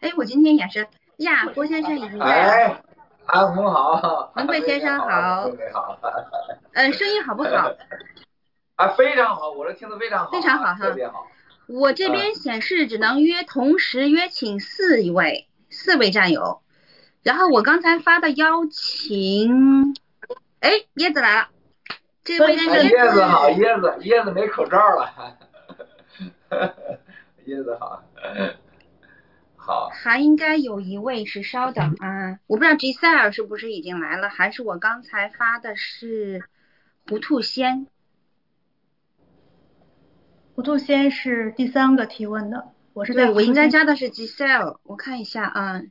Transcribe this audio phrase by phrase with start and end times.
[0.00, 0.86] 哎，我今天也是
[1.18, 2.24] 呀，郭先生已经在。
[2.24, 2.82] 哎，
[3.26, 4.32] 安红好。
[4.36, 5.46] 文贵先生好。
[5.46, 5.98] 文贵好。
[6.74, 7.72] 嗯，声音好不好？
[8.76, 10.30] 啊，非常好，我这听得非常好。
[10.30, 10.74] 非常好哈。
[10.74, 11.26] 特别好。
[11.66, 16.62] 我这边显示只能约同时约请四位，四位战友。
[17.22, 19.94] 然后我刚才发的邀请，
[20.60, 21.48] 哎，椰子来了。
[22.24, 25.12] 这位椰子好，椰子，椰子没口罩了。
[27.46, 28.02] 椰子好。
[29.68, 29.90] 好。
[29.90, 36.42] 还应该有一位是，稍等啊，我不知道 Giselle 是不是已经来了，还是我刚才发的是
[37.06, 37.86] 糊涂仙。
[40.54, 45.82] 糊涂仙是第三个提问的，我是对，我应该加的是 Giselle，我看一下啊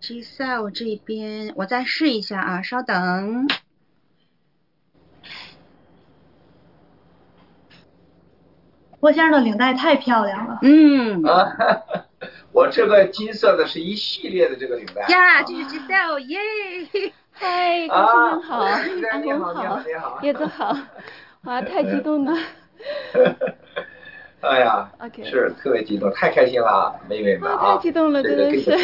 [0.00, 3.46] ，Giselle 这边我再试一下啊，稍等。
[8.98, 10.58] 郭先生的领带太漂亮了。
[10.62, 11.22] 嗯。
[12.56, 15.02] 啊，我这个金色的是一系列的这个领带。
[15.08, 16.38] 呀，这是 Giselle，耶！
[17.38, 18.60] 嗨，高先生好，
[19.10, 19.82] 安红好，
[20.22, 20.74] 叶子好，
[21.44, 22.32] 哇，太激动了。
[24.40, 24.90] 哎呀，
[25.22, 27.76] 是特别激动，太开心了，妹妹们啊！
[27.76, 28.74] 太激动了，真的是。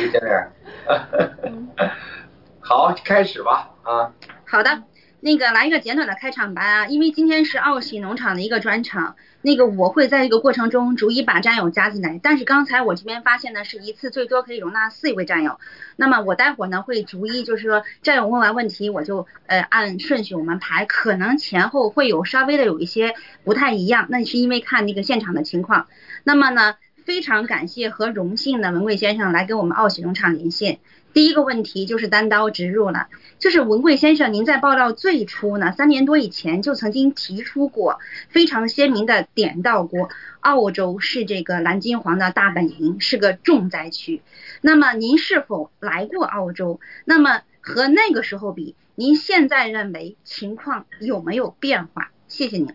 [2.60, 4.12] 好，开始吧啊。
[4.46, 4.82] 好的。
[5.24, 15.60] 那个来一个简短的开场白啊，因为今天是奥喜农场的一个专场，那个我会在这个过程中逐一把战友加进来，但是刚才我这边发现呢，是一次最多可以容纳四位战友，
[15.94, 25.86] 那么我待会儿呢会逐一就是说战友问完问题，我就呃按顺序我们排，可能前后会有稍微的有一些不太一样，那是因为看那个现场的情况，
[26.24, 30.78] 那么呢非常感谢和荣幸的文贵先生来跟我们奥喜农场连线。
[31.12, 37.98] 第一个问题就是单刀直入了，就是文贵先生，您在报道最初呢，三年多以前就曾经提出过，
[38.30, 40.08] 非常鲜明的点到过，
[40.40, 44.22] 澳洲是这个蓝金黄的大本营，是个重灾区。
[44.62, 46.80] 那么您是否来过澳洲？
[47.04, 52.10] 那么和那个时候比，您现在认为情况有没有变化？
[52.26, 52.72] 谢谢您。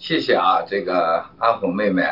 [0.00, 2.02] 谢谢啊，这个阿红妹妹。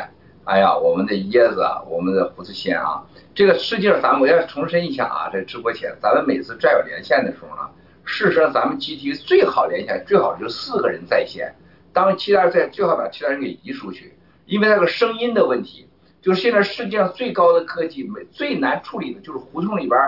[0.43, 7.67] 哎呀，我们的椰子，我们的胡子仙啊，这个实际上咱们我要重申一下啊，在直播前，咱们每次战友连线的时候呢，
[8.05, 11.55] 事实上咱们集体最好连线，最好就四个人在线，
[11.91, 14.13] 当其他人在，最好把其他人给移出去，
[14.45, 15.89] 因为那个声音的问题，
[16.21, 19.99] 就是现在世界上最高的科技，没最难处理的就是胡同里边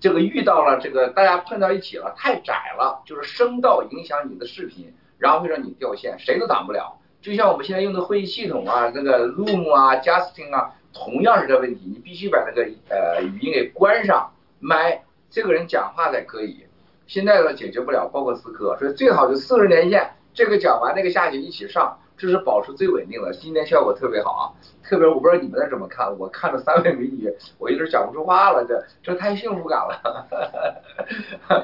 [0.00, 6.96] 这个遇到了这个大家碰到一起了，太窄了，就是声道影响你的视频，然后会让你掉线，谁都挡不了。
[7.20, 16.64] 就像我们现在用的会议系统啊，那个 Loom 啊，Justin 啊，同样是这问题，你必须把那个呃语音给关上，麦，这个人讲话才可以。
[17.06, 23.32] 现在呢解决不了，包括思科，所以最好就四个人连线，这个讲完那个下去一起上，这是保持最稳定的。
[23.34, 24.44] 今天效果特别好啊，
[24.82, 30.26] 特别我不知道你们那怎么看，我看着三位美女，我有点讲不出话了，这这太幸福感了，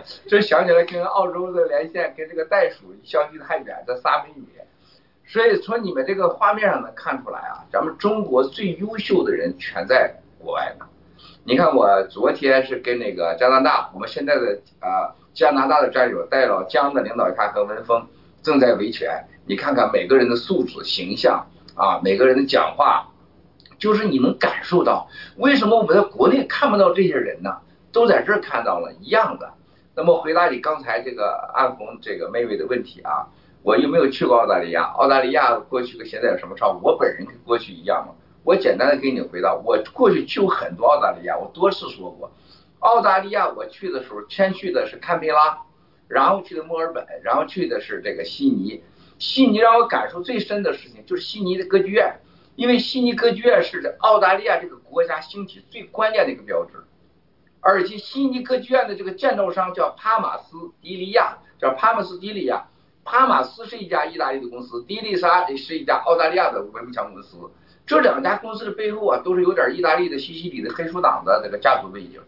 [0.29, 4.45] 这想起来跟澳洲的连线，跟这个袋鼠相距太远，这仨美女。
[5.29, 10.87] 所以从你们这个画面上能看出来啊，咱们中国最优秀的人全在国外呢。
[11.45, 18.07] 你看我昨天是跟那个加拿大，我们现在的啊加拿大的战友带了江的领导下和文峰
[18.43, 19.27] 正在维权。
[19.47, 23.09] 你看看每个人的素质、形象啊，每个人的讲话，
[23.79, 27.59] 就是你能感受到为什么我们在国内看不到这些人呢？
[27.93, 29.55] 都在这儿看到了一样的。
[29.95, 33.27] 那么回答你刚才这个安红这个妹妹的问题啊。
[33.67, 36.69] 我又没有去过澳大利亚，澳大利亚过去跟现在有什么差？
[36.69, 38.15] 我本人跟过去一样吗？
[38.45, 42.31] 我简单的给你回答，我过去去过很多澳大利亚，我多次说过，
[42.79, 45.63] 澳大利亚我去的时候，先去的是堪培拉，
[46.07, 48.85] 然后去的墨尔本，然后去的是这个悉尼。
[49.19, 52.21] 悉尼让我感受最深的事情就是悉尼的歌剧院，
[52.55, 56.85] 因为悉尼歌剧院是澳大利亚这个国家兴起最关键的一个标志，
[57.59, 62.69] 而且悉尼歌剧院的这个建造商叫帕马斯迪利亚，叫帕马斯迪利亚。
[63.07, 67.39] 帕马斯是一家意大利的公司，迪丽莎是一家澳大利亚的文明强公司。
[67.87, 72.21] 这两家公司的背后啊，都是有点意大利的西西里的黑手党的这个家族背景。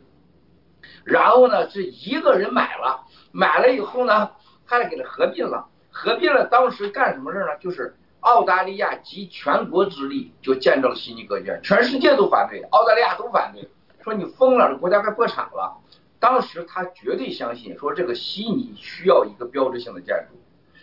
[1.02, 4.30] 然后呢，是一个人买了，买了以后呢，
[4.66, 6.46] 他给他合并了，合并了。
[6.46, 7.56] 当时干什么事呢？
[7.58, 13.68] 就是澳大利亚集全国之力就建造了悉尼歌剧院，全世界都反对，澳大利亚都反对，
[14.04, 15.76] 说你疯了，这国家快破产了。
[16.20, 20.38] 当时他绝对相信，说这个悉尼需要一个标志性的建筑。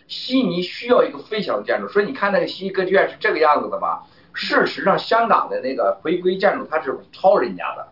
[0.07, 4.03] 悉尼需要一个飞翔的建筑，所以你看那个悉尼歌剧院是这个样子的吧？
[4.33, 7.87] 事实上，香港的那个回归建筑它是抄人家的。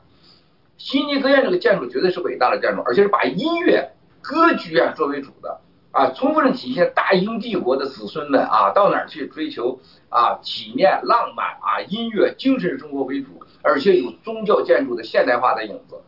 [0.77, 5.59] 悉尼歌剧院这个建筑绝对是伟大的建筑，而且是把音乐歌剧院作为主的。
[5.91, 16.01] 啊，充分的体现大英帝国的子孙们啊，到哪儿去追求啊体面、浪漫啊、音乐、精神生活为主，而且有宗教建筑的现代化的影子。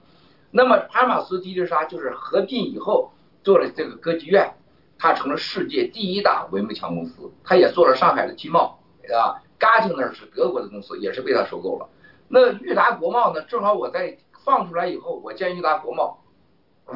[0.50, 3.13] 那么帕马斯迪丽莎就是合并以后
[3.44, 4.56] 做了这个歌剧院，
[4.98, 8.80] 它成了世界第一大文幕墙公司，它也做了上海的金茂
[9.14, 11.90] 啊，嘉靖那是德国的公司，也是被它收购了。
[12.28, 13.42] 那裕达国贸呢？
[13.44, 16.24] 正好我在放出来以后，我见裕达国贸，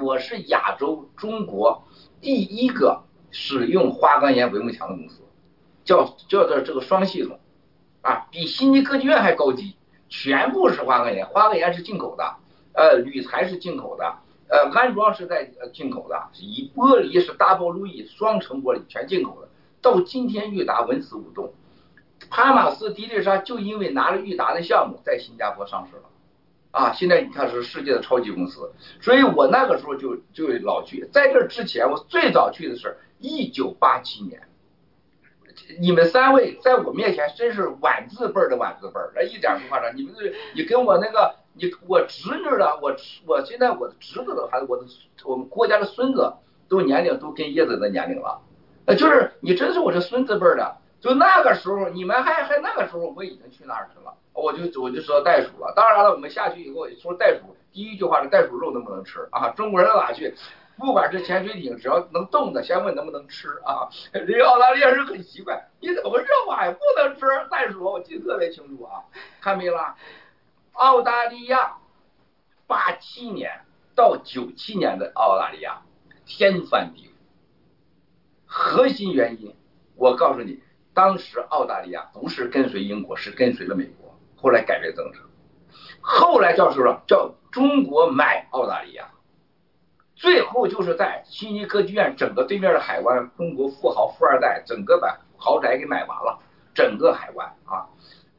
[0.01, 1.83] 我是亚洲中国。
[2.21, 5.21] 第一个使用花岗岩帷幕墙的公司，
[5.83, 7.39] 叫叫做这个双系统，
[8.01, 9.75] 啊，比悉尼歌剧院还高级，
[10.09, 12.35] 全部是花岗岩，花岗岩是进口的，
[12.73, 14.17] 呃，铝材是进口的，
[14.49, 19.47] 呃，安装是在呃进口的，以玻璃是 double 路易双层玻璃全进口的，
[19.81, 21.53] 到今天裕达纹丝不动，
[22.29, 26.03] 帕马斯迪丽莎就因为拿了裕达的项目，在新加坡上市了。
[26.71, 31.09] 啊，现在你看是世界的超级公司，所以我那个时候就就老去。
[31.11, 34.43] 在这之前，我最早去的是一九八七年。
[35.79, 39.97] 你们三位在我面前真是晚字辈的晚字辈那，一点不夸张。
[39.97, 42.95] 你们这，你跟我那个，你我侄女的，我
[43.27, 44.85] 我现在我的侄子的孩子，我的
[45.25, 46.33] 我们国家的孙子
[46.69, 48.41] 都年龄都跟叶子的年龄了，
[48.85, 50.77] 呃，就是你真是我这孙子辈的。
[51.01, 54.13] 就那个时候，你们还还那个时候，我已经去那儿去了。
[54.33, 59.49] 我就我就说袋鼠了，当然了，我们下去以后说袋鼠，第一句话是袋鼠肉能不能吃啊？
[59.51, 60.35] 中国人哪去，
[60.77, 63.87] 不管是潜水艇，只要能动的，先问能不能吃啊？
[64.11, 66.69] 这澳大利亚人很奇怪，你怎么回事嘛？
[66.71, 69.03] 不能吃袋鼠，我记得特别清楚啊。
[69.39, 69.95] 看没了，
[70.79, 71.75] 澳大利亚
[72.65, 73.65] 八七年
[73.95, 75.81] 到九七年的澳大利亚
[76.25, 77.11] 天翻地覆，
[78.45, 79.53] 核心原因
[79.95, 84.17] 我告诉你，当时澳大利亚不是跟随英国，是跟随了美国。
[84.37, 85.19] 后来改变政策，
[85.99, 87.01] 后来叫什么？
[87.05, 89.11] 叫中国买澳大利亚，
[90.15, 96.39] 最后就是在悉尼歌剧院整个对面的海湾，中国富豪富二代整个把豪宅给买完了，
[96.73, 97.89] 整个海湾啊。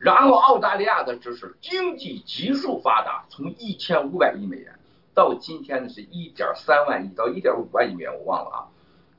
[0.01, 4.79] 然后澳大利亚的就是经济急速发达，从一千五百亿美元
[5.13, 8.59] 到今天的是一点三万亿到一点五万亿美元，我忘了啊。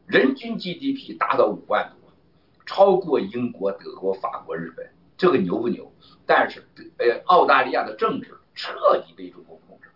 [0.08, 2.12] 人均 GDP 达到五万多，
[2.66, 5.92] 超过英国、德国、法国、日本，这个牛不牛？
[6.26, 6.68] 但是，
[6.98, 8.74] 呃，澳大利亚的政治彻
[9.06, 9.90] 底被中国控制。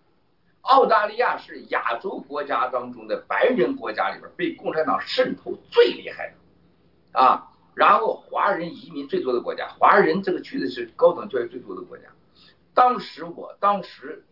[0.61, 12.05] 澳大利亚是亚洲国家当中的白人国家里边被共产党渗透最厉害的啊，然后华人移民最多的国家，华人这个去的是高等教育最多的国家。
[12.73, 14.23] 当时我当时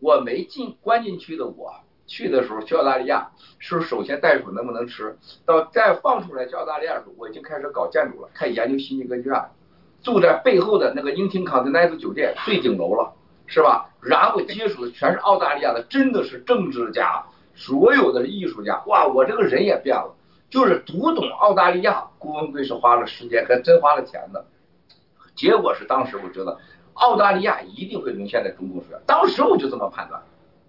[0.00, 1.74] 我没进关进去的，我
[2.06, 9.40] 去的时候去澳大利亚，是首先袋鼠能不能吃到再放出来去澳大利亚的时候，我已经开始搞建筑了，开始研究悉尼歌剧院。
[10.02, 13.14] 住在背后的那个英廷康特奈斯酒店最顶楼了，
[13.46, 13.88] 是吧？
[14.00, 18.82] 然后接触的全是澳大利亚的，真的是政治家，所有的艺术家。
[18.86, 20.12] 哇，我这个人也变了，
[20.52, 22.04] 就是读懂澳大利亚。
[22.18, 24.44] 顾文贵是花了时间，还真花了钱的。
[25.34, 26.58] 结果是当时我觉得
[26.92, 30.22] 澳大利亚一定会沦陷在中共手下，当时我就这么判断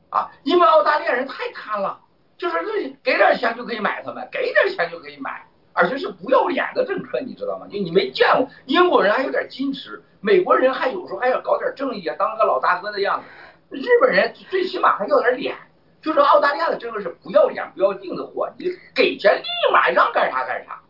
[0.10, 2.00] 啊，因为澳大利亚人太贪了，
[2.38, 5.46] 就是那给点钱就可以买他们，给点钱就可以买。
[5.76, 7.66] 而且是不要脸的政客，你知道吗？
[7.68, 13.76] 就你没见过，英国人还有点矜持，美国人还有时候还要搞点正义啊，当个老大哥的样子。
[13.76, 15.58] 日本人最起码还要点脸，
[16.04, 20.82] 就是澳大利亚的政策是不要脸不要命的货，你给钱立马让干啥干啥，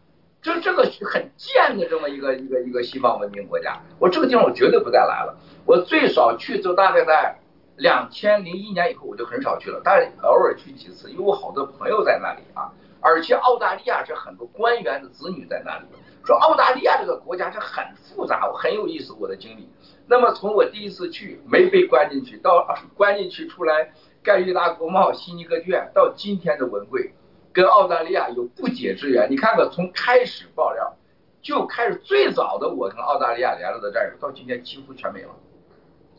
[0.42, 3.80] 这这个很贱的这么一个一个一个西方文明国家。
[4.00, 7.38] 我这个地方我绝对不再来了，我最少去就大概在
[7.77, 12.74] 两千零一年以后我就很少去了，但是偶尔去几次，因为我好多朋友在那里啊。
[13.00, 15.86] 而且澳大利亚是很多官员的子女在那里。
[16.25, 19.13] 说澳大利亚这个国家是很复杂，我很有意思。
[19.20, 19.70] 我的经历。
[20.08, 22.65] 那么从我第一次去没被关进去，到
[22.96, 23.91] 关进去出来
[24.24, 27.13] 盖裕达国贸、悉尼歌剧院，到今天的文贵，
[27.51, 29.30] 跟澳大利亚有不解之缘。
[29.30, 30.96] 你看看，从开始爆料
[31.42, 35.30] 就开始，最早的我跟澳大利亚联络的战友，到今天几乎全没了。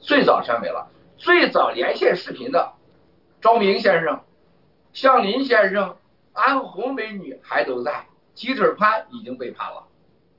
[0.00, 0.88] 最早全没了。
[1.16, 2.74] 最早连线视频的
[3.40, 4.20] 赵明先生、
[4.92, 5.96] 向林先生。
[6.36, 9.86] 安红美女还都在，鸡腿潘已经被判了，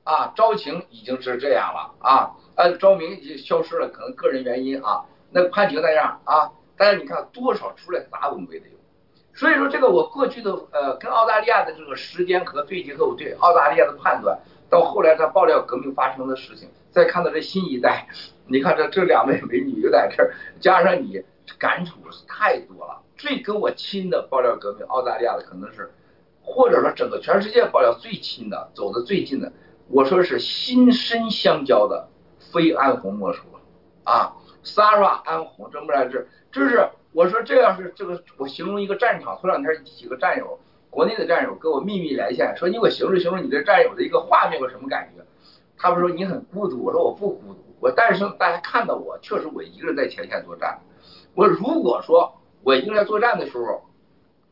[0.04, 8.76] 啊，招晴已经是这样了啊，呃，昭明已经消失了，可能个人原因啊，那潘婷那样啊，但是你看多少出来砸文贵的有，
[9.34, 18.06] 所以说这个我过去的呃跟澳大利亚的这个时间和对结合，我对澳大利亚的判断，到后来他爆料革命发生的事情，再看到这新一代，
[18.46, 21.22] 你看这这两位美女在这儿，加上你
[21.58, 21.94] 感触
[22.26, 23.02] 太多了。
[23.16, 25.90] 最跟我亲的爆料革命，澳大利亚的可能是，
[26.42, 29.50] 或者说整个全世界爆料最亲的，走的最近的，
[29.88, 32.08] 我说是心身相交的，
[32.52, 33.60] 非安红莫属了。
[34.04, 36.26] 啊 Sara 安红这不来这，
[36.56, 40.58] 就是我说这要是这个，我形容一个战场，头两天几个战友
[40.88, 45.22] 国内的战友跟我秘密连线，说你给我形容形容你这战友的一个画面，有什么感觉？
[45.76, 50.78] 他们说你很孤独，我说我不孤独，我但是大家看到我，确实我一个人在前线作战。
[51.34, 53.84] 我如果说我一个人作战的时候，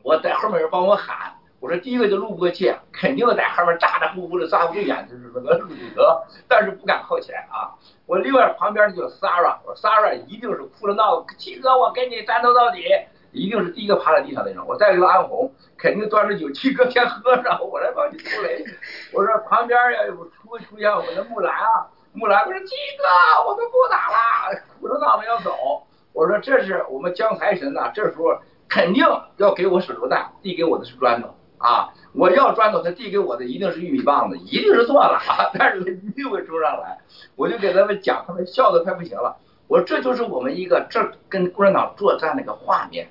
[0.02, 1.32] 我在后面人帮我喊，
[1.64, 7.72] 我说第一个就路不过去，肯定在后面咋咋呼呼的咋不住眼，就是那个路德，但是不敢靠前啊。
[8.04, 12.84] 我另外旁边叫 Sarah，我 Sarah 一定是哭着闹，七哥我跟你战斗到底。
[13.32, 14.64] 一定是第一个趴在地上那种。
[14.68, 18.64] 我再一个安红，肯定端着酒，七哥先喝上，我来帮你出雷。
[19.12, 25.82] 我说旁边要有出出现我们的木兰啊，木兰我说七哥，我们不打了，哭着闹着要走。
[26.12, 29.04] 我说这是我们江财神呐，这时候肯定
[29.38, 36.98] 要给我手榴弹，递给我的是砖头啊，我要砖头，他递给我的一定是玉米棒子，一定是错了啊， 但是他一定会冲上来。
[37.36, 39.36] 我就给他们讲，他们笑的快不行了。
[39.66, 43.08] 我说这就是我们一个这跟共产党作战那个画面。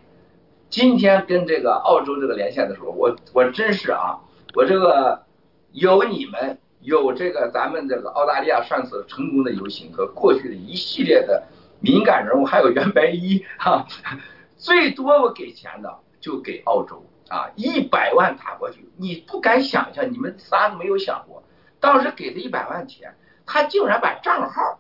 [0.70, 4.20] 今天跟这个澳洲这个连线的时候，我我真是啊，
[4.56, 5.24] 我这个
[5.72, 11.44] 有你们，有这个咱们这个澳大利亚上次成功的游行和过去的一系列的
[11.80, 13.86] 敏感人物，还有袁白衣哈，
[14.58, 21.42] 最多我给钱的就给澳洲啊，一百万打过去，你不敢想象，你们仨都没有想过，
[21.80, 23.16] 当时给他一百万钱，
[23.48, 24.80] 他竟然把账号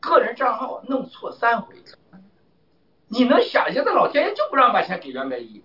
[0.00, 1.74] 个人账号弄错三回。
[3.08, 5.64] 你能想象，这老天爷就不让把钱给袁白一，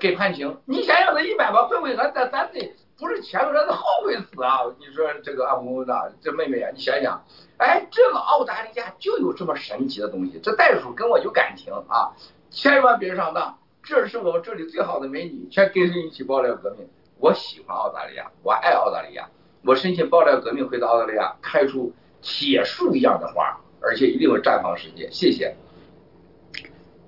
[0.00, 0.58] 给潘晴？
[0.64, 4.60] 你想想，这一百万会不会咱咱咱得不是前头，咱是后悔死啊！
[4.78, 7.22] 你说这个阿红的这妹妹啊，你想想，
[7.58, 12.16] 哎，这个澳大利亚就有这么神奇的东西，这袋鼠跟我有感情啊，
[12.50, 13.58] 千万别上当。
[13.82, 16.86] 这是我们这里最好的美女，全跟谁一起爆料革命？
[17.18, 19.28] 我喜欢澳大利亚，我爱澳大利亚，
[19.64, 25.08] 我申请爆料革命回到澳大利亚，开出铁树一样的花，而且一定会绽放世界。
[25.10, 25.56] 谢谢。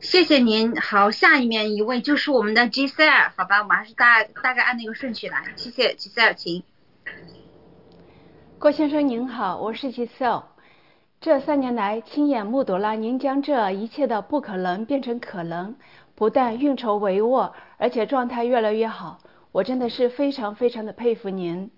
[0.01, 6.63] 谢谢您，好，下一面一位就是我们的 Giselle，好吧，我们还是大大概按那个顺序来，谢谢 Giselle，请。
[8.59, 10.43] 郭先生您好，我是 Giselle，
[11.21, 15.75] 这三年来亲眼目睹了您将这一切的不可能变成可能，
[16.15, 19.19] 不但运筹帷幄，而且状态越来越好，
[19.53, 21.71] 我真的是非常非常的佩服您。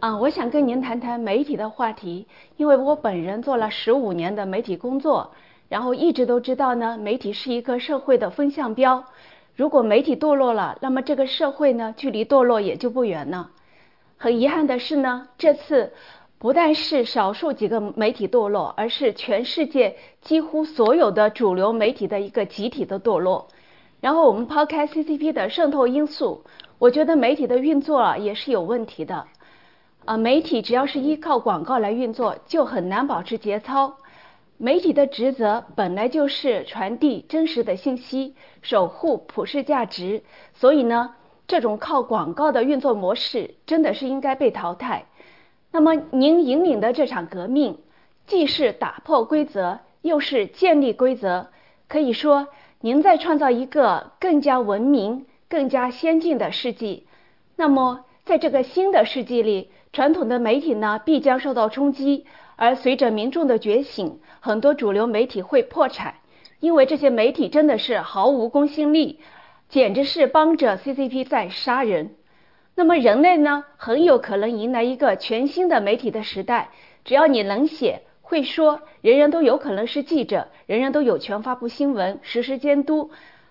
[0.00, 2.26] 啊，我想跟您谈谈媒体的话题，
[2.56, 5.32] 因为我本人做了十五年的媒体工作。
[5.68, 9.04] 然后一直都知道呢，媒体是一个社会的风向标。
[9.54, 13.50] 如果媒体堕落了，那么这个社会呢，距离堕落也就不远了。
[14.16, 15.92] 很遗憾的是呢，这次
[16.40, 23.48] 不但是少数几个媒体堕落，而是全世界几乎所有的主流媒体的一个集体的堕落。
[24.00, 26.42] 然后我们抛开 CCP 的渗透因素，
[26.78, 29.26] 我觉得媒体的运作也是有问题的。
[30.06, 33.98] 啊，媒体只要是依靠广告来运作，就很难保持节操。
[34.56, 40.22] 媒体的职责本来就是传递真实的信息，守护普世价值，
[40.54, 41.16] 所以呢，
[41.46, 45.04] 这种靠广告的运作模式真的是应该被淘汰。
[45.72, 47.78] 那么，您引领的这场革命，
[48.26, 51.48] 既是打破规则，又是建立规则，
[51.88, 52.48] 可以说
[52.80, 57.06] 您在创造一个更加文明、更加先进的世纪。
[57.56, 62.26] 那么，在这个新的世纪里，传统的媒体呢，必将受到冲击。
[62.56, 66.16] 而随着民众的觉醒，很多主流媒体会破产，
[66.58, 69.20] 因为这些媒体真的是毫无公信力，
[69.68, 72.16] 简直是帮着 CCP 在杀人。
[72.80, 76.70] 那么人类呢，很有可能迎来一个全新的媒体的时代。
[77.04, 83.10] 只要你能写会说，人人都有可能是记者，人人都有权发布新闻，实时监督。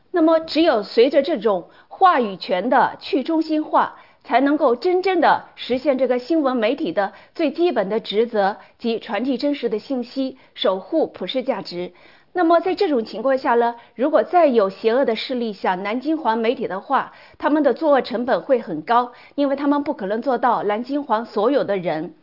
[0.09, 3.99] 那么只有随着这种话语权的去中心化。
[4.21, 11.93] 才能够真正的实现这个新闻媒体的最基本的职责，即传递真实的信息，守护普世价值。
[12.33, 22.13] 那么在这种情况下呢，如果再有邪恶的势力想南京黄媒体的话，他们的作恶成本会很高，因为他们不可能做到南京黄所有的人。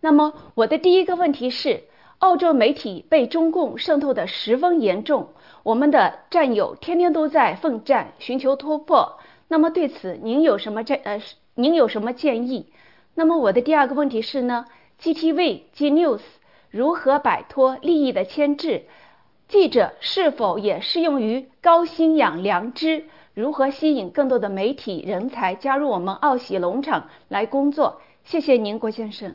[0.00, 1.84] 那么我的第一个问题是，
[2.18, 5.28] 澳洲媒体被中共渗透的十分严重，
[5.62, 9.18] 我们的战友天天都在奋战，寻求突破。
[9.48, 11.20] 那么对此您有什么这呃？
[11.54, 12.66] 您有什么建议？
[13.14, 14.66] 那么我的第二个问题是呢
[15.00, 16.20] ？GTV、G News
[16.70, 18.86] 如何摆脱利益的牵制？
[19.54, 23.04] 记者是否也适用于高薪养良知？
[23.34, 28.00] 如何吸引更多的媒体人才加入我们奥喜农场来工作？
[28.24, 29.32] 谢谢您，郭先生。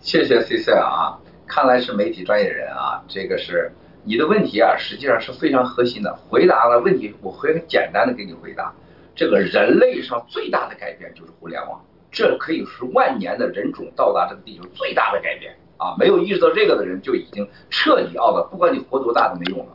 [0.00, 3.04] 谢谢 C C 啊，看来是媒体专业人啊。
[3.06, 3.70] 这个是
[4.04, 6.18] 你的问题啊，实际上是非常核心的。
[6.30, 8.74] 回答了问题，我会很简单的给你回答。
[9.14, 11.78] 这个人类上最大的改变就是互联网，
[12.10, 15.96] 这可以是万年的人种到达这个地球最大的改变啊！
[15.98, 19.72] 没有意识到这个的人就已经彻底 out 了，不管你活多大都没用了。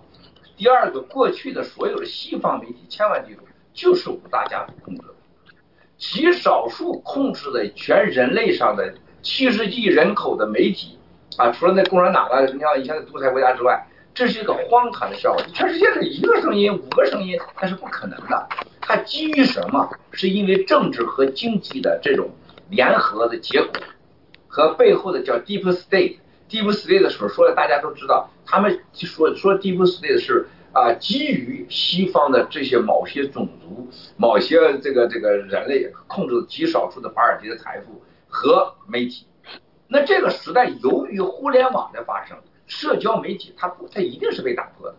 [0.56, 3.42] 第二个，过去的所有的西方媒体，千万记住，
[3.74, 5.14] 就是五大家族控制的，
[5.98, 8.94] 极少数控制的全人类上的
[9.24, 10.98] 七十亿人口的媒体
[11.38, 15.44] 啊，除了那共产党啊，你像以前的独裁国家之外，这是一个荒唐的笑话。
[15.54, 18.48] 全世界的一个声音、五个声音，那是不可能的。
[18.80, 19.90] 它基于什么？
[20.12, 22.30] 是因为政治和经济的这种
[22.70, 23.72] 联合的结果，
[24.56, 26.20] 和背后的叫 deep state。
[26.50, 30.48] deep state 的时候说的大家都知道，他们说说 deep state 是。
[30.76, 39.26] 啊，基于西方的这些某些种族、某些这个这个人类控制极少数的华尔街的财富和媒体，
[39.88, 44.96] 那这个时代由于互联网的发生，社交媒体它，它一定是被打破的。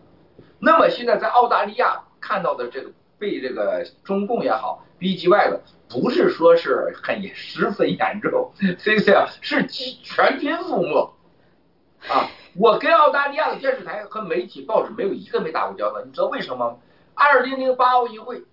[0.57, 11.13] 那么现在在澳大利亚看到的这个被这个中共也好逼击外的，不是说是很十分严重， 所以啊是全军覆没
[12.09, 12.29] 啊。
[12.55, 16.77] 我跟澳大利亚的电视台和媒体报纸没有一个没打过交道，你知道为什么吗？
[17.13, 18.43] 二零零八奥运会，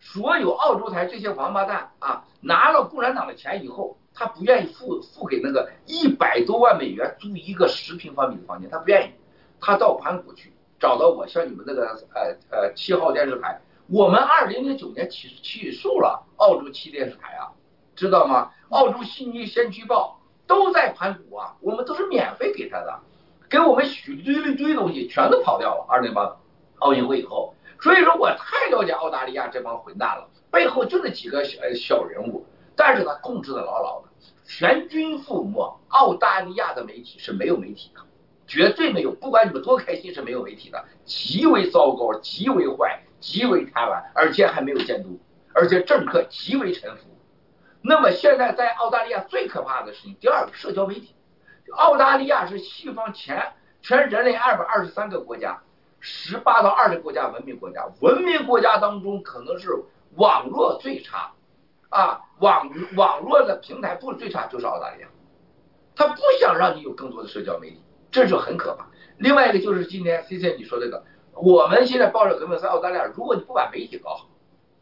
[0.00, 9.12] 所有澳洲台这些王八蛋啊，拿了共产党的钱以后，他不愿意付付给那个一百多万美元租一个十平方米的房间，他不愿意，
[9.60, 17.52] 他到盘古去找到我，像你们那个呃呃七号电视台，我们二零零九年起起诉了澳洲七电视台啊，
[17.94, 18.50] 知道吗？
[18.70, 23.00] 澳洲悉尼先驱报都在盘古啊，我们都是免费给他的。
[23.50, 25.84] 给我们许堆了堆东西，全都跑掉了。
[25.88, 26.36] 二零八
[26.78, 34.08] 奥运会以后，所以说我太了解澳大利亚这帮混蛋了，背后就那几个小小人物，但是他控制的牢牢的，
[34.46, 35.78] 全军覆没。
[35.88, 38.00] 澳大利亚的媒体是没有媒体的，
[38.46, 45.18] 绝对没有，不管你们多开心是没有媒体的，极为糟糕，极为坏，极为贪婪，而且还没有监督，
[45.54, 47.04] 而且政客极为臣服。
[47.80, 51.14] 那么现在在澳大利亚最可怕的事情，第二个社交媒体。
[51.76, 55.62] 澳大利亚是西方前全人类二百二十三个国家，
[56.00, 59.70] 十八到二十国家文明国家，文明国家当中可能是
[60.16, 61.32] 网络最差，
[61.88, 65.08] 啊网网络的平台不最差就是澳大利亚，
[65.96, 68.86] 他不想让你有更多的社交媒体，这就很可怕。
[69.16, 74.28] 另外一个就是今天 C C 你说这个，我们现在报社革命在澳大利亚，如果你不把媒体搞好，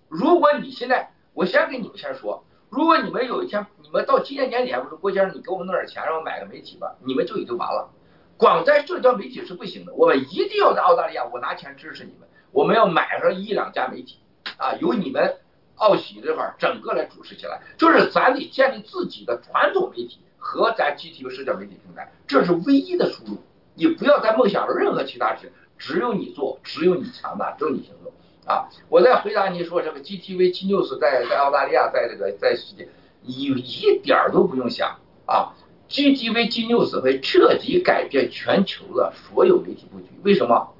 [0.08, 2.44] 如果你现在我先给你们先说。
[2.68, 7.90] 如果你们有一天，你们到今年年底，我说郭先生，你给我们弄点钱，让我买个媒体吧，你们就已经完了。
[8.36, 14.20] 光在社交媒体是不行的，我们一定要在澳大利亚，我拿钱支持你们，我们要买上一两家媒体
[14.56, 15.38] 啊，由你们
[15.76, 23.42] 澳喜这块整个来主持起来，就是咱得建立自己的传统媒体和咱 GTV 社交媒体平台，这是唯一的出路。
[23.74, 28.12] 你不要再梦想着任何其他事情，只有你做，只有你强大，只有你行动。
[28.46, 28.68] 啊！
[28.88, 32.88] 我在回答你说这个 GTV、G News 在在澳大利亚，在这个在世界，
[33.22, 35.54] 你一点都不用想啊
[35.88, 40.08] ！GTV、G News 会彻底改变全球的所有媒体布局。
[40.24, 40.74] 为什么？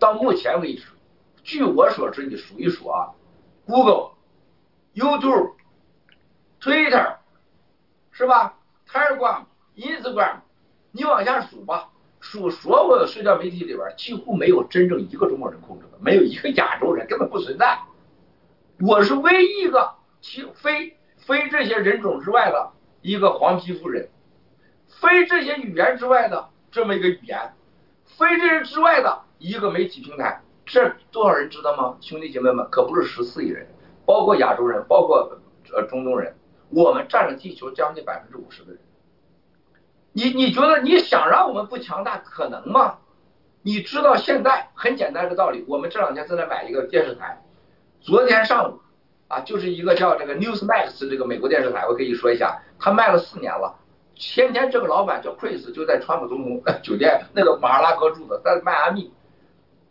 [0.00, 0.82] 到目前为止，
[1.44, 3.12] 据我所知，你数一数啊
[3.66, 4.12] ，Google、
[4.94, 5.52] YouTube、
[6.60, 7.18] Twitter，
[8.10, 8.58] 是吧
[8.90, 9.44] ？Telegram、
[9.76, 10.40] Instagram，
[10.90, 11.90] 你往下数吧。
[12.22, 17.80] 数所有的社交媒体里边，几乎没有真正一个中国人控制的，没有一个亚洲人，根本不存在。
[18.80, 24.08] 我是唯一一个其非非这些人种之外的一个黄皮肤人，
[25.00, 27.54] 非这些语言之外的这么一个语言，
[28.06, 31.96] 非这些之外的一个媒体平台，这多少人知道吗？
[32.00, 33.66] 兄弟姐妹们，可不是十四亿人，
[34.06, 35.40] 包括亚洲人，包括
[35.74, 36.32] 呃中东人，
[36.70, 38.80] 我们占了地球将近百分之五十的人。
[40.12, 42.98] 你你觉得你想让我们不强大可能吗？
[43.62, 47.40] 你知道现在很简单的道理，我们这两天正在买一个电视台，
[48.00, 48.80] 昨天上午
[49.28, 53.78] 啊，就是一个叫这个 Newsmax 这个美国电视台，我可以说一下，他卖了四年了。
[54.16, 59.12] 前天这个老板叫 Chris，就在川普总统酒店那个马尔拉哥住的，在迈阿密，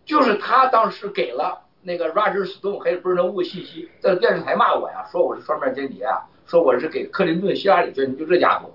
[0.05, 8.69] 就是他当时给了那个 Roger Stone 还有 b e r n a 信息，在电视台骂我呀，说我是双面间谍啊，说我是给克林顿、希拉里捐，就这家伙。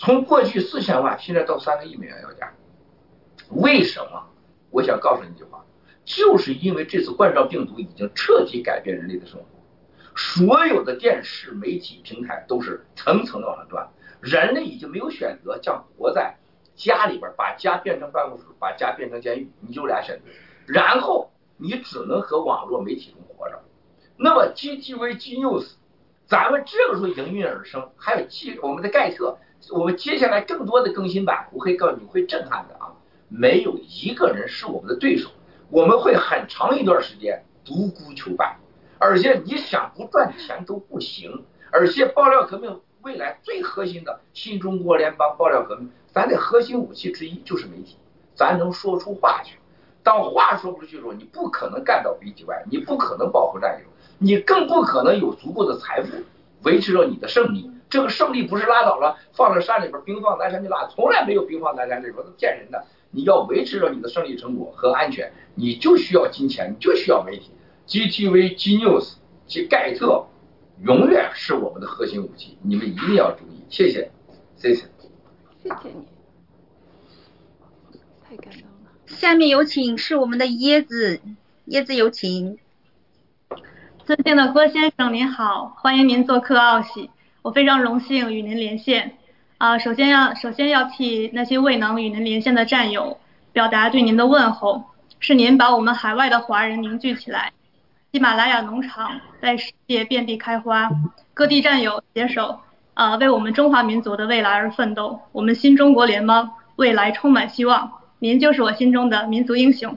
[0.00, 2.54] 从过去四千万，现在到三个亿美元要价，
[3.50, 4.30] 为什么？
[4.70, 5.62] 我想告诉你一句话，
[6.06, 9.44] 就是因为这次冠状病毒已经彻底改变人类的生活，
[10.16, 13.90] 所有的电视媒体平台都是层层的往上转，
[14.22, 16.38] 人类已经没有选择，像活在
[16.74, 20.24] 家里边，把家变成办公室，把家变成监狱，你就俩选择，
[20.66, 23.62] 然后你只能和网络媒体中活着。
[24.16, 25.72] 那么 GTV、G News，
[26.26, 29.36] 咱们这个时候应运而生，还有 G 我们的盖特。
[29.68, 32.92] 我们接下来更多的更新版，我可以告诉你会震撼的啊！
[33.28, 35.28] 没有一个人是我们的对手，
[35.68, 38.58] 我们会很长一段时间独孤求败，
[38.98, 41.44] 而且你想不赚钱都不行。
[41.70, 47.96] 而且爆料革命未来最核心的新中国联邦爆料革命，咱的核心武器之一就是媒体，
[48.34, 49.58] 咱能说出话去。
[50.02, 53.86] 当话说不出去的时候，你不可能干到北极外，你不可能保护战友，
[54.18, 56.08] 你更不可能有足够的财富
[56.62, 57.70] 维持着你的胜利。
[57.90, 62.86] 这个胜利不是拉倒了，放在山里边，兵放南山就拉，从来没有兵放南山这说，都骗人的。
[63.10, 67.50] 你要维持着你的胜利成果和安全，你就需要金钱，你就需要媒体
[67.88, 69.14] ，GTV、G News
[69.48, 70.26] 及盖特，
[70.84, 73.64] 永远是我们的核心武器，你们一定要注意。
[73.68, 74.12] 谢谢，
[74.56, 74.84] 谢谢，
[75.60, 76.06] 谢谢你，
[78.22, 78.92] 太感动了。
[79.08, 81.20] 下面有请是我们的椰子，
[81.66, 82.58] 椰子有请。
[84.06, 87.10] 尊敬的郭先生您好，欢迎您做客奥喜，
[87.42, 89.12] 我非常荣幸与您连线。
[89.58, 93.18] 啊，首先要首先要替那些未能与您连线的战友
[93.52, 94.84] 表达对您的问候，
[95.18, 97.52] 是您把我们海外的华人凝聚起来，
[98.12, 100.88] 喜马拉雅农场在世界遍地开花，
[101.34, 102.60] 各地战友携手
[102.94, 109.94] 啊为我们中华民族的未来而奋斗，我们新中国联邦未来充满希望，您就是我心中的民族英雄。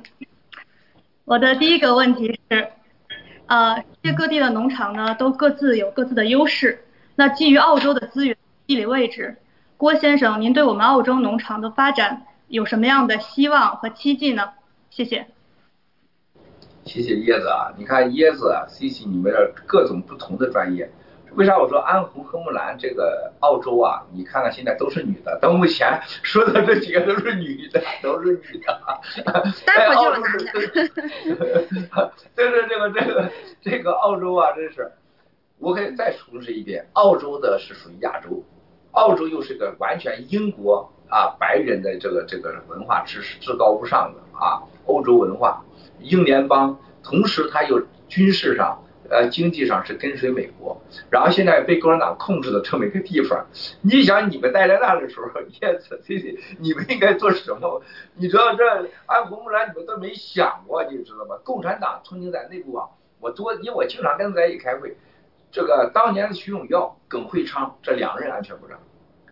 [1.23, 2.67] 我的第一个问题是，
[3.45, 6.83] 呃，世界各地的农场呢都各自有各自的优势，
[7.15, 8.35] 那基于澳洲的资源、
[8.67, 9.37] 地理位置。
[9.77, 14.51] 郭先生，您对我们澳洲农场的发展有什么样的希望和期冀呢？
[14.89, 15.27] 谢谢。
[16.85, 19.33] 谢谢椰子啊，你看椰子啊、C C，你们
[19.65, 20.89] 各种不同的专业，
[21.35, 24.03] 为啥我说安红和木兰这个澳洲啊？
[24.13, 28.81] 你看看现在都是女的，到目前 说的这几个都是女的，都是女的。
[29.65, 32.11] 待会儿就有男的。
[32.35, 34.91] 这是这个这个这个澳洲啊，真是，
[35.63, 38.43] 我可以再重申一遍，澳洲的是属于亚洲。
[38.91, 45.63] 澳洲又是个完全英国啊白人的这个这个文化知识至高无上的啊欧洲文化
[45.99, 53.47] 英联邦，同时它又军事上呃经济上是跟随美国，然后现在被共产党控制的这么一个地方，
[53.81, 57.81] 你想你们待在那的时候， 叶子这些你们应该做什么？
[58.15, 58.63] 你知道这
[59.07, 61.37] 安红木兰你们都没想过，你知道吗？
[61.43, 62.85] 共产党曾经在内部啊，
[63.19, 64.95] 我多因为我经常跟他在一起开会。
[65.53, 68.79] 这个当年的徐永耀、耿会昌这两任安全部长，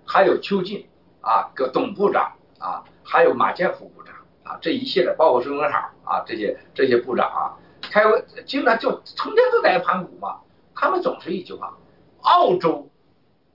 [0.05, 0.87] 还有邱进
[1.19, 10.39] 啊，个董部长啊，还有马建福部长啊，这一系列包括孙文海啊，这些这些部长啊，开会经常就成天都在盘古嘛。
[10.75, 11.75] 他们总是一句话：
[12.21, 12.87] 澳洲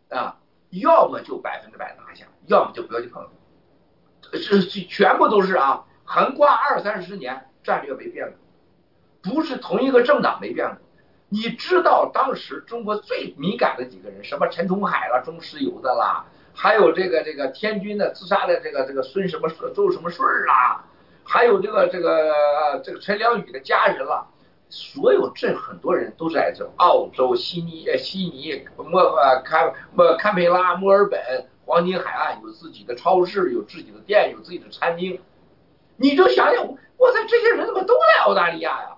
[0.09, 0.37] 啊，
[0.71, 3.25] 要么就百分之百拿下，要么就不要去碰。
[4.33, 10.79] 是全部都是啊，横跨二三十年，战略没变过，不是同一个政党没变过。
[11.29, 20.85] 你知道当时中国最敏感的几个人，什么陈同海啦、中石油的啦，还有这个这个天津的自杀的这个这个孙什么周什么顺啦，
[21.25, 24.27] 还有这个这个这个陈良宇的家人啦，
[24.69, 31.21] 所有这很多人都是来自澳洲悉尼、悉尼、墨呃堪墨堪培拉、墨尔本、
[31.65, 35.21] 黄金海岸，有自己的超市，有自己的店，有自己的餐厅。
[35.97, 38.96] 你就想想，哇塞，这些人怎么都来澳大利亚呀？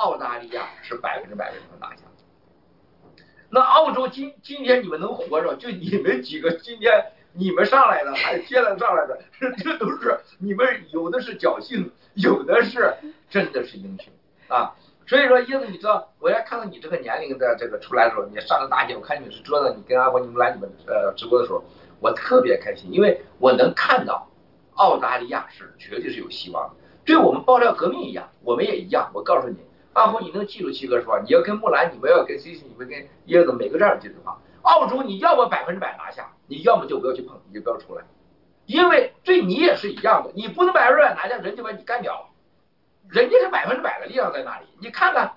[0.00, 2.02] 澳大利亚是百分之百能拿下。
[3.50, 9.20] 那澳洲今今天你们能活着，就你们几个今天你们上来的，还接着上来的，
[9.58, 12.94] 这都是你们有的是侥幸，有的是
[13.28, 14.10] 真的是英雄
[14.48, 14.74] 啊。
[15.06, 21.62] 所以说，因为你知道，我要看到你这个年龄的这个出来的时候，你上了大街，我看你是桌子，你跟阿伯你们来你们呃直播的时候，
[22.00, 24.30] 我特别开心，因为我能看到
[24.76, 29.10] 澳大利亚是绝对是有希望的，对我们爆料革命一样，我们也一样。
[29.12, 29.56] 我告诉你。
[29.92, 34.38] 阿红，你能记住七哥说，你要跟木兰，你们要跟 C C，你们跟椰子，每个战友记住啊。
[34.62, 38.04] 澳洲你要么百分之百拿下，你要么就不要去碰，你就不要出来，
[38.66, 42.26] 因为对你也是一样的，你不能百分之百拿下，人就把你干掉了。
[43.08, 45.32] 人家是百分之百的力量在那里，你看看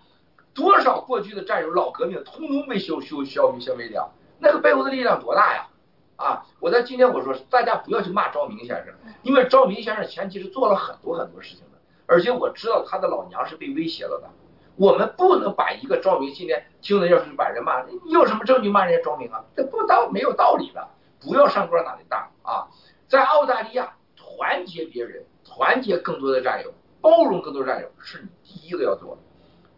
[0.54, 5.68] 多少过去的战友老革命，通通被消消消灭消灭掉，那个背后的力量多大呀！
[6.16, 14.30] 啊，我在今天我说，大家不要去骂赵明先生，因为赵明先生前期是做了很多很多事情的，而且我知道他的老娘是被威胁了的。
[14.76, 19.44] 我们不能把一个赵明今天听着要是把人骂，你有什么证据骂人家赵明啊？
[19.56, 20.88] 这不道没有道理的，
[21.22, 22.68] 不要上官打的大啊！
[23.08, 29.22] 在澳大利亚团结别人，团结更多的战友，包容更多战友，是你第一个要做的。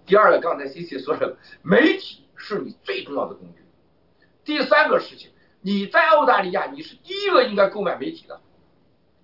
[0.05, 3.65] 第二个，刚才 C C 说的，媒体是你最重要的工具。
[4.45, 5.31] 第三个事情，
[5.61, 8.39] 你在澳大利亚你是第一个应该购买媒体的，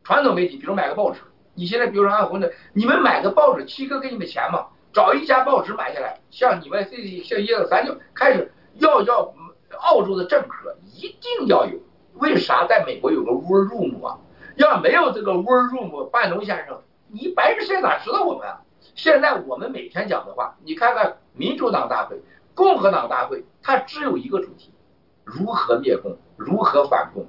[0.03, 1.21] 传统媒体，比如买个报纸。
[1.53, 4.67] 你现在比如说安红的，你们买个报纸，七哥给你们钱吗？
[4.93, 9.33] 找一家报纸买下来，像你们这像椰子，咱就开始要要
[9.79, 11.79] 澳洲的政客一定要有，
[12.15, 14.19] 为啥在美国有个 War Room 啊？
[14.57, 18.61] 要没有这个 War Room，半农先生，你白人世界哪知道我们啊？
[18.95, 22.21] 现在我们每天讲的话，你看看民主党大会、
[22.53, 24.73] 共和党大会，它只有一个主题：
[25.23, 27.25] 如何灭共，如何反共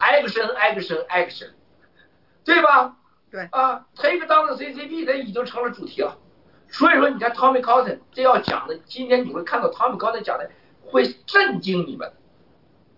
[0.00, 1.50] ，action action action，
[2.44, 2.96] 对吧？
[3.30, 6.18] 对啊，take down the CCP，它已经成了主题了。
[6.70, 10.50] 所以说，你看 Tommy Cotton 这要讲的，今天你会看到 Tommy Cotton 讲的
[10.84, 12.12] 会震惊你们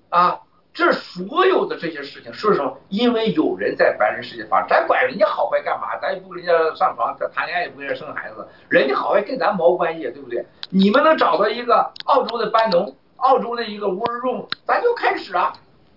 [0.09, 0.41] 啊！
[0.73, 5.97] 这所有的这些事情，说实话，因为有人在白人世界发生，咱管人家好坏干嘛？
[6.01, 10.47] 咱也不跟人家上床，谈恋爱也不跟人家生孩子，人家好坏跟咱毛关系，对不对？
[10.69, 15.53] 你们能找到一个澳洲的班农，澳洲的一个 war room，咱就开始啊。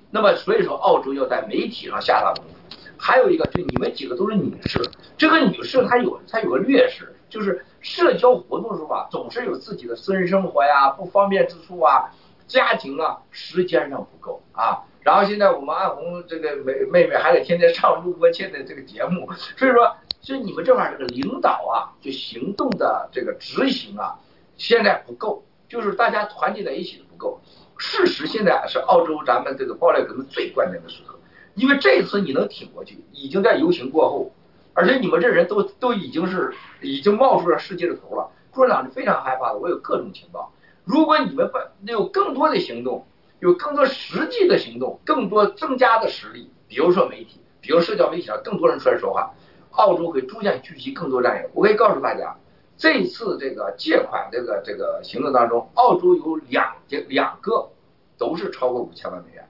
[0.09, 2.51] 那么所以说，澳洲要在媒体上下大功夫。
[2.97, 4.81] 还有一个，就你们几个都是女士，
[5.17, 12.11] 这个女士她有她有个劣势，就是社交活动的时候吧，总是有自己的私人生活呀，不方便之处啊，
[12.47, 14.83] 家庭啊，时间上不够啊。
[15.01, 24.19] 然后现在我们安红这个妹妹妹还得天天上录播间的这个节目，所以说，就你们这块这个领导啊，就行动的这个执行啊，
[24.55, 27.41] 现在不够，就是大家团结在一起的不够。
[27.77, 31.17] 事实现在是澳洲咱们这个爆料革命最关键的时刻。
[31.55, 34.31] 因为这次你能挺过去，已经在游行过后，
[34.73, 38.29] 而且你们这人都都已经是已经冒出了世界的头了。
[38.51, 40.51] 共产党是非常害怕的，我有各种情报。
[40.83, 43.05] 如果你们办有更多的行动，
[43.39, 49.31] 有更多实际的行动，更多增加的实力，比如说媒体，比如社交媒体上更多人出来说话，
[49.71, 51.49] 澳洲会逐渐聚集更多战友。
[51.53, 52.35] 我可以告诉大家，
[52.77, 56.75] 这次这个借款这个这个行动当中，澳洲有两
[57.07, 57.69] 两个
[58.17, 59.47] 都是超过五千万美元。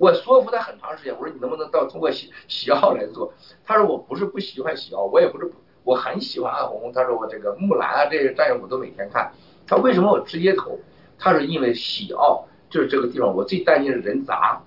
[0.00, 3.34] 我说服他很长时间，我说你能不能到通过喜喜奥来做？
[3.66, 5.52] 他说我不是不喜欢喜奥，我也不是
[5.84, 6.90] 我很喜欢安红。
[6.90, 9.30] 他说我这个木兰啊这些战友我都每天看。
[9.66, 10.78] 他为什么我直接投？
[11.18, 14.62] 他说因为喜奥就是这个地方我最担心的人杂，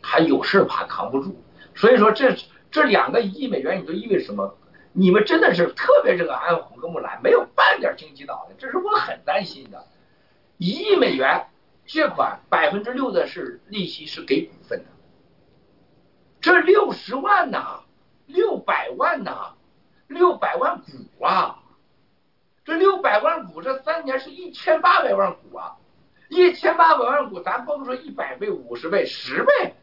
[0.00, 1.36] 还有事怕扛不住。
[1.74, 2.32] 所以说这
[2.70, 4.56] 这两个亿美元你都意味什么？
[4.92, 9.84] 你们真的是特别这个安红跟木兰没有半点经济脑的，这是我很担心的。
[10.58, 11.46] 一亿美元。
[11.90, 14.84] 借款百分之六的是利息，是给股份的。
[16.40, 17.80] 这六十万呐，
[18.26, 19.54] 六百万呐，
[20.06, 21.58] 六百万股啊！
[22.64, 25.78] 这六百万股，这三年是一千八百万股啊！
[26.28, 29.74] 一千八百万股，咱甭说一百倍、五十倍、十倍，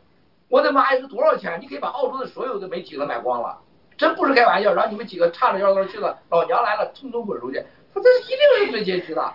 [0.48, 1.60] 我的妈呀，这多少钱？
[1.60, 3.60] 你可以把澳洲的所有的媒体都买光了，
[3.98, 4.74] 真不是开玩笑。
[4.74, 7.62] 然后你们几个叉着腰都去了，老娘来了，通通滚出去！
[7.94, 9.34] 他这一定是最结局的，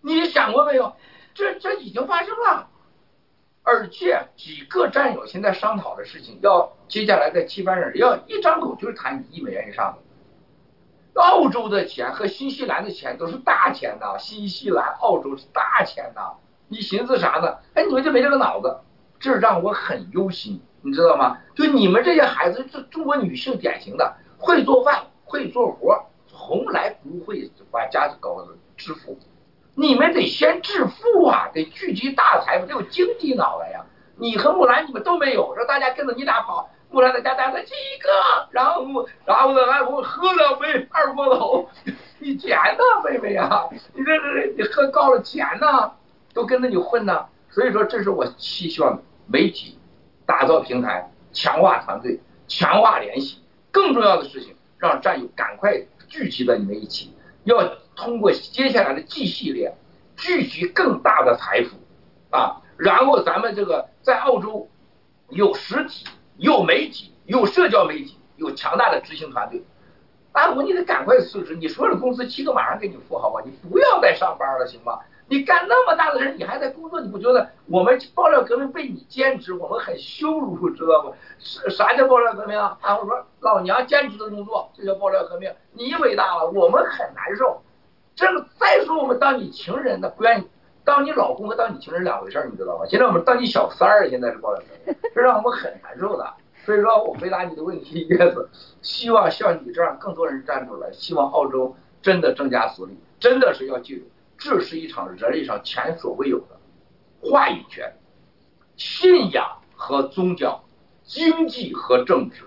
[0.00, 0.96] 你想过没有？
[1.34, 2.68] 这这已经发生了，
[3.62, 11.20] 而且几个战友现在商讨的事情，要接下来在七班上要一张口就是谈一亿美元以上的。
[11.20, 17.58] 澳洲的钱和新西兰的钱都是大钱呐，新西兰、澳洲是大钱呐，你寻思啥呢？
[17.74, 18.80] 哎，你们就没这个脑子，
[19.20, 21.38] 这让我很忧心，你知道吗？
[21.54, 29.18] 就你们这些孩子，这中国女性典型的会做饭、会做活，从来不会把家搞致富。
[29.74, 33.84] 你们得先致富啊，得聚集大财富，得有经济脑袋呀。
[34.16, 36.68] 你和木兰你们都没有，让大家跟着你俩跑。
[36.90, 38.84] 木兰在家待了几个，然后
[39.24, 41.70] 然后呢，哎，我喝两杯二锅头，
[42.20, 43.66] 你钱呢，妹妹呀？
[43.94, 45.92] 你这这你喝高了钱呢，
[46.34, 47.26] 都跟着你混呢。
[47.48, 49.78] 所以说，这是我期希望媒体
[50.26, 53.38] 打造平台，强化团队，强化联系。
[53.70, 57.10] 更重要的事情，让战友赶快聚集在你们一起，
[57.44, 57.76] 要。
[57.94, 59.76] 通过接下来的 G 系列
[60.16, 61.76] 聚集更大的财富
[62.34, 64.66] 啊，然后咱们这个在澳洲
[65.28, 66.06] 有实体、
[66.38, 69.62] 有媒体、有社交媒体、有强大的执行团队。
[70.32, 73.42] 阿虎，你得赶快辞职，你所有的工资期都马上给你付好吧？
[73.44, 74.98] 你不要再上班了，行吗？
[75.32, 81.14] 你干那么大的事，你还在工作，你不觉得我们爆料革命被你兼职，我们很羞辱，知道不？
[81.38, 82.76] 啥啥叫爆料革命啊？
[82.82, 85.50] 啊，我说，老娘兼职的工作，这叫爆料革命。
[85.72, 87.62] 你伟大了，我们很难受。
[88.14, 90.46] 这个再说我们当你情人的不愿意
[90.84, 92.84] 当你老公和当你情人两回事儿，你知道吗？
[92.86, 96.30] 现在我们当你小三儿，现在是爆料革命这让我们很难受的。
[96.66, 98.48] 所以说我回答你的问题也是
[98.82, 104.02] 希望像你这样更多人站出来，希望澳洲真的增加实力，真的是要记住，
[104.44, 106.58] 这是一场人类上前所未有的
[107.20, 107.94] 话语权、
[108.76, 110.64] 信仰和宗教、
[111.04, 112.42] 经济和政治、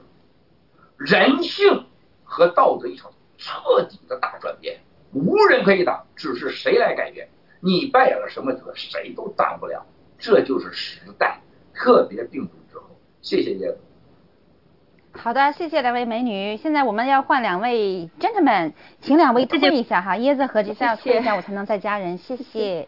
[0.97, 1.85] 人性
[2.25, 4.81] 和道德一场彻底的大转变。
[5.13, 7.29] 无人可以挡，只是谁来改变？
[7.61, 9.85] 你扮演了什么角色，谁都挡不了。
[10.17, 11.39] 这就是时代，
[11.73, 12.83] 特别病毒之后。
[13.21, 13.79] 谢谢叶子。
[15.17, 16.55] 好的，谢谢两位美女。
[16.57, 20.15] 现在我们要换两位 gentlemen，请两位退一下哈。
[20.17, 22.17] 椰子和吉赛退一下，我才能再加人。
[22.17, 22.87] 谢谢，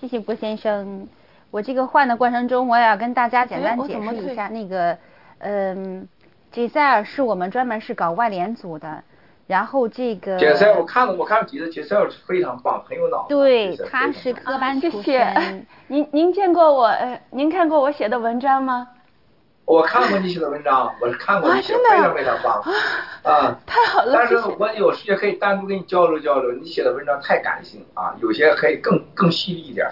[0.00, 1.06] 谢谢郭先生。
[1.50, 4.96] 我这个换的过程中，我也要跟大家简单解释一下，那个，
[5.38, 6.08] 嗯，
[6.50, 9.02] 吉赛尔是我们专门是搞外联组的。
[9.46, 13.28] 然后这个杰赛，我看了，我看了几次，杰赛是非常棒，很有脑子。
[13.28, 15.66] 对，他是科班出身。
[15.88, 18.88] 您您见过我呃，您看过我写的文章吗？
[19.66, 22.62] 我看过你写的文章，我是看过你写，非常非常棒
[23.22, 23.58] 啊！
[23.66, 29.88] 太好了，但是我有时间可以单独跟你交流交流，你写的文章太感性啊，有些可以更更犀利一点。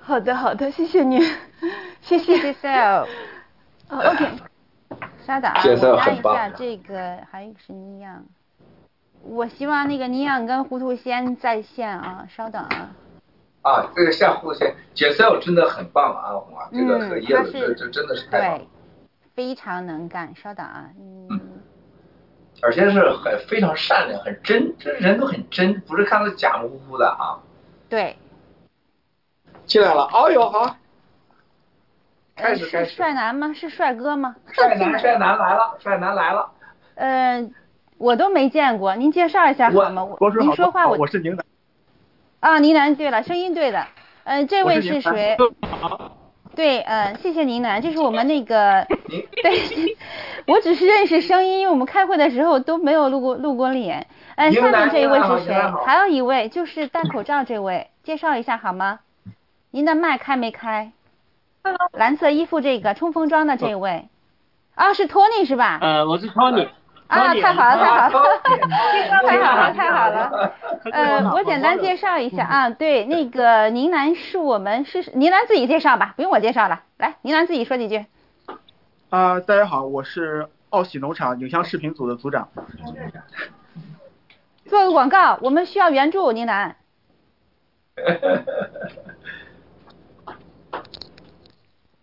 [0.00, 1.20] 好的好的，谢谢你，
[2.00, 2.36] 谢谢。
[2.36, 3.06] 谢谢 Sel。
[3.90, 4.26] 哦 OK，
[5.26, 8.24] 稍等啊，我加一下这个，还有一个是尼样。
[9.22, 12.90] 我希望那个尼样跟糊涂仙在线啊，稍等啊。
[13.62, 18.66] 啊，这个下户线解 sell 真的很棒啊，阿红啊，这个和嗯，叶子这这真的是太棒了对，，
[19.38, 20.34] 非常能干。
[20.34, 21.40] 稍等啊，嗯，
[22.60, 27.38] 而且是很非常善良，很真，这人都很真，不是看着假模糊糊的啊。
[27.88, 28.16] 对，
[29.64, 30.74] 进来了，哦呦好，
[32.34, 33.52] 开始开始，帅男吗？
[33.54, 34.34] 是帅哥吗？
[34.50, 36.50] 帅男 帅男来了，帅男来了。
[36.96, 37.48] 呃，
[37.96, 40.04] 我都没见过，您介绍一下好吗？
[40.18, 41.44] 我您说话我我是宁南，
[42.40, 43.86] 啊，倪楠，对了，声音对的。
[44.24, 45.36] 嗯、这位是谁？
[46.58, 48.84] 对，呃，谢谢您呢，这是我们那个，
[49.44, 49.96] 对，
[50.44, 54.04] 我只是认识声音，因为我们开会的时候都没有露过露过脸。
[54.34, 55.54] 呃，下面这一位是谁？
[55.86, 58.98] 还有一位就是戴口罩这位，介绍一下好吗？
[59.70, 60.90] 您的麦开没开？
[61.92, 64.08] 蓝色衣服这个冲锋装的这位，
[64.74, 65.78] 啊，是托尼是吧？
[65.80, 66.66] 呃，我是 Tony。
[67.08, 68.40] 啊， 太好了，太好了，
[69.26, 70.52] 太好了，太好了。
[70.92, 76.82] 呃，我简单介绍一下啊，对，那个宁南是我们是宁南自己介绍吧，不用我介绍了。
[76.98, 78.04] 来，宁南自己说几句。
[79.10, 82.48] 啊、大家好，我是奥喜农场影像视频组的组长。
[84.66, 86.76] 做个广告，我们需要援助，宁南。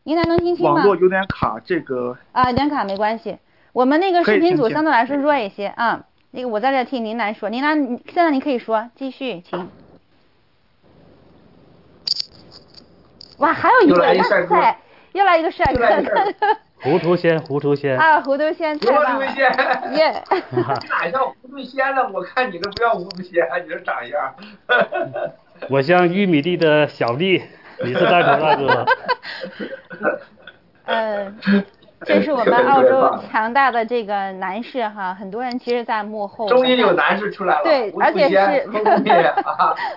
[0.04, 0.84] 宁南能听清吗网？
[0.84, 3.38] 络有点卡，这个啊，点卡没关系，
[3.76, 6.06] 我们那个视频组相对来说弱一些啊。
[6.32, 9.70] 那个我在这替您来说，您来现在你可以说，继续，请。
[13.40, 14.78] 哇，还有一又来位，一帅哥哇塞，
[15.12, 15.86] 又来一个帅哥
[16.84, 19.26] 糊涂仙，糊涂仙，啊，糊涂仙太胡棒了，
[19.98, 20.24] 耶！
[20.52, 22.10] 你哪像糊涂仙呢？
[22.14, 24.36] 我看你这不像糊涂仙，你这长样。
[25.70, 27.44] 我像玉米地的小弟，
[27.84, 28.86] 你是带头大哥。
[30.86, 31.34] 呃，
[32.06, 36.48] 这是我们澳洲强大的这个男士哈，很多人其实，在幕后。
[36.48, 38.68] 终于有男士出来了，对而且是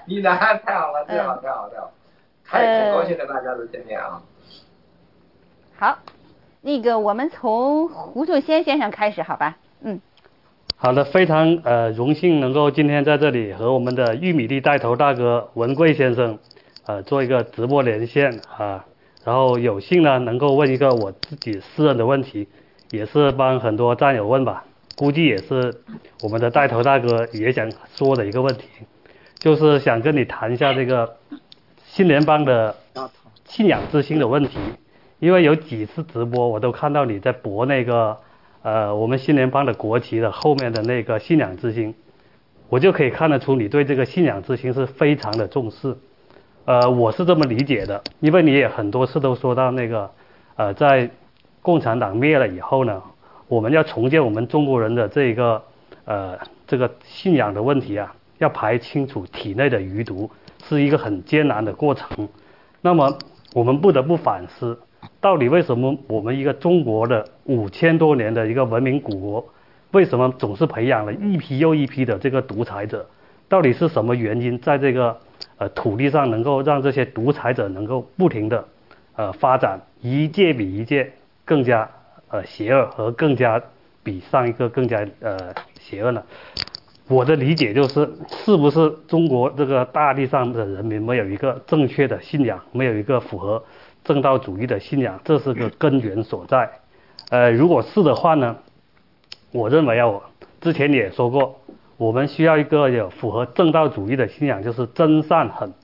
[0.07, 1.91] 你男太好了，太好，嗯太好，太好，
[2.45, 4.23] 太很高兴跟大家都见面啊。
[5.77, 5.99] 好，
[6.63, 9.57] 那个我们从糊涂仙先生开始，好吧？
[9.83, 10.01] 嗯，
[10.77, 16.39] 好的，非常呃荣幸能够今天在这里和我们的玉米地带头大哥文贵先生
[16.87, 18.85] 呃做一个直播连线啊，
[19.29, 22.49] 然后有幸呢能够问一个我自己私人的问题，
[22.91, 24.65] 也是帮很多战友问吧，
[24.97, 25.83] 估计也是
[26.23, 28.65] 我们的带头大哥也想说的一个问题，
[29.39, 31.17] 就是想跟你谈一下这个
[31.85, 32.75] 新联邦的
[33.45, 34.59] 信仰之星的问题，
[35.19, 38.17] 因为有几次直播我都看到你在博那个
[38.63, 41.95] 呃我们新联邦的国旗的后面的那个信仰之星，
[42.71, 45.99] 我就可以看得出你对这个信仰之星是非常的重视。
[46.69, 50.11] 呃，我是这么理解的，因为你也很多次都说到那个
[50.57, 51.09] 呃在
[51.63, 53.03] 共产党灭了以后呢，
[53.49, 55.63] 我们要重建我们中国人的这一个
[56.05, 60.31] 呃这个信仰的问题啊，要排清楚体内的余毒，
[60.63, 62.29] 是一个很艰难的过程。
[62.83, 63.17] 那么
[63.55, 64.79] 我们不得不反思，
[65.23, 69.49] 到底为什么我们一个中国的五千多年的一个文明古国，
[69.93, 73.07] 为什么总是培养了一批又一批的这个独裁者？
[73.49, 75.17] 到底是什么原因在这个
[75.59, 78.65] 呃土地上能够让这些独裁者能够不停的
[79.17, 81.13] 呃发展，一届比一届
[81.45, 81.89] 更加
[82.29, 83.63] 呃邪恶和更加
[84.03, 86.23] 比上一个更加呃邪恶呢？
[87.09, 88.07] 我的理解就是，
[88.45, 93.65] 是不是中国这个大地上的人民没有一个正确的信仰，没有一个符合
[94.05, 96.71] 正道主义的信仰，这是个根源所在。
[97.31, 98.55] 呃，如果是的话呢，
[99.53, 100.23] 我认为啊，我
[100.61, 101.59] 之前也说过，
[101.99, 105.75] 我们需要一个有符合正道主义的信仰，就是真善狠。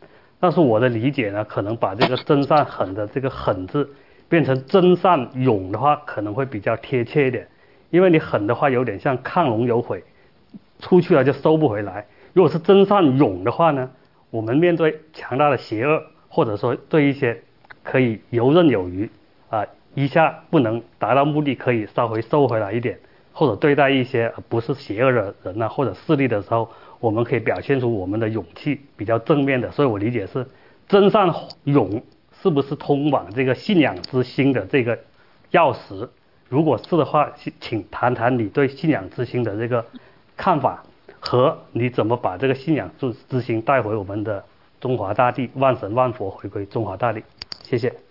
[0.40, 3.90] 但是我的理解呢，可能把这个真善狠的这个狠字
[4.29, 7.48] 变成真善勇的话，可能会比较贴切一点。
[7.90, 10.05] 因为你狠的话，有点像亢龙有悔，
[10.79, 12.07] 出去了就收不回来。
[12.33, 13.90] 如果是真善勇的话呢，
[14.31, 17.42] 我们面对强大的邪恶，或者说对一些
[17.83, 19.11] 可以游刃有余
[19.51, 22.99] 啊、一下不能达到目的，可以稍微收回来一点，
[23.35, 26.70] 或者对待一些不是邪恶的人呐、或者势力的时候，
[27.01, 29.70] 我们可以表现出我们的勇气，比较正面的。
[29.72, 30.47] 所以我理解是
[30.89, 32.03] 真善勇
[32.41, 34.97] 是不是通往这个信仰之心的这个
[35.51, 36.09] 钥匙？
[36.49, 39.85] 如果是的话，请请谈谈你对信仰之心的这个
[40.37, 40.85] 看法，
[41.18, 44.45] 和你怎么把这个信仰之之心带回我们的
[44.80, 47.22] 中华大地，万神万佛回归中华大地。
[47.62, 48.03] 谢谢。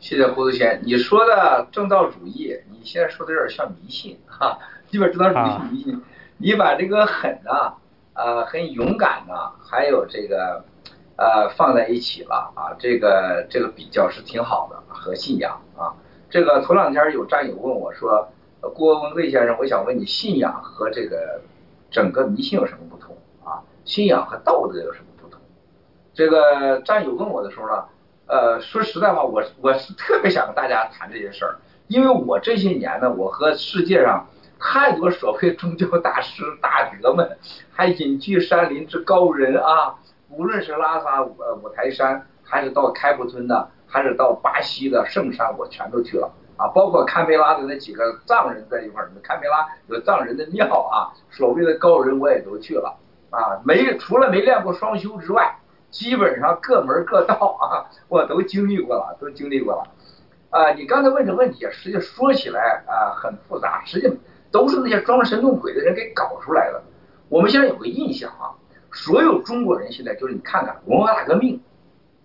[0.00, 6.02] 谢谢胡子贤，你说的正道主义，你现在说的有点像迷信哈，基本正道主义迷信，
[6.38, 7.74] 你把这个狠呐，
[8.14, 10.64] 呃，很勇敢呐，还有这个
[11.16, 15.92] 呃放在一起了啊，这个这个比较是挺好的和信仰啊。
[16.30, 18.26] 这个头两天有战友问我说，
[18.74, 21.42] 郭文贵先生，我想问你，信仰和这个
[21.90, 23.60] 整个迷信有什么不同啊？
[23.84, 25.38] 信仰和道德有什么不同？
[26.14, 27.84] 这个战友问我的时候呢？
[28.30, 31.56] 呃，说实在话，我我是特别想跟大家谈这些事儿，
[31.88, 34.28] 因为我这些年呢，我和世界上
[34.60, 37.36] 太多所谓宗教大师大德们，
[37.72, 39.96] 还隐居山林之高人啊，
[40.28, 52.96] 无论是拉萨呃五台山，还是到开普敦的，还是到巴西的圣山，我全都去了啊，包括堪培拉的那几个藏人在一块儿，堪培拉有藏人的庙啊，所谓的高人我也都去了
[53.30, 55.56] 啊，没除了没练过双修之外。
[55.90, 59.82] 基本上各门各道啊， 我都经历过了，都经历过了。
[60.50, 64.10] 啊，你刚才问这问题，实际说起来啊很复杂，实际
[64.50, 66.82] 都是那些装神弄鬼的人给搞出来的。
[67.28, 68.50] 我们现在有个印象啊，
[68.92, 71.60] 所有中国人现在就是你看看文化大革命，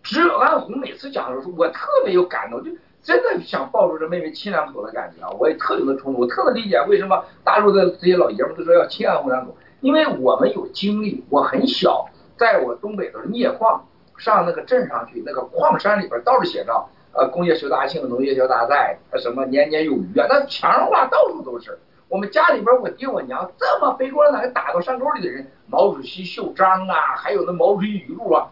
[0.01, 2.71] 只有安红每次讲的时候，我特别有感动，就
[3.03, 5.29] 真的想抱住这妹妹亲两口的感觉啊！
[5.39, 12.07] 我也特有的冲动，我特别理解为什么大陆的这些老爷们都说要亲安红两口，因为我们有经历，我很小。
[12.37, 13.85] 在我东北的镍矿，
[14.17, 21.77] 上那个镇上去，那个矿山里边倒是写着，呃，工业学大庆，农业学大寨，什么年年有余啊，那墙上画到处都是。
[22.07, 28.47] 我们家里边，我爹我娘这么被共产党给打到山沟里的人，毛主席袖章啊，还有那毛主席语录啊，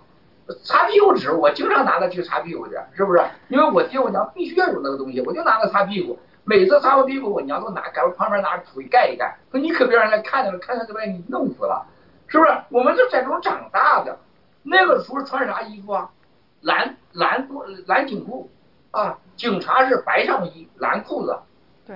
[0.64, 3.22] 擦屁股纸，我经常拿它去擦屁股去，是不是？
[3.50, 6.18] 因为我爹我娘必须要有那个东西，我就拿它擦屁股。
[6.46, 11.86] 每次擦完屁股，我娘都拿赶快旁边拿土盖一盖，说你可别让人家看见了，看见就把你弄死了。
[12.34, 12.52] 是不是？
[12.70, 14.18] 我们是在这种长大的，
[14.64, 16.10] 那个时候穿啥衣服啊？
[16.62, 18.50] 蓝蓝裤蓝警裤
[18.90, 21.38] 啊，警察是白上衣蓝裤子，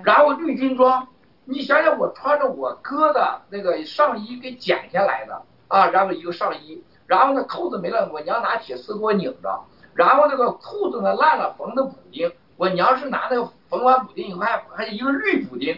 [0.04, 1.08] 然后绿军装。
[1.46, 9.66] 你想想，我穿着我哥的那个上衣给剪下来的啊，然后一个上衣，然后呢扣子没了，我娘拿铁丝给我拧着，
[9.96, 15.76] 然后那个裤子呢烂了缝的补丁，我娘是拿那个缝完补丁以后还还一个绿补丁。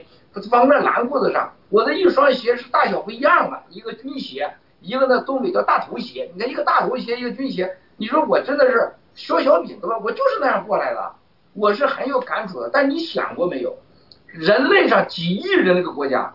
[0.51, 6.32] 缝在蓝裤子上，我的一双鞋是大小不一样的，一个军鞋，一个呢东北叫大头鞋。
[6.34, 9.97] 你看一个大头鞋，一个军鞋，你说我真的是缩小饼子吧？
[9.99, 11.13] 我就是那样过来的，
[11.53, 12.70] 我是很有感触的。
[12.74, 13.78] 但你想过没有，
[14.26, 16.34] 人类上几亿人那个国家，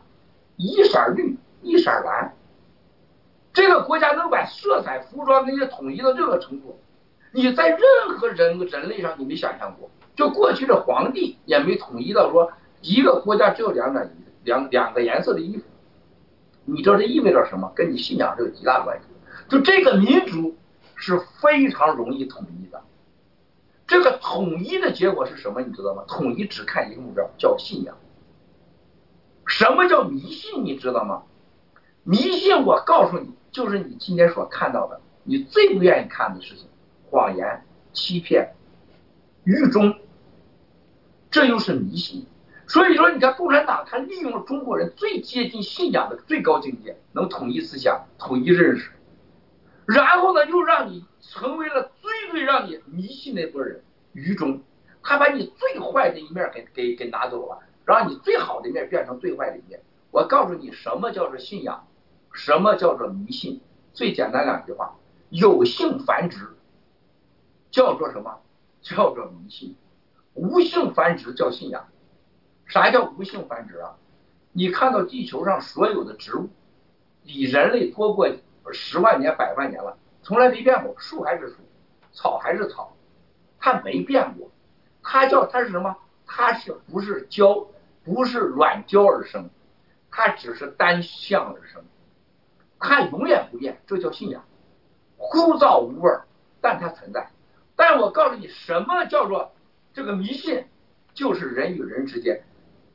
[0.56, 2.32] 一色绿，一色蓝，
[3.52, 6.78] 这个国家能把色彩、服装那些统一到这个程度，
[7.32, 7.80] 你在任
[8.16, 12.52] 何人人类上你没想象过，就过去的皇帝也没统一到说。
[12.86, 14.06] 一个国家只有两两
[14.44, 15.64] 两两个颜色的衣服，
[16.64, 17.72] 你知道这意味着什么？
[17.74, 19.06] 跟你信仰是有极大关系。
[19.48, 20.56] 就这个民族
[20.94, 22.82] 是非常容易统一的，
[23.86, 25.60] 这个统一的结果是什么？
[25.60, 26.04] 你知道吗？
[26.06, 27.96] 统一只看一个目标，叫信仰。
[29.46, 30.64] 什么叫迷信？
[30.64, 31.24] 你知道吗？
[32.02, 36.66] 迷信，我告诉你，就是你今天所看到的，你最不愿意看的事情：
[37.10, 38.54] 谎言、欺骗、
[39.44, 39.96] 愚忠，
[41.30, 42.26] 这就是迷信。
[42.66, 48.90] 所以说，你看共产党，他利用了中国人最接近信仰的最高境界，能统一思想、统一认识，
[49.86, 54.60] 然后呢，又让你成为了最最让你迷信那波人，愚忠。
[55.02, 59.80] 他把你最坏的一面给给给拿走了，让你最好的一面变成最坏的一面。
[60.10, 61.86] 我告诉你，什么叫做信仰，
[62.32, 63.60] 什么叫做迷信？
[63.92, 64.96] 最简单两句话：
[65.28, 66.56] 有性繁殖
[67.70, 68.40] 叫做什么？
[68.80, 69.76] 叫做迷信；
[70.32, 71.86] 无性繁殖叫信仰。
[72.66, 73.96] 啥叫无性繁殖啊？
[74.52, 76.48] 你看到地球上所有的植物，
[77.24, 78.28] 比人类多过
[78.72, 81.56] 十万年、百万年了，从来没变过，树还是树，
[82.12, 82.96] 草还是草，
[83.58, 84.50] 它没变过。
[85.02, 85.96] 它叫它是什么？
[86.26, 87.66] 它是不是胶？
[88.04, 89.48] 不是卵胶而生，
[90.10, 91.82] 它只是单向而生，
[92.78, 94.44] 它永远不变，这叫信仰。
[95.16, 96.10] 枯燥无味，
[96.60, 97.30] 但它存在。
[97.76, 99.52] 但我告诉你，什么叫做
[99.94, 100.66] 这个迷信？
[101.14, 102.44] 就是人与人之间。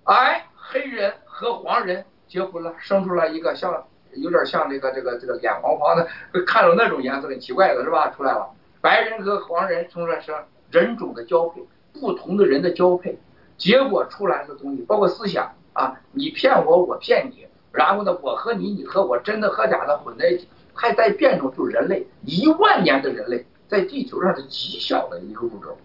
[0.04, 6.08] 哎，黑人和黄人结婚了，生出来一个像有点像这个这个这个脸黄黄的，
[6.46, 8.10] 看着那种颜色很奇怪的是吧？
[8.10, 8.50] 出来了，
[8.82, 10.34] 白人和黄人生出来是
[10.72, 13.20] 人种的交配，不同的人的交配，
[13.58, 25.78] 结果出来的东西，包括思想啊，你骗我，我骗你，然后呢，我和你，你和我，真的和假的混在一起，还在变种，就是人类一万年的人类在地球上是极小的一个物种，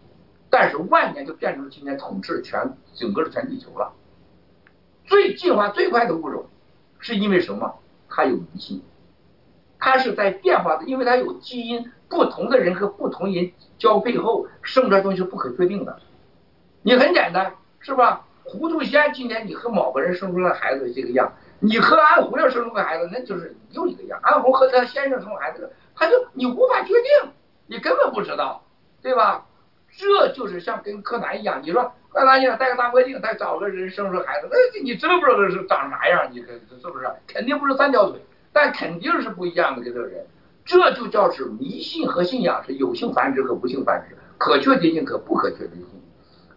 [0.48, 3.92] 但是万年就变成了今天统治全整个的全地球了。
[5.04, 6.46] 最进化最快的物种，
[6.98, 7.74] 是因为什么？
[8.08, 8.82] 它有迷信，
[9.78, 15.98] 它是在变化的，因为它有基因，不同的人和不同人交配后生出来东西是不可确定的。
[16.82, 18.26] 你很简单，是吧？
[18.44, 24.20] 糊涂仙今天你和某个人生出来孩子这个样，你和安红要生出个孩子，那就是又一个样。
[24.22, 27.32] 安红和他先生生孩子，他就你无法确定，
[27.66, 28.62] 你根本不知道，
[29.02, 29.46] 对吧？
[29.96, 37.06] 这就是像跟柯南一样，你说柯南先戴个大墨镜，再找个人生出孩子，那你真不知道这是长啥样，你这是不是？
[37.26, 38.20] 肯定不是三条腿，
[38.52, 40.26] 但肯定是不一样的这个人。
[40.64, 46.00] 这就叫是迷信和信仰是有性繁殖和无性繁殖，可确定性和不可确定性。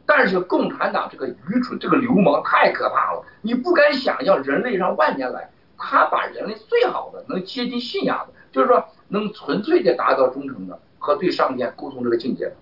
[0.05, 12.55] 但是共产党这个愚蠢，这个流氓太可怕了，你不敢想象人类上万年来，他把人类最好的能接近信仰的，就是说能纯粹的达到忠诚的和对上天沟通这个境界的，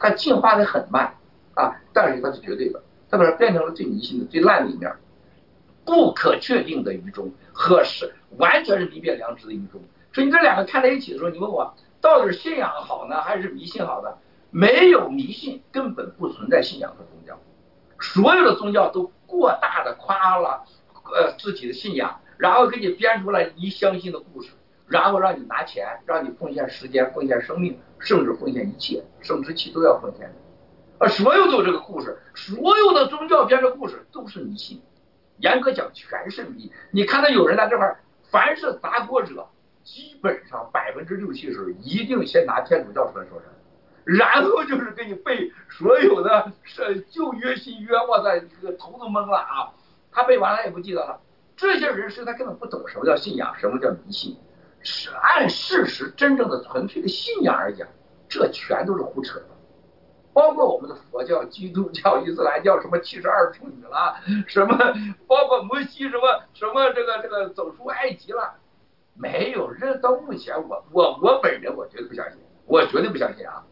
[0.00, 1.14] 他进化的很慢
[1.54, 4.90] 啊，但是他是绝对的，他把它变成了最迷信的、最烂的一面，
[5.84, 9.80] 不可确定的愚忠和是完全是迷变良知的愚忠。
[10.12, 14.08] 所以你这两个看在一起的时候，你问我到底是信仰好呢，还是迷信好呢？
[14.50, 17.38] 没有迷信，根本不存在信仰和宗教。
[18.00, 20.64] 所有的宗教都过大的夸了
[21.04, 24.50] 呃自己的信仰，然后给你编出来你相信的故事，
[24.90, 30.30] 然后让你拿钱，让你奉献时间、奉献生命，甚至奉献一切，生殖器都要奉献。
[30.98, 34.82] 啊，所有都有这个故事，所有的宗教编的故事都是迷信。
[35.38, 36.70] 严格讲，全是迷。
[36.90, 39.48] 你看到有人在这块儿，凡是砸锅者。
[39.82, 43.46] 基本上百分之六七十一定先拿天主教出来说事
[44.04, 49.72] 然后就是给你背所有的是旧约新约，哇塞，这个头都懵了啊！
[50.12, 51.20] 他背完了也不记得了。
[51.56, 54.36] 这些人是他根本不懂什么叫信仰，什么叫迷信。
[54.82, 57.86] 是按事实真正的纯粹的信仰而讲，
[58.28, 59.46] 这全都是胡扯的。
[60.32, 64.16] 包括我们的佛教、基督教、伊斯兰教，什么七十二处女了，
[64.46, 64.76] 什么
[65.26, 68.54] 包括摩西什么什么这个这个走出埃及了。
[69.14, 73.62] 没有这到目前，我我我本人我绝对不相信，我绝对不相信啊！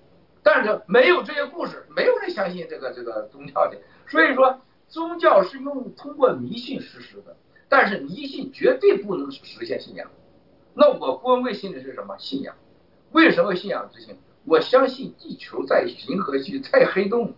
[0.42, 3.78] 但是没有这些故事，没有人相信这个这个宗教的。
[4.08, 7.36] 所以说，宗教是用通过迷信实施的，
[7.68, 10.10] 但是迷信绝对不能实现信仰。
[10.80, 12.54] 那我郭文贵信的是什么信仰？
[13.10, 14.16] 为什么信仰之心？
[14.44, 17.34] 我相信地球在银河系在黑洞，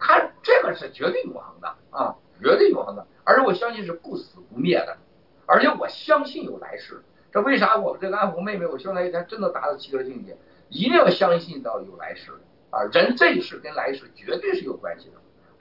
[0.00, 4.98] 它这个是绝对永恒的啊，绝对永恒的，而且我相信是不死不灭的，
[5.46, 7.04] 而且我相信有来世。
[7.30, 10.36] 这为啥我们这个安红妹妹，我希望她一天真的达到七个境界，
[10.68, 12.32] 一定要相信到有来世
[12.70, 12.82] 啊！
[12.92, 15.14] 人这一世跟来世绝对是有关系的。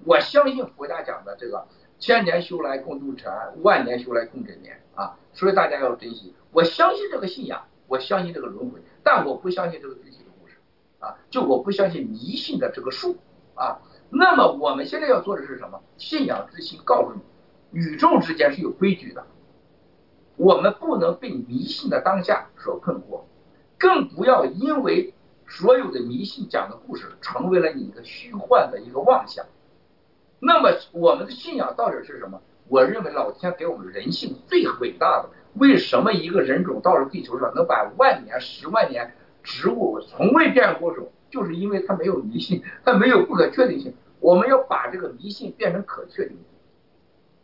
[0.05, 1.67] 我相信佛家讲的这个
[1.99, 5.15] 千年修来共度尘埃，万年修来共枕眠啊！
[5.33, 6.33] 所以大家要珍惜。
[6.55, 10.55] 我相信这个信仰，我相信这个轮回，但我不相信这个具体的故事
[10.99, 11.17] 啊！
[11.29, 13.17] 就我不相信迷信的这个术
[13.55, 13.79] 啊！
[14.09, 15.81] 那么我们现在要做的是什么？
[15.97, 19.27] 信仰之心告诉你，宇宙之间是有规矩的。
[20.37, 23.23] 我们不能被迷信的当下所困惑，
[23.77, 25.13] 更不要因为
[25.49, 29.45] 所有的迷信讲的故事成为了你一个虚幻的一个妄想。
[30.39, 32.41] 那么我们的信仰到底是什么？
[32.69, 35.29] 我认为老天给我们人性最伟大的。
[35.55, 41.11] 为什么一个人种到了地球上能把万年、十万年植物从未变过种？
[41.31, 43.93] 就是因为它没有迷信，它没有不可确定性。
[44.19, 46.45] 我们要把这个迷信变成可确定性。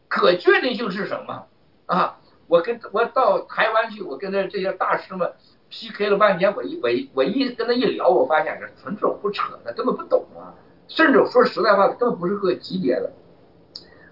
[0.08, 1.48] 可确定性是什么
[1.88, 2.20] 啊？
[2.48, 5.34] 我跟我到台湾去，我跟他这些大师们
[5.70, 10.56] PK 了半天，我一我一我一跟他一聊，我发现这纯属胡扯，他根本不懂啊，
[10.88, 13.12] 甚至说实在话，他根本不是个级别的。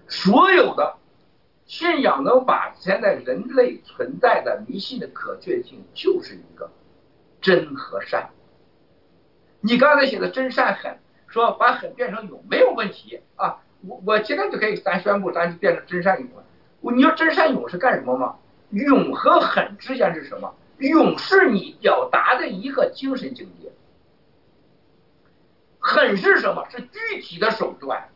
[0.08, 0.96] 所有的
[1.70, 6.68] 信仰能把现在人类存在的迷信的可确性，就是一个
[7.40, 8.30] 真和善。
[9.60, 10.98] 你刚才写的真善狠，
[11.28, 16.44] 说把狠变成勇没有问题啊，我我现在就可以咱宣布，咱就变成真善勇了。
[16.92, 18.34] 你要真善勇是干什么吗？
[18.70, 20.52] 勇和狠之间是什么？
[20.78, 23.70] 勇是你表达的一个精神境界，
[25.78, 26.66] 狠是什么？
[26.68, 28.08] 是具体的手段，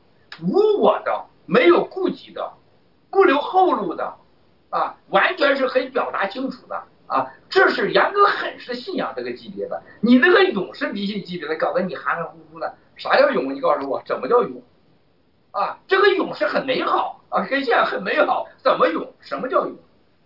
[0.42, 2.52] 无我的，没有顾忌的，
[3.14, 4.12] 不留后路的，
[4.70, 7.30] 啊，完全是可以表达清楚的啊。
[7.48, 12.74] 这是严格狠是信仰这个级别的，你那个勇是迷信级别的，搞得你含含糊糊的。
[12.96, 13.54] 啥叫勇？
[13.54, 14.60] 你告诉我，怎么叫勇？
[15.52, 17.20] 啊，这个勇是很美好。
[17.28, 19.12] 啊，跟现在很美好，怎么勇？
[19.20, 19.76] 什么叫勇？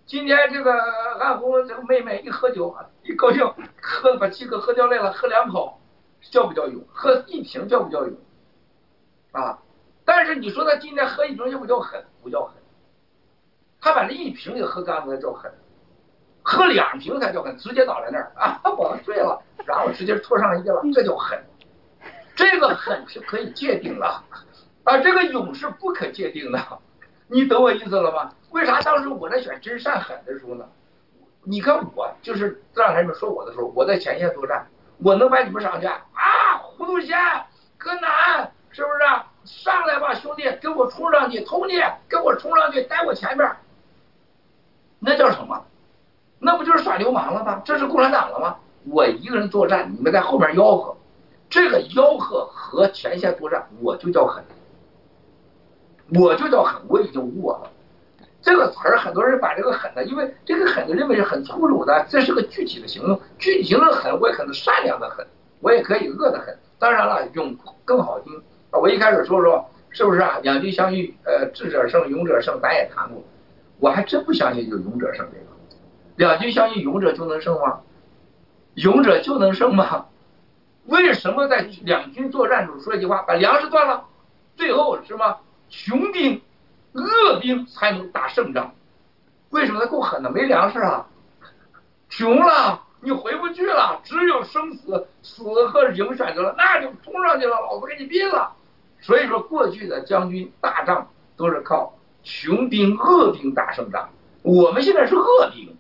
[0.06, 0.72] 今天这个
[1.20, 3.46] 安红这个妹妹一喝酒，一高兴，
[3.82, 5.78] 喝把七哥喝掉累了，喝两口，
[6.30, 6.82] 叫不叫勇？
[6.90, 8.16] 喝一瓶叫不叫勇？
[9.32, 9.58] 啊！
[10.06, 12.02] 但是你说他今天喝一瓶叫不叫狠？
[12.22, 12.54] 不叫狠。
[13.88, 15.50] 他把这一瓶给喝干了，叫狠。
[16.42, 21.42] 喝两瓶才叫狠，直接倒在那儿啊，我醉了，然后直接拖上衣了，这叫狠。
[22.36, 24.06] 这个狠是可以界定的，
[24.84, 26.58] 啊，这个勇是不可界定的。
[27.28, 28.30] 你懂我意思了吗？
[28.50, 30.66] 为啥当时我在选真善狠的时候呢？
[31.44, 34.66] 你看我就是让人们说我的时候，我在前线作战，
[35.02, 36.58] 我能把你们上去啊？
[36.60, 37.18] 糊涂仙、
[37.78, 38.98] 柯南是不是？
[39.44, 43.50] 上来吧，兄弟，给我冲上去，兄弟，给我冲上去，带我前面。
[44.98, 45.64] 那叫什么？
[46.40, 47.62] 那不就是耍流氓了吗？
[47.64, 48.56] 这是共产党了吗？
[48.84, 50.96] 我一个人作战，你们在后面吆喝，
[51.50, 54.42] 这个吆喝和前线作战，我就叫狠，
[56.14, 57.70] 我就叫狠，我已经无我了。
[58.40, 65.26] 这个词儿，很多人把这个狠的，因为这个狠的认为是很粗鲁的，这是个具体的形容，具体形容狠，我也可能善良的狠，
[65.60, 66.56] 我也可以恶的狠。
[66.78, 68.32] 当然了，勇更好听。
[68.70, 70.38] 我一开始说说，是不是啊？
[70.42, 73.22] 两军相遇，呃，智者胜，勇者胜，咱也谈过。
[73.80, 75.44] 我还真不相信有勇者胜这个。
[76.16, 77.80] 两军相遇，勇者就能胜吗？
[78.74, 80.06] 勇者就能胜吗？
[80.86, 84.04] 为什么在两军作战中说一句话，把粮食断了，
[84.56, 86.40] 最后什么穷兵
[86.92, 88.72] 恶兵才能打胜仗？
[89.50, 90.30] 为什么他够狠的？
[90.30, 91.06] 没粮食啊，
[92.08, 98.52] 穷了，你回不去了，只有生死，死和赢选择了，那就冲上去了，老子给你毙了。
[99.00, 101.97] 所以说，过去的将军打仗都是靠
[102.28, 104.10] 穷兵恶兵打胜仗，
[104.42, 105.74] 我们现在是恶兵。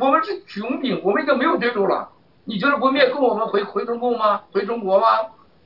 [0.00, 2.10] 我们是穷兵，我们已经没有对手了。
[2.44, 4.44] 你觉得不灭共，我们回回中共吗？
[4.50, 5.06] 回中国吗？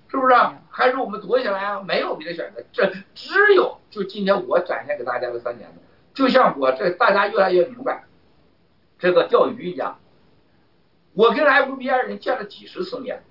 [0.08, 0.34] 是不是？
[0.68, 1.80] 还是我们躲起来啊？
[1.86, 5.76] 没有别的选择，这只有就今天我展现给大家的三点的，
[6.14, 8.04] 就像我这大家越来越明白，
[8.98, 9.98] 这个钓鱼一样。
[11.14, 13.22] 我跟 FBI 人见了几十次面，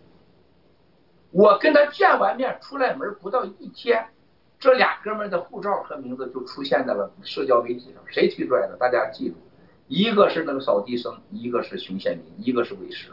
[1.31, 4.07] 我跟他见完面出来门不到一天，
[4.61, 8.77] 这俩哥们的护照和名字就出现在了社交媒体上，谁提出来的？
[8.77, 9.35] 大家记住。
[9.87, 13.09] 一个是那个扫地僧，一个是熊宪民，一个是韦石。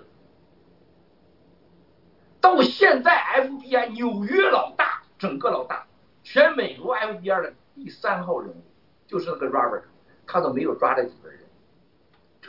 [2.39, 5.87] 到现在，FBI 纽约老大，整个老大，
[6.23, 8.63] 全美国 FBI 的第三号人物
[9.07, 9.85] 就是那个 Robert，
[10.27, 11.41] 他都没有抓这几个人。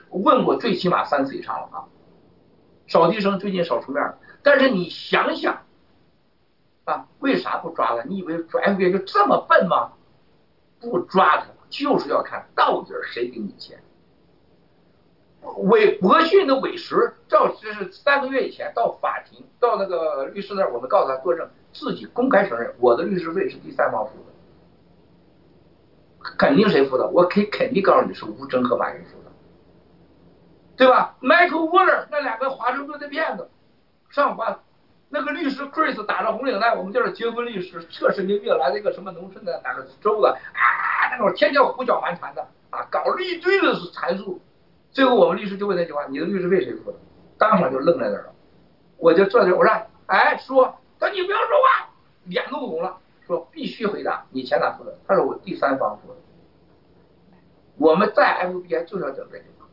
[0.09, 1.87] 问过最起码三次以上了啊。
[2.89, 5.63] 扫地僧最近少出面了，但是你想想
[6.89, 8.03] 啊，为啥不抓他？
[8.03, 9.91] 你以为 FBI 就这么笨吗？
[10.79, 13.81] 不抓他，就是要看到底谁给你钱。
[15.57, 24.25] 韦伯逊的韦石，照这是三个月以前到法庭到那个律师那儿，我们告诉他作证，自己公开承认我的律师费是第三方付的，
[26.37, 27.07] 肯定谁付的？
[27.07, 29.31] 我可以肯定告诉你是吴征和马云付的，
[30.75, 33.49] 对吧？Michael Waller 那两个华盛顿的骗子，
[34.09, 34.59] 上班
[35.09, 44.39] 那个律师 Chris 打着红领带，我们叫他结婚律师，特神经病，来了一个什么农村的哪个州的啊，那会儿天天胡搅蛮缠的啊，搞了一堆的阐述。
[44.91, 46.97] 最后我们律师就问那句话：“你的律师费谁付的？”
[47.37, 48.33] 当场就愣在那儿了。
[48.97, 49.71] 我就坐那，我说
[50.07, 51.89] ：“哎，说，他说你不要说话，
[52.25, 52.97] 脸都红了。
[53.25, 54.97] 说必须回答，你钱哪付的？
[55.07, 56.17] 他说我第三方付的。
[57.77, 59.67] 我们在 FBI 就是要整这句话。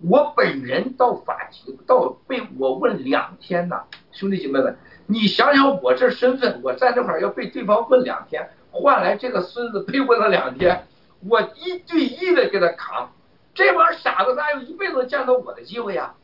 [0.00, 3.84] 我本人到法庭到被我问两天呐，
[4.18, 10.88] 兄弟姐妹们，你想想我这身份，我在这块儿要被对方问两天，换来这个孙子被问了两天，
[11.28, 13.12] 我一对一的给他扛。
[13.54, 16.14] 这帮傻子哪有一辈子见到我的机会呀？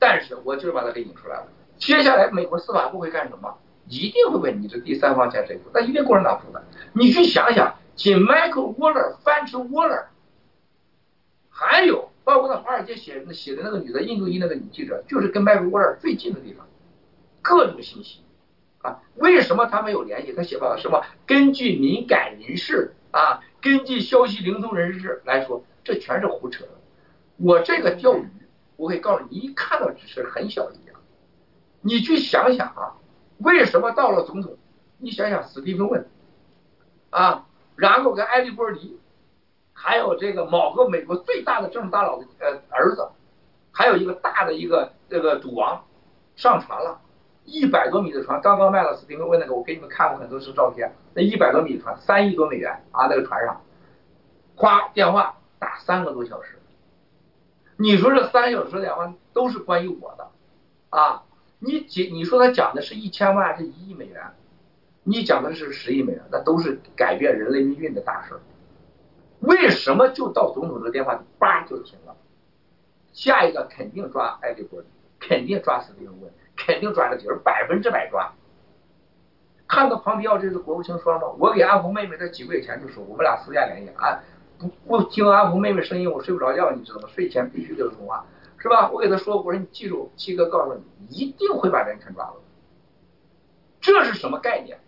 [0.00, 1.46] 但是我就是把他给引出来了。
[1.76, 3.56] 接下来美国司法部会干什么？
[3.86, 5.70] 一定会问你这第三方钱谁付？
[5.72, 6.64] 那一定共产党付的。
[6.92, 10.06] 你去想想，仅 Michael Waller、范驰 Waller，
[11.48, 16.66] 还有包括在华尔街写的写的那个女的印度裔那个女记者，就是跟 Michael Waller 最近的地方，
[17.40, 18.22] 各种信息
[18.82, 19.00] 啊。
[19.14, 20.32] 为什么他们有联系？
[20.32, 21.04] 他写报道什么？
[21.24, 25.64] 根据敏感人士啊，根据消息灵通人士来说。
[25.84, 26.64] 这全是胡扯！
[27.36, 28.28] 我这个钓鱼，
[28.74, 31.00] 我可以告诉你，一看到只是很小一样。
[31.80, 32.98] 你去想想啊，
[33.38, 34.58] 为什么到了总统？
[34.98, 36.08] 你想想，史蒂芬问
[37.10, 37.46] 啊，
[37.76, 38.98] 然后跟埃利波里，
[39.78, 43.08] 还有这个某个美国最大的政治大佬的呃儿子，
[43.70, 45.84] 还有一个大的一个这个赌王
[46.34, 46.98] 上船了，
[47.44, 53.60] 一百多米的船，刚刚卖了斯蒂芬问那个，我给你们看过很多次照片，那一百多米的船，三亿多美元啊，那个船上，
[54.56, 55.36] 夸电话。
[55.58, 56.58] 打三个多小时，
[57.78, 60.28] 你说这三小时电话都是关于我的
[60.90, 61.22] 啊？
[61.58, 64.22] 你讲你说他讲的是一千万是一亿美元，
[65.02, 68.40] 你讲的是十亿美元，那都是改变人类命运的大事儿。
[69.40, 72.16] 为什么就到总统这电话叭就停了？
[73.12, 74.82] 下一个肯定抓艾利伯
[75.18, 76.18] 肯定抓斯蒂文，
[76.56, 78.32] 肯定抓个底儿，百分之百抓。
[79.66, 81.28] 看到庞皮奥这次国务卿说了吗？
[81.38, 84.22] 我给安红妹妹在几个月前就说，我们俩私下联系啊。
[84.58, 87.08] 不不听安红妹妹声音，我睡不着觉，你知道吗？
[87.12, 88.24] 睡前必须得通话，
[88.58, 88.90] 是吧？
[88.90, 92.36] 我给他说，我说你记住，七哥告诉你，一定会把人全抓了。
[93.80, 94.78] 这是什么概念？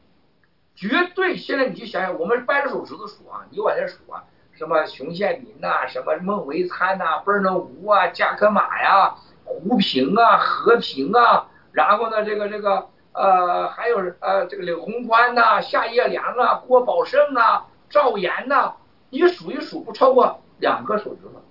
[0.75, 1.37] 绝对！
[1.37, 4.25] 现在你去想想，我们掰着手指头数啊，你往下数啊，
[4.59, 12.89] 什么熊宪民呐，什么孟维参呐，贝尔纳吴啊，加科马呀，胡平啊，和平啊，然后呢，这个这个。
[13.15, 18.75] 呃，还有呃这个柳宏宽呐、夏叶良啊、郭宝胜啊、赵岩呐，
[19.11, 21.43] 你数一数不超过两个手指头。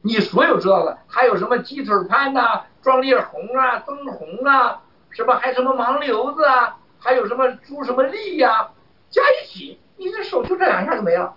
[0.00, 8.68] 你所有知道的，还有什么鸡腿潘呐、庄烈红啊、曾红啊，什么还什么盲流子啊，还有什么朱什么丽呀，
[9.10, 11.34] 加一起，你这手就这两下就没了。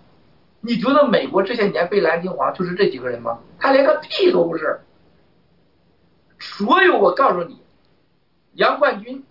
[0.62, 3.40] 你觉得美国这些年被蓝金黄就是这几个人吗？
[3.58, 4.80] 他连个屁都不是。
[6.38, 7.60] 所有我告诉你，
[8.54, 9.24] 杨冠军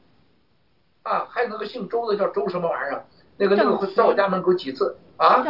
[1.03, 3.05] 啊，还有那个姓周的叫周什么玩意儿，
[3.37, 5.43] 那个那个在我家门口几次啊？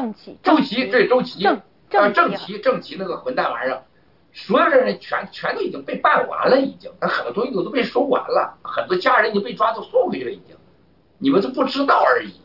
[0.44, 3.84] 周琦对周琦，啊郑郑琦郑琦那个混蛋玩意儿，
[4.34, 10.56] 所有的人全全都已经被办完了，已经，很多东西都都被收完了，很多家人已经被抓走送回去了，已经，
[11.18, 12.40] 你们都不知道而已。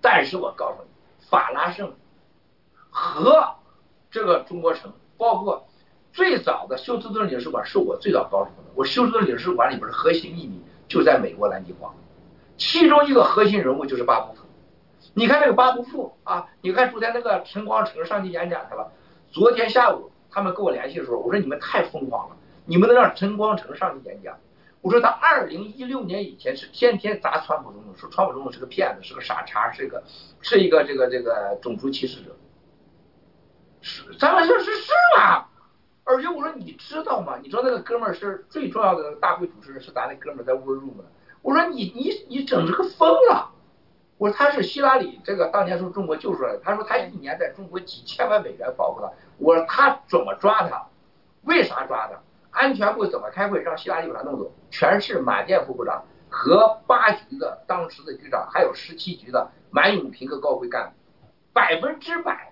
[0.00, 0.88] 但是我告诉你，
[1.30, 1.94] 法拉盛
[2.92, 3.56] 和
[4.10, 5.66] 这个中国城，包括
[6.12, 8.70] 最早的休斯顿领事馆是我最早告诉的。
[8.74, 11.94] 我休斯顿领事馆里边的核心秘密就在美国蓝金黄，
[12.58, 14.42] 其中一个核心人物就是巴布夫。
[15.14, 18.92] 你看这个巴布夫啊，你看昨天那个陈光诚上去演讲去了。
[19.30, 22.36] 昨天下午他们跟我联系的时候，我说你们太疯狂了，
[22.66, 24.38] 你们能让陈光诚上去演讲？
[24.82, 30.02] 我说他二零一六年以前是天天砸川普总统，说川普总统是个骗子，是个傻叉，是一个
[30.42, 32.36] 是一个这个这个种族歧视者。
[33.82, 35.48] 是，咱们说是是啊。
[36.04, 37.38] 而且我说你知道吗？
[37.42, 41.04] 你知道那个哥们儿是最重要的大会主持人是咱那哥们儿在 War Room 的。
[41.42, 43.50] 我说你你你整这个疯了。
[44.18, 46.60] 我说他是希拉里这个当年从中国救出来的。
[46.62, 49.10] 他说他一年在中国几千万美元保护他。
[49.38, 50.86] 我说他怎么抓他？
[51.42, 52.20] 为啥抓他？
[52.50, 54.52] 安全部怎么开会让希拉里把他弄走？
[54.70, 60.92] 全是马建副部长和八局的当时的局长，还有十七局的满永平和高辉干，
[61.52, 62.51] 百分之百，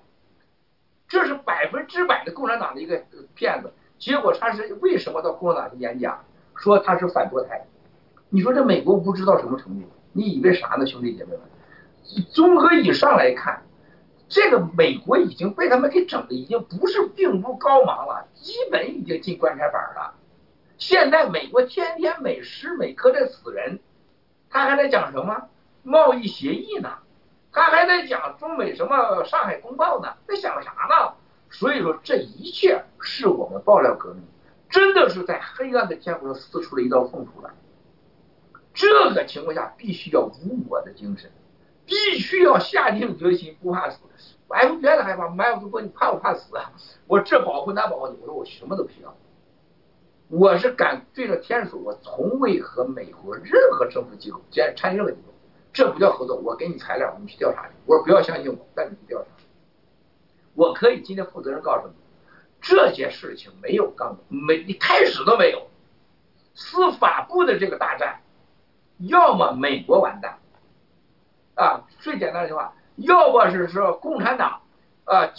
[1.11, 3.03] 这是百分之百的共产党的一个
[3.35, 3.71] 骗子。
[3.99, 7.67] 结果他是为什么到共产党去演讲，说他是反堕胎？
[8.31, 9.87] 你说这美国不知道什么程度？
[10.13, 11.41] 你以为啥呢，兄弟姐妹们？
[12.33, 13.63] 综合以上来看，
[14.29, 20.15] 这个美国已经被他们给整的，已经不是病入膏肓了，基本已经进棺材板了。
[20.79, 23.81] 现在美国天天每时每刻在死人，
[24.49, 25.49] 他还在讲什么
[25.83, 26.91] 贸易协议呢？
[27.53, 30.15] 他还在讲中美什么上海公报呢？
[30.27, 31.15] 在想啥呢？
[31.51, 34.23] 所以说这一切是我们爆料革命，
[34.69, 37.51] 真的是在黑暗的天空上撕出了一道缝出来。
[38.73, 41.29] 这个情况下必须要无我的精神，
[41.87, 43.99] 必须要下定决心不怕死。
[44.47, 46.71] 我还不觉得害怕，埋伏说你怕不怕死啊？
[47.09, 49.13] 我这保护那保护你，我说我什么都不需要。
[50.29, 55.13] 我是敢对着天说，我从未和美国任何政府机构兼参与任何，
[55.73, 56.37] 这不叫合作。
[56.37, 57.75] 我给你材料，你去调查去。
[57.87, 59.29] 我说不要相信我，但你去调查。
[60.55, 61.95] 我可以今天负责任告诉你，
[62.61, 65.69] 这件事情没有刚没你开始都没有。
[66.55, 68.21] 司法部的这个大战，
[68.99, 70.39] 要么美国完蛋，
[71.55, 74.63] 啊，最简单的话，要么是说共产党
[75.05, 75.33] 啊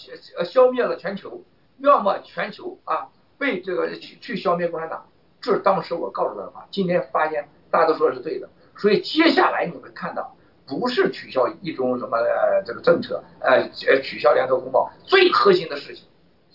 [0.46, 1.44] 消灭了全球，
[1.78, 3.10] 要么全球啊。
[3.38, 5.08] 被这个去去消灭共产党，
[5.42, 6.68] 这是当时我告诉他的话。
[6.70, 8.48] 今天发现大家都说的是对的，
[8.82, 16.04] 所以接下来你会看到，不是取消一中什么呃这个政策，呃呃取消联合公报，最核心的事情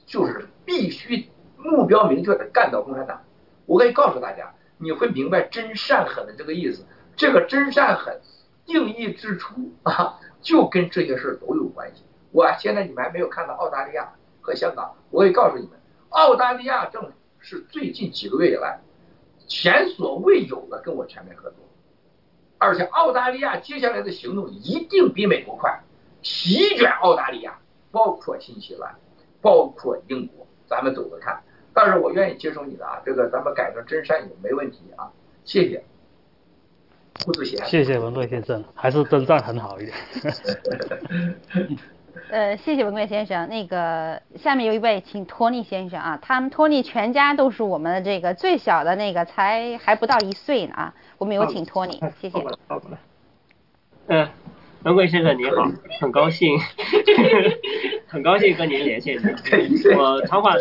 [0.06, 3.22] 就是必须目标明确的干倒共产党。
[3.64, 6.84] 我可以告诉大家，你会明白真善狠的这个意思。
[7.14, 8.20] 这个真善狠
[8.64, 9.54] 定义之初
[9.84, 12.02] 啊，就跟这些事都有关系。
[12.32, 15.78] 我现在你们还没有看到澳大利亚和香港，我可以告诉你们。
[16.08, 18.80] 澳大利亚政府是最近几个月以来
[19.46, 21.58] 前所未有的跟我全面合作，
[22.58, 25.80] 而且澳大利亚接下来的行动一定比美国快，
[26.22, 27.58] 席卷澳大利亚，
[27.90, 28.94] 包括新西兰，
[29.40, 31.42] 包括英国，咱们走着看。
[31.74, 35.12] 但是我愿意接受你的啊，这个咱们改成真善友没问题啊，
[35.44, 35.84] 谢谢。
[37.24, 39.96] 胡子贤，谢谢文贵先生，还是真善很好一点。
[42.30, 43.48] 呃，谢谢文贵先生。
[43.48, 50.94] 那个下面有一位，请托尼先生啊，他们托尼全家都是我们的这个最小的那个，才还不到一岁呢啊。
[51.18, 52.38] 我们有请托尼，谢谢。
[52.68, 52.98] 好的。
[54.08, 54.28] 嗯，
[54.84, 56.58] 文贵先生您好，很高兴，
[58.06, 59.20] 很高兴跟您连线。
[59.96, 60.54] 我长话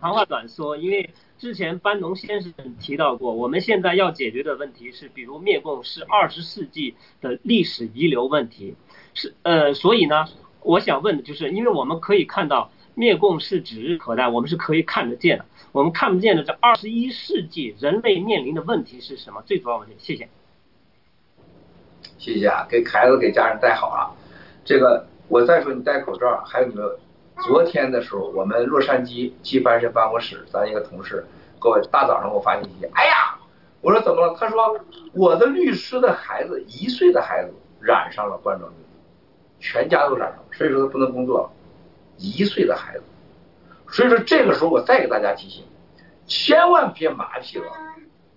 [0.00, 8.76] 长话短说，因为之前班农先生提到过，我们现在要解决的问题是，比如灭共是二十世纪的历史遗留问题，
[9.14, 10.26] 是呃，所以呢。
[10.62, 15.44] 我想问的就是，因为我们可以看到灭共是指日可待，我们是可以看得见的。
[15.72, 19.42] 我们看不见的这二十一世纪人类面临的问题是什么？
[19.46, 19.94] 最主要问题。
[19.98, 20.28] 谢谢。
[22.18, 24.10] 谢谢啊，给孩子给家人戴好啊。
[24.64, 26.42] 这个我再说，你戴口罩。
[26.44, 26.84] 还有你们，
[27.44, 31.24] 昨天的时候，我们洛杉矶季翻身办公室，咱一个同事
[31.62, 33.38] 给我大早上给我发信息，哎呀，
[33.80, 34.36] 我说怎么了？
[34.38, 34.80] 他说
[35.12, 38.87] 我的律师的孩子一岁的孩子染上了冠状病毒，
[39.60, 41.50] 全家都染上了，所以说他不能工作。
[42.16, 43.04] 一岁的孩子，
[43.88, 45.64] 所以说这个时候我再给大家提醒，
[46.26, 47.72] 千万别麻痹了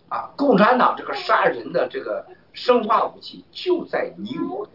[0.09, 0.29] 啊！
[0.37, 4.69] 共产党这个杀人的这个生化武器就在你我，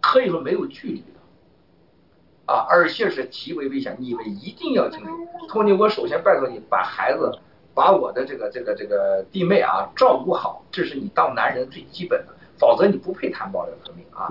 [0.00, 3.96] 可以说没有距离的啊，而且是极为危险。
[3.98, 5.10] 你们一定要清楚，
[5.48, 7.32] 托尼，我首先拜托你把孩子。
[7.72, 14.28] 把我的这个这个这个弟妹啊照顾好，这是你当男人最基本的，否则你不配谈保留革命啊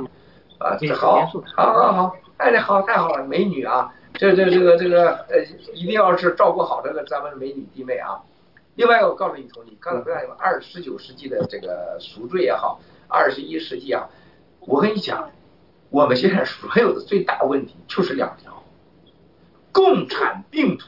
[0.60, 0.78] 啊！
[0.80, 5.44] 这好，好，好，好，哎，这好，太好了，美女啊，这这这个这个呃，
[5.74, 8.22] 一定要是照顾好这个咱们的美女弟妹啊。
[8.76, 14.10] 另外，我告诉你，同你刚才不要有二十九世纪的这个赎罪也好，二十一世纪啊，
[14.60, 15.32] 我跟你讲，
[15.90, 18.64] 我们现在所有的最大问题就是两条，
[19.72, 20.86] 共产病毒。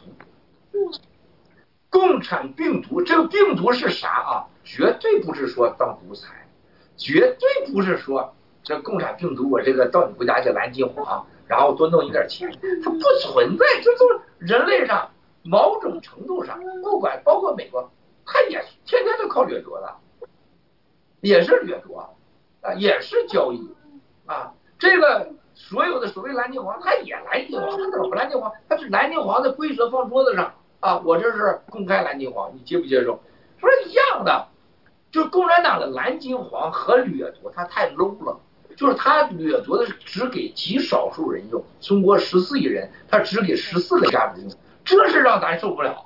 [1.89, 4.47] 共产病毒，这个病毒是啥啊？
[4.63, 6.47] 绝对不是说当独裁，
[6.95, 8.33] 绝对不是说
[8.63, 12.51] 这共产病毒，我这个到你国家叫蓝金黄，然后多弄一点钱，
[12.83, 13.65] 它不存在。
[13.83, 15.09] 这都人类上
[15.43, 17.91] 某种程度上，不管包括美国，
[18.25, 19.95] 它也天天都靠掠夺的，
[21.21, 22.15] 也是掠夺
[22.61, 23.67] 啊，也是交易
[24.25, 24.53] 啊。
[24.77, 28.51] 这个所有的所谓蓝金黄，它也蓝金黄，它怎么不蓝金黄？
[28.69, 30.53] 它是蓝金黄的规则放桌子上。
[30.79, 33.19] 啊，我这是公开蓝金黄，你接不接受？
[33.59, 34.47] 说一样的，
[35.11, 38.39] 就共产党的蓝金黄和掠夺，它太 low 了，
[38.81, 44.51] 就是他掠夺的是只给极少数人用，中国十四亿人，他只给十四个家庭用，
[44.83, 46.05] 这是让咱受不了，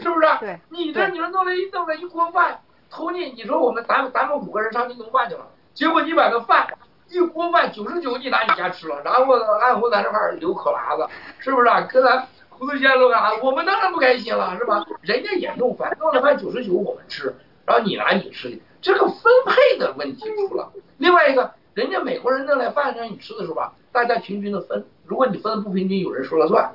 [0.00, 0.26] 是不是？
[0.38, 0.60] 对。
[0.70, 6.68] 你这你说弄了一弄了一锅饭，投你，你说我们咱们咱们五个人上去弄饭去了，结果你把那饭
[7.10, 9.24] 一锅饭九十九你拿你家吃了，然后
[9.60, 11.04] 安徽咱这块流口拉子，
[11.40, 11.66] 是不是？
[11.90, 12.28] 跟咱。
[12.50, 13.32] 胡子线路干啥？
[13.42, 14.84] 我们当然不开心了，是吧？
[15.00, 17.34] 人家也弄饭，弄了饭九十九我们吃，
[17.66, 20.70] 然后你拿你吃的，这个分配的问题出了。
[20.98, 24.84] 另外一个，人家美国人弄来饭让你吃的时候吧，大家平均的分。
[25.06, 26.74] 如果你分的不平均，有人说了算。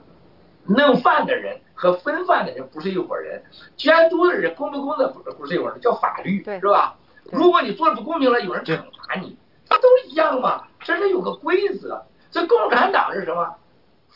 [0.66, 3.42] 弄饭的人和分饭的人不是一伙人，
[3.78, 6.96] 监督的人公不公的不不是一伙人，叫法律，是吧？
[7.32, 9.38] 如果你做的不公平了，有人惩罚你，
[9.70, 12.04] 他都一样嘛，这是有个规则。
[12.32, 13.56] 这共产党是什么？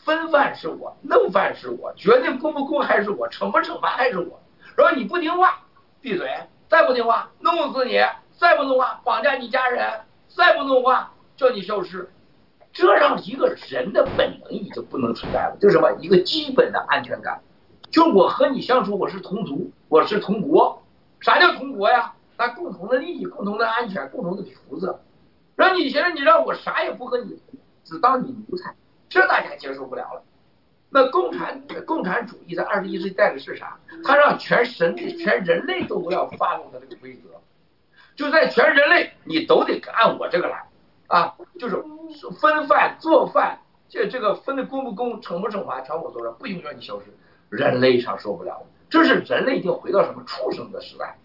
[0.04, 4.42] 分饭是我，弄饭是我，决定公不公还是我，惩不惩罚还是我。
[4.76, 5.60] 然后你不听话，
[6.00, 6.26] 闭嘴；
[6.68, 7.98] 再不听话，弄死你；
[8.38, 10.00] 再不听话，绑架你家人；
[10.34, 12.10] 再不听话，叫你消失。
[12.72, 15.92] 这让一个人的本能已经不能存在了，就是什么？
[16.00, 17.40] 一个基本的安全感。
[17.90, 20.82] 就我和你相处，我是同族，我是同国。
[21.20, 22.14] 啥叫同国呀？
[22.38, 24.98] 那共同的利益、共同的安全、共同的福子。
[25.54, 27.38] 让你现在你让我啥也不和你，
[27.84, 28.74] 只当你奴才。
[29.10, 30.22] 这大家接受不了了。
[30.88, 33.78] 那共产共产主义在二十一世纪带的是啥？
[34.02, 37.28] 他让全神全人类都不要发动他这个规则，
[38.16, 40.64] 就在全人类你都得按我这个来
[41.06, 41.82] 啊，就是
[42.40, 43.58] 分饭做饭，
[43.88, 47.06] 这这个分的公不公，惩不惩罚，全我做着，不允许你消失。
[47.48, 51.18] 人类上受不了了，这是人类已经回到什么畜生的时代？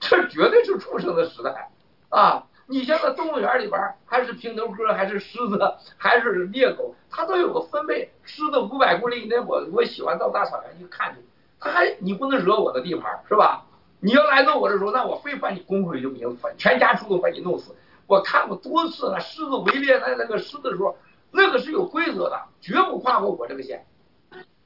[0.00, 1.70] 这绝对是畜生的时代
[2.08, 2.46] 啊！
[2.66, 5.58] 你像在动物园里边，还是平头哥，还是狮子，
[5.98, 8.10] 还是猎狗，它都有个分贝。
[8.22, 11.20] 狮子五百公里以内，我我喜欢到大草原去看去。
[11.60, 13.66] 它还你不能惹我的地盘，是吧？
[14.04, 17.72] 你要来弄我的时候，那我非把你公回去不行，全家出动把你弄死。
[18.08, 20.96] 我看过多次，那狮子围猎那那个狮子的时候，
[21.30, 23.86] 那个是有规则的，绝不跨过我这个线。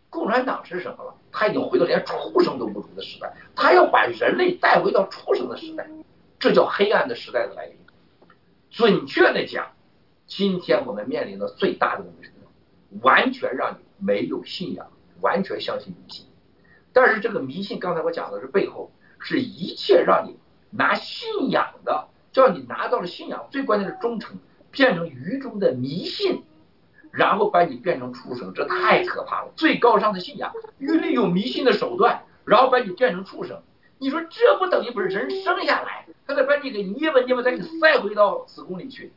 [0.09, 1.15] 共产党是什么了？
[1.31, 5.87] 他已经回到连畜生都不如的时代，他要把人类带回到畜生的时代，
[6.39, 7.77] 这叫黑暗的时代的来临。
[8.71, 9.67] 准确的讲，
[10.27, 12.33] 今天我们面临的最大的问题是，
[13.03, 14.87] 完全让你没有信仰，
[15.21, 16.25] 完全相信迷信。
[16.95, 20.37] 但是这个迷信，刚才我讲的是背后是一切让你
[20.71, 24.39] 拿信仰的，叫你拿到了信仰，最关键是忠诚，
[24.71, 26.45] 变成愚中的迷信，
[27.11, 29.53] 然后把你变成畜生，这太可怕了。
[29.57, 33.63] 最高尚的信仰，欲利用迷信的手段，然后把你变成畜生。
[33.99, 39.11] 你说这不等于不是人生下来，他得把你给捏吧捏吧，再给塞回到子宫里去，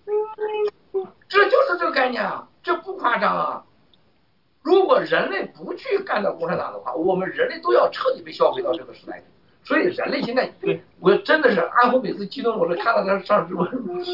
[1.28, 3.66] 这就是这个概念啊，这不夸张啊。
[4.62, 9.24] 如果人类不去干掉共产党的话，我们人类都要彻底被销毁到这个时代里。
[9.64, 10.51] 所以人类现在，
[10.99, 13.64] 我真的是阿红每次激动，我都看到他上直播，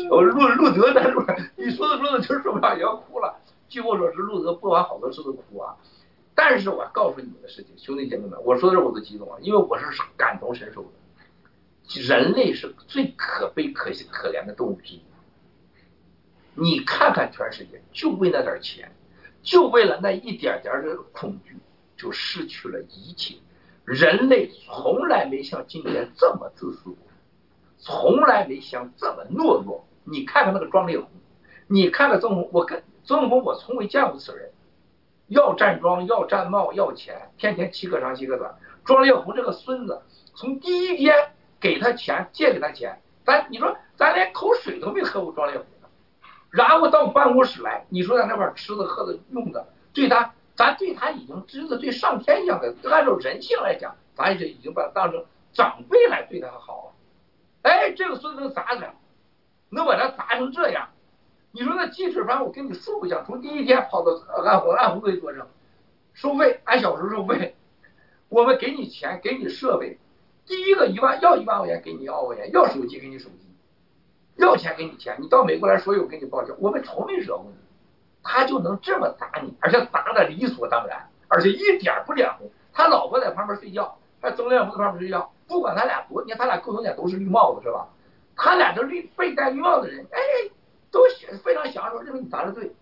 [0.09, 1.25] 我路路德在说，
[1.55, 3.39] 你说着说着就受不了也要哭了。
[3.69, 5.75] 据我所知，路德播完好多次都哭啊。
[6.33, 9.85] 但是我告诉你们的事情，兄弟姐妹们，我说的这我都激动啊，因为我是
[10.17, 10.89] 感同身受的。
[12.01, 15.01] 人类是最可悲、可惜、可怜的动物之一。
[16.53, 18.91] 你看看全世界，就为那点钱，
[19.41, 21.55] 就为了那一点点的恐惧，
[21.95, 23.35] 就失去了一切。
[23.85, 26.97] 人类从来没像今天这么自私过。
[27.77, 29.85] 从来没像这么懦弱。
[30.03, 31.07] 你看看那个庄烈红，
[31.67, 34.51] 你看看曾红，我跟曾红我从未见过此人，
[35.27, 38.55] 要站桩要站帽要钱，天天七个长七个短。
[38.83, 40.01] 庄烈红这个孙子，
[40.35, 41.15] 从第一天
[41.59, 45.65] 给他钱借给他钱，咱你说咱连口水都没喝过庄烈红，
[46.51, 56.91] 然后到办公室来，你说在那块吃的喝的用的，对他咱对他已经知道对上天一样的，按照人性来讲，咱也就已经把他当成长辈来对他好了。
[57.63, 58.89] 哎，这个孙子能咋整？
[59.69, 60.89] 能把他砸成这样？
[61.51, 64.11] 你说那鸡翅饭，我跟你竖不讲，从第一天跑到
[64.43, 65.47] 安徽安徽做证，
[66.13, 67.55] 收费按小时收费，
[68.29, 69.97] 我们给你钱，给你设备，
[70.45, 73.47] 第一个一万要一万块钱给你一万块钱，要手机给你手机，
[74.35, 77.55] 要钱给你钱，你到美国来说有给你报销，我们从没惹过你，
[78.27, 82.49] 他就能这么砸你，而且砸的理所当然，而且一点不脸红。
[82.73, 87.87] 他老婆在旁边睡觉，他曾亮红在旁边睡觉，不管他俩多，你看他俩共同点都是绿帽子是吧？
[88.35, 90.19] 他俩这绿被戴绿帽子的人，哎，
[90.89, 91.01] 都
[91.43, 92.75] 非常享受，认为你砸的对，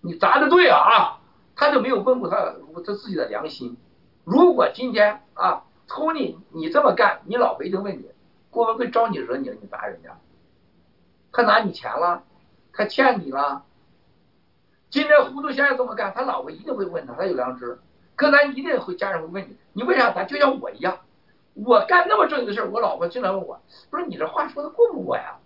[0.00, 1.20] 你砸的对啊，
[1.54, 3.76] 他就没有问过他他自己的良心。
[4.24, 8.10] 如果今天啊，托尼你这么干，你老婆一定问你，
[8.50, 10.18] 郭文贵招你惹你了，你砸人家，
[11.32, 12.24] 他拿你钱了，
[12.72, 13.62] 他欠你了。
[14.90, 17.78] 今天糊涂先生这么干，他老婆一定会问他，他有良知。
[18.16, 20.12] 可咱一定会家人会问你，你为啥？
[20.12, 20.98] 咱就像我一样。
[21.54, 23.60] 我干那么正经的事，我老婆经常问我，
[23.90, 25.36] 不是你这话说的过不过呀？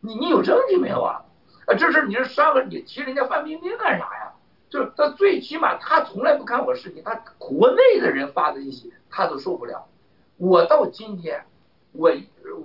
[0.00, 1.22] 你你有证据没有啊？
[1.66, 4.32] 啊，这事你是伤了你提人家范冰冰干啥呀？
[4.68, 9.86] 就是他最起码他从来不看我视频，他国内的人发的信息他都受不了。
[10.36, 11.44] 我到今天，
[11.92, 12.10] 我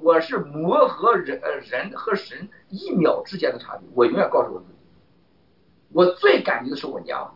[0.02, 4.75] 我是魔和人呃人和神一秒之间的差别，我永远告诉我自己，
[5.96, 7.34] 我最感激的是我娘，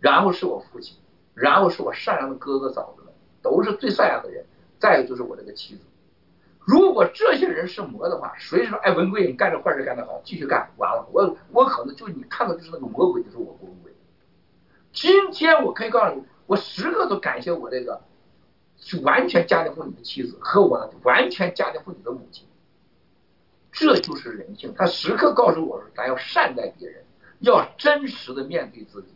[0.00, 0.96] 然后是我父亲，
[1.34, 3.12] 然后是我善良的哥哥嫂子们，
[3.42, 4.46] 都是最善良的人。
[4.78, 5.82] 再有就是我这个妻子，
[6.58, 13.94] 如果这些人是魔的话，谁说哎文贵你干这坏事干得好，继续干完了，我我可能就你看到就是那个魔鬼就是我文贵。
[14.92, 18.00] 今天我可以告诉你，我时刻都感谢我这个
[19.02, 22.46] 完全家庭妇女的妻子和我完全家庭妇女的母亲，
[23.70, 24.72] 这就是人性。
[24.74, 27.04] 他时刻告诉我说，咱要善待别人，
[27.40, 29.08] 要真实的面对自己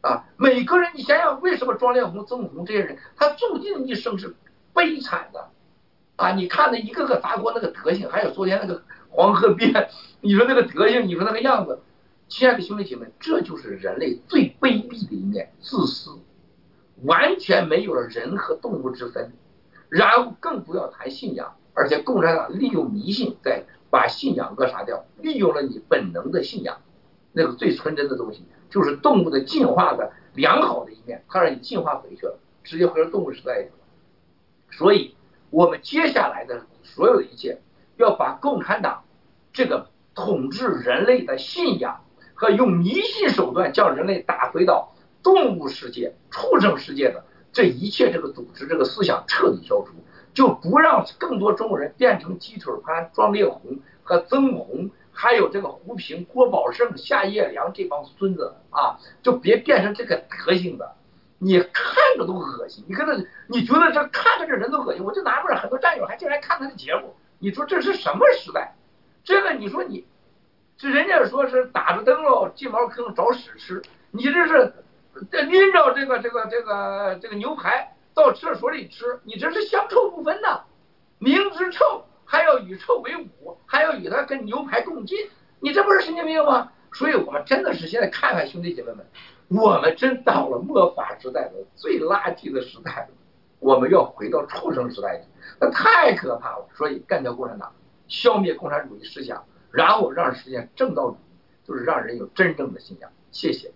[0.00, 0.24] 啊。
[0.36, 4.34] 每个人，你想想，为什么庄烈红、曾红这些人，他注定一生是。
[4.74, 5.50] 悲惨的
[6.14, 6.30] 啊！
[6.34, 9.88] 你看那一个个砸锅那个德行，还有昨天那个黄河边，
[10.20, 11.80] 你说那个德行，你说那个样子，
[12.28, 16.16] 亲爱的兄弟姐妹，这就是人类最卑鄙的一面，自私，
[17.02, 19.32] 完全没有了人和动物之分，
[19.88, 26.80] 然后更不要谈信仰，而且共产党利用迷信在把信仰扼杀掉，利用了你本能的信仰，
[27.38, 33.74] 那个最纯真的东西，就是动物的进化的良好的一面，它让你进化回去了，直接回到动物时代去了。
[34.72, 35.14] 所以，
[35.50, 37.60] 我们接下来的所有的一切，
[37.96, 39.04] 要把共产党
[39.52, 39.86] 这个
[40.16, 42.00] 统治人类的信仰
[42.34, 49.92] 和用迷信手段将人类打回到动物世界、畜生世界的这一切这个组织、这个思想彻底消除，
[50.34, 54.90] 就不让更多中国人变成鸡腿潘、庄烈红和曾红，
[55.20, 60.94] 还有这个胡平、郭宝胜、夏叶良这帮孙子啊，就别变成这个德行的。
[61.38, 63.12] 你看着都恶心，你跟他，
[63.48, 68.76] 你觉得这看着这人都恶心，我就纳闷，很多战友还进来看他的节目，你说这是什么时代？
[69.24, 70.06] 这个你说你，
[70.76, 74.72] 这人家说是打着灯笼进茅坑找屎吃，你这是
[75.32, 80.60] 拎着这个这个这个这个牛排到厕所里吃，你这是香臭不分呐，
[81.18, 85.16] 明知臭还要与臭为伍，还要与他跟牛排共进，
[85.60, 86.70] 你这不是神经病吗？
[86.92, 89.06] 所以我们真的是现在看看兄弟姐妹们。
[89.48, 93.08] 我们真到了末法时代的最垃圾的时代了，
[93.60, 95.24] 我们要回到畜生时代去，
[95.58, 96.68] 那太可怕了。
[96.74, 97.72] 所以干掉共产党，
[98.08, 103.10] 消灭共产主义思想，然后让实现正道主义，就是让人有真正的信仰。
[103.30, 103.72] 谢谢。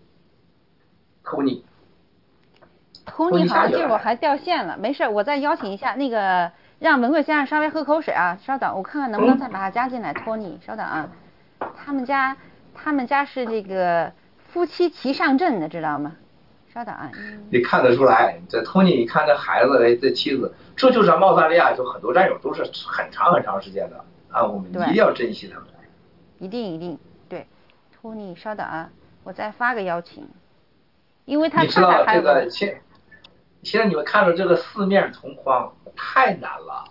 [1.24, 1.64] 托尼，
[3.06, 10.12] 托尼好像这会儿还掉线了，没事，我再邀请一下那个，让文贵先生稍微喝口水啊，稍等，我看看能不能再把他加进来。
[10.12, 11.08] 托尼，稍等啊，
[11.76, 12.36] 他们家，
[12.74, 14.12] 他们家是这个。
[14.48, 16.12] 夫妻齐上阵的，知道吗？
[16.74, 17.10] 稍等啊。
[17.50, 25.68] 你看得出来，这托尼，你看这孩子，这妻子，这就是澳大利亚，就很多战友都是很长很长时间的啊，我们一定要珍惜他们。
[26.38, 26.98] 一定一定，
[27.30, 27.46] 对，
[27.98, 28.90] 托尼，稍等啊，
[29.22, 30.28] 我再发个邀请，
[31.24, 32.82] 因为他你知道这个现
[33.62, 36.84] 现在你们看到这个四面同框太难了，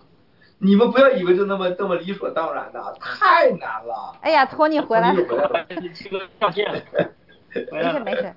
[0.58, 4.16] 你们不要以为就那么这么理所当然的，太难了。
[4.20, 5.22] 哎呀，托尼回来了。
[5.28, 5.66] 回来了。
[5.92, 6.80] 七哥掉线 了。
[7.70, 8.32] 没事没事，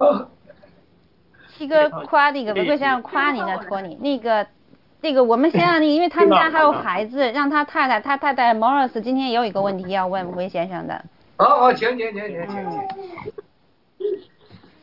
[1.48, 4.46] 七哥夸那个文贵先生夸你呢，托尼 那个
[5.00, 11.06] 那个我们先让那个，因为他们家还有孩子，让他太太，他太太 Morris 今天也有一个问题要问魏先生的。
[11.38, 12.82] 好好，请请请请请请。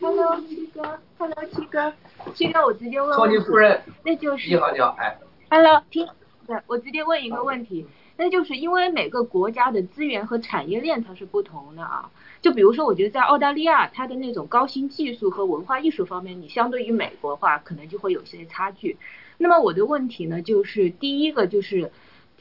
[0.02, 1.92] Hello，七哥，Hello，七哥，
[2.34, 3.16] 七哥，我直接问。
[3.16, 3.80] 超级夫人。
[4.04, 4.48] 那就是。
[4.48, 5.16] 你好，你好，哎。
[5.48, 6.04] Hello，听，
[6.44, 7.86] 对，我直接问一个问题，
[8.16, 12.10] 那就是因为每个国家的资源和产业链它是不同的啊。
[12.40, 18.98] 就比如说，我觉得在澳大利亚，它的那种高新技术和文化艺术方面，你相对于美国的话，可能就会有些差距。
[19.38, 21.92] 那么我的问题呢，就是第一个就是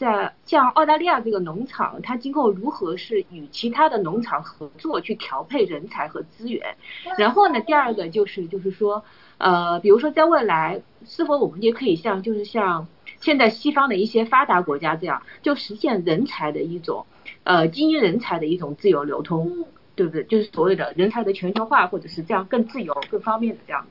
[0.01, 6.75] 在像澳大利亚这个农场，它今后如何是与其他的农场合作去调配人才和资源？
[7.19, 9.03] 然后呢，第二个就是就是说，
[9.37, 12.87] 呃，比如说在未来，是否我们也可以像就是像
[13.19, 17.05] 现在西方的一些发达国家这样，就实现人才的一种
[17.43, 19.67] 呃精英人才的一种自由流通？
[19.93, 20.23] 对不对？
[20.23, 23.85] 就是所谓的人才的全球化，或者是这样更自由、更方便的这样。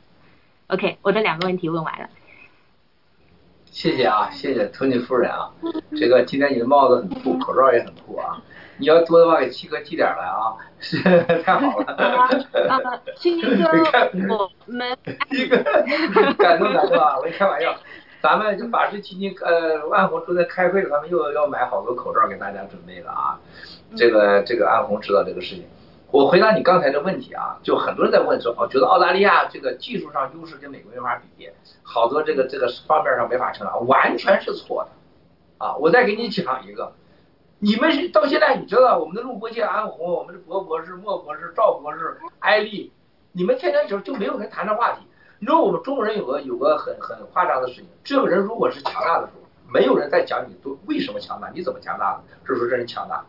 [0.67, 2.09] OK，我的两个问题问完了。
[3.71, 5.51] 谢谢啊，谢谢托尼夫人啊。
[5.97, 8.43] 这个今天你的帽子很酷，口罩也很酷啊。
[8.79, 10.57] 你要多的话，给七哥寄点来啊。
[11.45, 11.87] 太好了。
[12.69, 13.49] 啊，七哥，
[14.29, 14.97] 我们
[15.31, 15.57] 七哥，
[16.39, 17.19] 感动感动啊！
[17.19, 17.75] 我开玩笑，
[18.23, 23.39] 咱们就法师基金呃万红正在开会，他们又要买好多口罩给大家准备了啊。
[23.95, 25.65] 这个这个安红知道这个事情。
[26.13, 31.49] 我回答你刚才的问题啊，就很多人在问说，哦，觉得澳大利亚这个技术上优势跟美国没法比，
[31.85, 36.93] 好多这个这个方面上没法成长，完全是错的，啊，我再给你讲一个，
[37.61, 42.93] 你们是到现在你知道我们的陆博界安红，我们的博博士、莫博士、赵博士、艾丽，
[43.31, 45.07] 你们天天就就没有人谈这话题。
[45.39, 53.25] 你说我们中国人有个有个很很夸张的事情，这个人如果是强大的时候，没有人在讲你都为什么强大，你怎么强大的，这时候这人强大。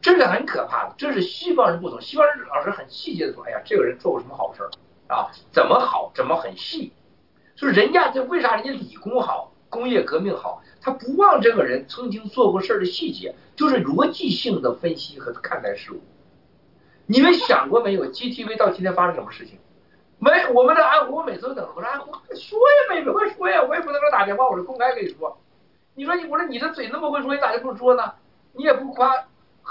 [0.00, 2.00] 这是很可怕的，这是西方人不同。
[2.00, 4.70] 西方人老是很细节的说，哎呀，这个人做过什么好事儿
[5.14, 5.30] 啊？
[5.52, 6.10] 怎么好？
[6.14, 6.92] 怎么很细？
[7.54, 10.62] 就是人家这为啥人家理工好，工业革命好？
[10.80, 16.00] 他不忘这个人曾经做过事儿的细节，就是逻辑性的分析和看待事物。
[17.06, 19.58] 你们想过没有？GTV 到今天发生什么事情？
[20.18, 25.38] 没，我们的安红，我每次都等着，我说安红说呀，没会说呀，我也不能给他打电话，我是公开跟你说。
[25.94, 28.14] 你说你，我说你的嘴那么会说，你咋就不说呢？
[28.54, 29.12] 你也不夸。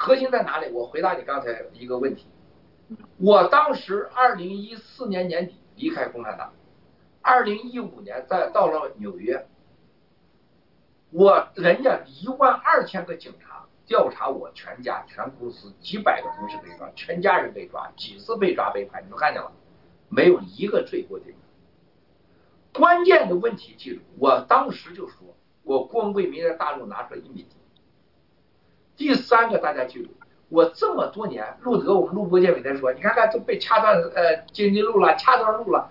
[0.02, 0.72] 核心在哪里？
[0.72, 2.26] 我回答你刚才一个问题。
[3.18, 6.54] 我当时二零一四年年底离开共产党，
[7.22, 9.46] 二零一五年在到了纽约，
[11.12, 19.52] 我人家一万二千个警察调查我全家全公司几百个同事被抓，全家人被抓，几次被抓被判，你都看见了，
[20.08, 21.26] 没有一个罪过的。
[22.74, 27.46] 关键的问题记住，我当时就说，我光为明天大陆拿出来一米。
[29.00, 30.10] 第三个，大家记住，
[30.50, 35.90] 我这么多年，路德，我们录播间每天说，你看看都被掐断呃经济路了，掐断路了，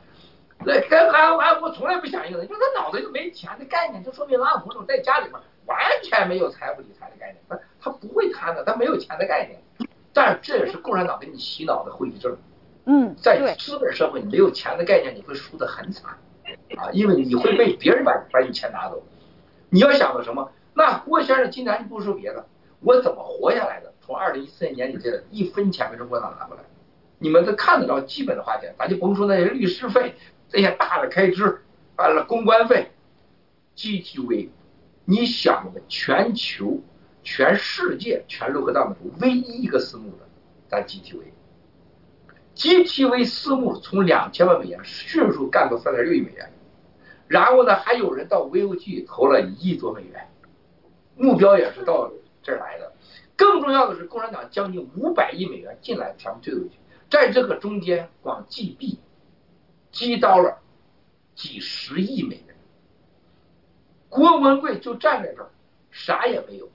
[0.58, 9.58] 那跟俺俺我从来不响应的，因为他脑子就没钱的概念，就说明安红总在家里面完全没有财富理财的概念，他他不会贪的，他没有钱的概念，
[10.12, 12.36] 但是这也是共产党给你洗脑的后遗症。
[12.84, 16.10] 嗯，在资本社会，你没有钱的概念，你会输得很惨
[16.76, 19.02] 啊，因为你会被别人把把你钱拿走。
[19.70, 20.52] 你要想到什么？
[20.74, 22.44] 那郭先生今年你不说别的。
[22.80, 23.92] 我怎么活下来的？
[24.00, 26.62] 从二零一四年年底这一分钱没从国党拿过来，
[27.18, 30.14] 你们都看得到基本的花钱，咱就甭说那些律师费，
[30.48, 31.60] 这些大的开支，
[31.96, 32.90] 完了公关费
[33.76, 34.48] ，GTV，
[35.04, 36.80] 你想全球、
[37.22, 40.26] 全世界全六合档图唯一一个私募的，
[40.70, 46.50] 咱 GTV，GTV 私募从两千万美元迅速干到三点六亿美元，
[47.26, 50.30] 然后呢，还有人到 VOG 投了一亿多美元，
[51.14, 52.10] 目标也是到。
[52.42, 52.92] 这儿来的，
[53.36, 56.76] 更重要的是，共产党将近五百亿美元进来，全部退回去，
[57.10, 58.98] 在这个中间，光击币、
[59.90, 60.60] 击刀了
[61.34, 62.56] 几十亿美元，
[64.08, 65.50] 郭文贵就站在这儿，
[65.90, 66.70] 啥也没有，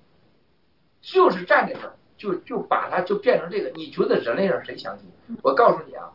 [1.01, 3.69] 就是站在这儿，就就把它就变成这个。
[3.71, 5.09] 你觉得人类上谁相信？
[5.41, 6.13] 我告诉你啊，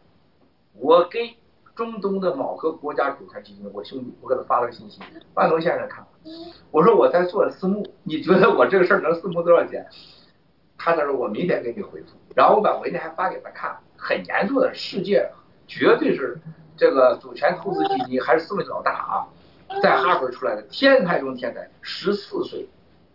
[0.74, 1.36] 我给
[1.78, 4.98] 中东的某个国家主权基金，我兄弟，我给他发了个信息，
[5.34, 6.04] 万隆先生看。
[6.72, 9.86] 我说我在做私募，你觉得我这个事儿能私募多少钱？
[10.76, 15.30] 他他说我明天给你回复，然后我把文件还发给他看，很严肃的，世界
[15.68, 16.36] 绝对是
[16.76, 19.14] 这个主权投资基金还是私募老大啊，
[19.80, 22.68] 在哈佛出来的天才中天才，十四岁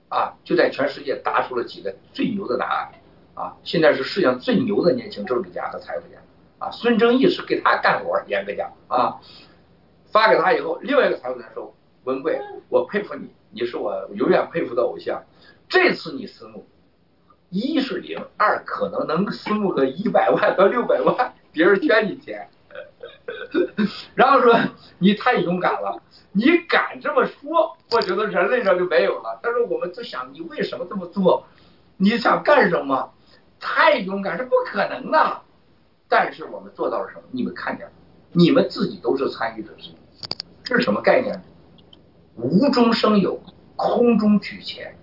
[0.08, 2.92] 啊就在全世界答出了几个最牛的答案
[3.34, 6.18] 啊，现在是世界上最牛的年轻政治家和财富家
[6.64, 9.20] 啊，孙正义是给他干活，严格讲啊，
[10.12, 11.76] 发给他以后，另外一个财富家说。
[12.06, 12.38] 文贵，
[12.68, 15.24] 我佩服你，你是我永远佩服的偶像。
[15.70, 16.68] 这次你私募，
[17.50, 22.50] 一是零，二可能能私募个一百万到六百万，别人捐你钱。
[24.16, 24.54] 然后说
[25.00, 26.04] 你太勇敢了，
[26.34, 29.40] 你敢这么说，我觉得人类上就没有了。
[29.42, 31.48] 他说我们都想你为什么这么做，
[31.96, 33.14] 你想干什么？
[33.62, 35.42] 太勇敢是不可能的。
[36.16, 37.24] 但是我们做到了什么？
[37.32, 37.92] 你们看见了？
[38.34, 39.96] 你们自己都是参与者之一。
[40.64, 41.42] 这是什么概念？
[42.36, 43.42] 无中生有，
[43.76, 44.96] 空中举钱。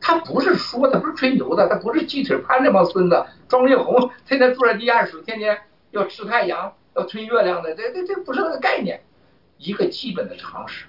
[0.00, 5.56] 他不是说的，不是吹牛的，他不是记者潘这帮孙子，庄丽红天天住在地下室，天天
[5.92, 9.04] 要吃太阳，要吹月亮的，这这这不是那个概念，
[9.58, 10.86] 一个基本的常识。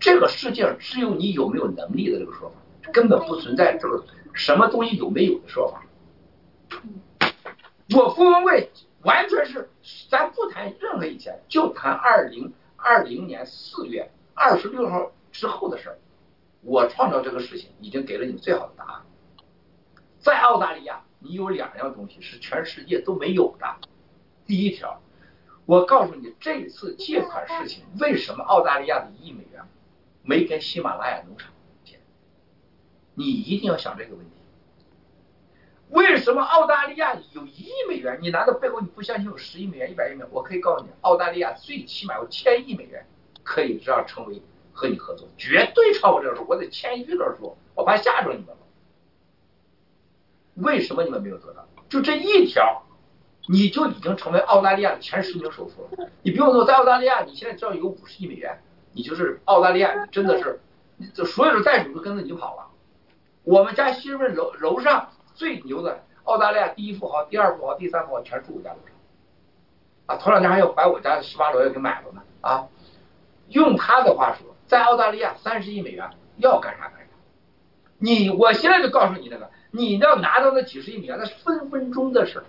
[0.00, 4.02] 这个世界上只有你有没有能力的这个说法，根本不存在这个
[4.32, 5.82] 什么东西有没有的说法。
[7.94, 8.70] 我傅文贵
[9.02, 9.70] 完全是，
[10.10, 15.98] 咱不谈任何以前，就谈二零二零年四月二十六号之后的事儿。
[16.62, 19.02] 我创造这个事情已经给了你最好的答案。
[20.18, 23.76] 在澳大利亚，你有两样东西是全世界都没有的。
[24.44, 25.00] 第一条，
[25.64, 29.62] 我告诉你，这次借款事情为什么澳大利亚的一亿美元
[30.22, 31.52] 没跟喜马拉雅农场
[31.84, 32.00] 借？
[33.14, 34.35] 你一定要想这个问题。
[35.90, 38.18] 为什么澳大利亚有一亿美元？
[38.20, 40.28] 你难道背后你不相信有十亿美元、一百亿美元？
[40.30, 43.06] 我可以告诉你，澳大利亚最起码有千亿美元
[43.42, 44.42] 可以这样成为。
[44.78, 48.58] 和你合作绝对超过这个数，我得签一个数，我怕吓着你们了。
[50.56, 51.66] 为什么你们没有做到？
[51.88, 52.82] 就这一条，
[53.48, 56.10] 你就已经成为澳大利亚的前十名首富了。
[56.20, 58.60] 你不用说，在澳大利亚，你现在只要有五十亿美元，
[58.92, 60.60] 你就是澳大利亚，真的是，
[61.14, 62.66] 这所有的债主都跟着你跑了。
[63.44, 68.96] 我们家新润楼楼上最牛的澳大利亚第一富豪、第二富豪、第三富豪全住我家楼上。
[70.06, 72.22] 啊，头两天还要把我家的十八楼也给买了呢。
[72.40, 72.66] 啊，
[73.50, 74.56] 用他的话说。
[74.66, 77.06] 在澳大利亚三十亿美元要干啥干啥，
[77.98, 82.44] 你我现在就告诉你那个，你要拿到那几十亿美元，那是分分钟的事儿，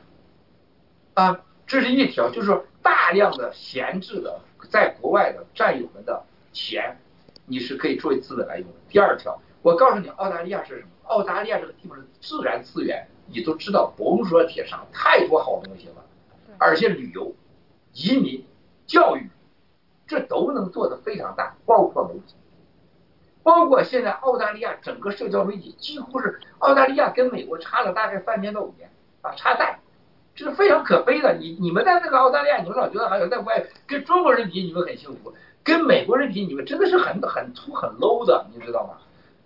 [1.13, 4.39] 啊，这是一条，就是大量的闲置的
[4.71, 6.97] 在国外的战友们的钱，
[7.45, 8.73] 你是可以作为资本来用的。
[8.89, 10.89] 第二条，我告诉你，澳大利亚是什么？
[11.07, 16.05] 澳大利亚这个地方的自然资源，你都知道，甭说铁砂，太多好东西了，
[16.57, 17.33] 而且旅游、
[17.93, 18.45] 移民、
[18.85, 19.29] 教育。
[20.09, 22.35] 这都能做得非常大，包括媒体，
[23.43, 28.89] 包括现在澳大利亚整个社交媒体几乎是澳大利亚跟美国差了大概三年到五年
[29.21, 29.79] 啊，差在，
[30.33, 31.33] 这是非常可悲的。
[31.33, 38.97] 你你们在那个澳大利亚，你们老觉得好像在外跟中国人比你们很幸福，跟美国人比你们真的是很很粗很 low 的，你知道吗？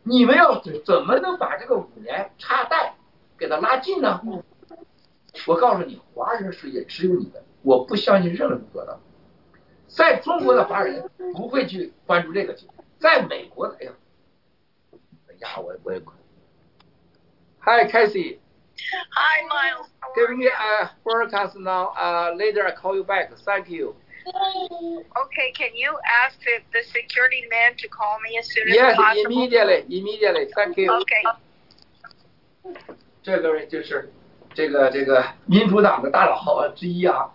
[0.04, 2.96] 你们要怎么能把这个五年差贷
[3.38, 4.22] 给它拉近呢？
[5.48, 9.00] 我告诉你，华人世界只有你们，我不相信任何人做到。
[9.88, 12.56] 在中国的华人不会去关注这个，
[13.00, 13.92] 在美国的，哎呀，
[15.28, 16.18] 哎呀，我我也困。
[17.64, 18.40] Hi, Casey.
[19.12, 19.88] Hi, Miles.
[20.16, 21.94] Give me a forecast now.
[21.96, 23.30] Uh, later I call you back.
[23.46, 23.96] Thank you.
[24.24, 28.96] Okay, can you ask the, the security man to call me as soon as yes,
[28.96, 29.16] possible?
[29.16, 30.48] Yes, immediately, immediately.
[30.56, 30.92] Thank you.
[30.92, 31.24] Okay.
[33.24, 34.12] 这个人就是
[34.54, 37.32] 这个这个民主党的大佬之一啊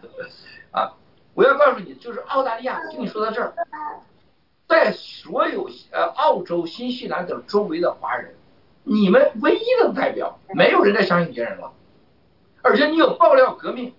[0.70, 0.92] 啊。
[1.34, 3.52] 我要告诉你，就是澳大利亚，我跟你说到这儿，
[4.68, 8.34] 在所有呃澳洲、新西兰等周围的华人，
[8.84, 11.72] 你们唯一的代表，没有人再相信别人了。
[12.62, 13.94] 而且你有爆料革命，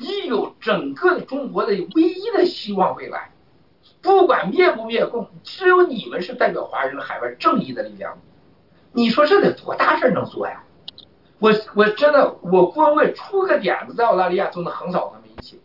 [0.00, 3.30] 你有整个中国的唯一的希望未来。
[4.00, 8.18] 不管灭不灭共，只有你们是代表华人海外正义的力量。
[8.92, 10.62] 你说这得多大事能做呀？
[11.40, 15.56] 我我真的，我光问会出个点子，在澳大利亚就能横扫他们一切。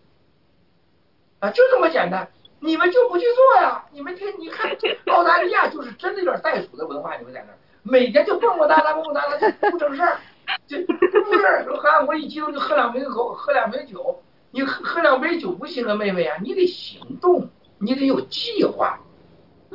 [1.39, 2.27] 啊，就这么简单，
[2.59, 3.85] 你们就不去做呀？
[3.91, 4.71] 你们天，你看
[5.13, 10.17] 澳大利亚就是真的有点袋鼠的文化，你们在那儿每天就蹦蹦哒哒、蹦蹦哒哒，就不整事儿，
[10.67, 14.21] 就不是说喝我一激动就喝两杯口，喝两杯酒，
[14.51, 17.49] 你喝喝两杯酒不行啊，妹妹啊，你得行动，
[17.79, 18.99] 你得有计划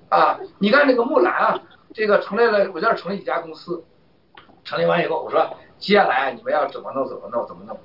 [0.08, 0.38] 啊！
[0.58, 1.60] 你看那个木兰啊，
[1.92, 3.84] 这个成立了，我这儿成立几家公司，
[4.64, 7.78] 成立完以后，我说接下来你们要怎么弄，怎么弄，怎么弄？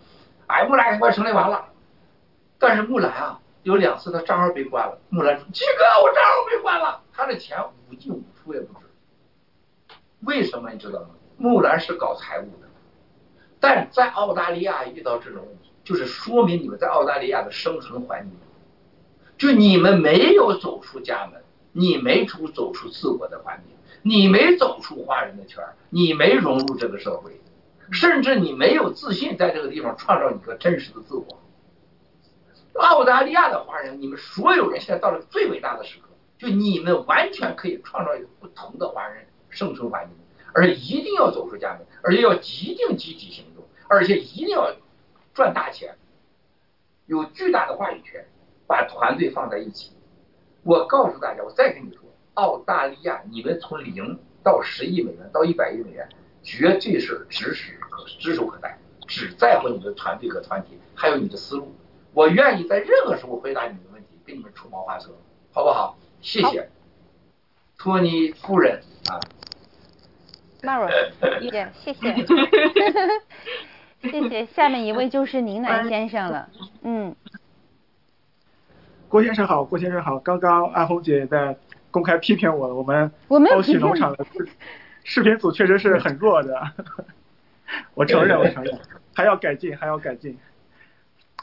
[0.48, 1.66] 哎，木兰很快成立完了，
[2.60, 3.40] 但是木兰啊。
[3.64, 7.58] 有两次他账号被关了，木兰说：“七哥，我账号被关了，他的钱
[7.90, 8.86] 五进五出也不止。
[10.26, 11.12] 为什么你知道吗？
[11.38, 12.63] 木兰是搞财务的，
[13.64, 18.38] 但在澳大利亚遇到这种问题，就是说明你们在澳大利亚的生存环境，
[19.38, 21.42] 就你们没有走出家门，
[21.72, 27.40] 你没出走出自我的环境，你没走出华人的圈你没融入这个社会，
[27.90, 31.26] 甚至你没有自信在这个地方创造一个真实的自我。”
[32.76, 40.18] 澳大利亚的华人，你们所有人现在到了最伟大的时刻，就你们完全可以创造一个不同的华人生存环境，
[40.54, 43.53] 而一定要走出家门，而且要一定积极行动，
[43.94, 44.76] 而且一定要
[45.36, 45.96] 赚大钱，
[47.06, 48.26] 有巨大的话语权，
[48.66, 49.94] 把团队放在一起。
[50.64, 52.02] 我告诉大家，我再跟你说，
[52.34, 56.10] 澳大利亚，你们从零到十亿美元到一百亿美元，
[56.42, 57.80] 绝对是指使
[58.20, 61.76] 指手可待，只在乎你的团队和团体，还有你的思路。
[62.14, 65.12] 我愿意在任何时候回答你们的问题，给你们出谋划策，
[65.52, 65.96] 好不好？
[66.20, 66.68] 谢谢，
[67.78, 69.20] 托尼夫人啊。
[70.62, 70.90] Maro，
[71.84, 72.14] 谢谢，
[74.04, 74.46] 谢谢。
[74.46, 76.50] 下面一位就是宁南先生了，
[76.84, 77.16] 嗯。
[79.10, 80.18] 郭先生好，郭先生好。
[80.20, 81.56] 刚刚安红姐也在
[81.92, 83.12] 公开批评我，我们
[83.52, 84.26] 澳喜农场的
[85.04, 86.60] 视频组确实是 很弱的，
[87.94, 88.80] 我承认，我承认，
[89.14, 90.38] 还要改进，还要改进。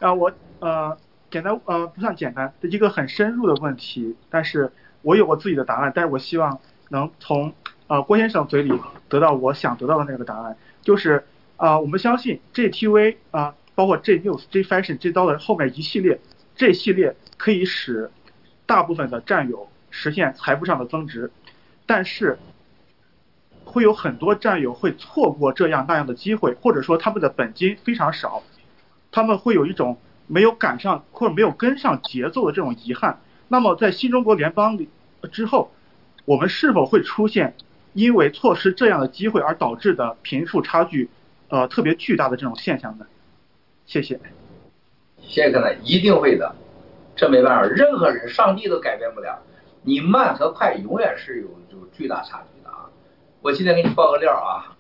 [0.00, 0.98] 啊，我呃，
[1.30, 4.72] 简单呃不算简单，一个很深入的问题，但是
[5.02, 6.58] 我有我自己的答案，但是我希望
[6.88, 7.52] 能从
[7.86, 8.72] 呃郭先生嘴里
[9.08, 11.24] 得到我想得到的那个答案，就是
[11.60, 16.18] 啊，我们相信 JTV 啊，包括 J News、J Fashion、J 刀的后面一系列
[16.56, 17.14] 这系列。
[17.40, 18.10] 可以使
[18.66, 21.30] 大部分的战友实现财富上的增值，
[21.86, 22.38] 但是
[23.64, 28.42] 会有很多战友会错过这样那样的机会，或者说他们的本金非常少，
[29.10, 29.96] 他们会有一种
[30.26, 33.20] 没有赶上或者没有跟上节奏的这种遗憾。
[33.48, 34.90] 那么在新中国联邦里
[35.32, 35.72] 之后，
[36.26, 37.54] 我们是否会出现
[37.94, 41.08] 因为错失这样的机会而导致的贫富差距
[41.50, 43.06] 呃特别巨大的这种现象呢？
[43.84, 44.18] 谢谢。
[45.20, 46.54] 谢谢各位，一定会的。
[47.14, 49.38] 这没办法，任何人，上帝都改变不了。
[49.82, 52.88] 你慢和快永远是有有巨大差距的啊！
[53.42, 54.76] 我今天给你报个料啊，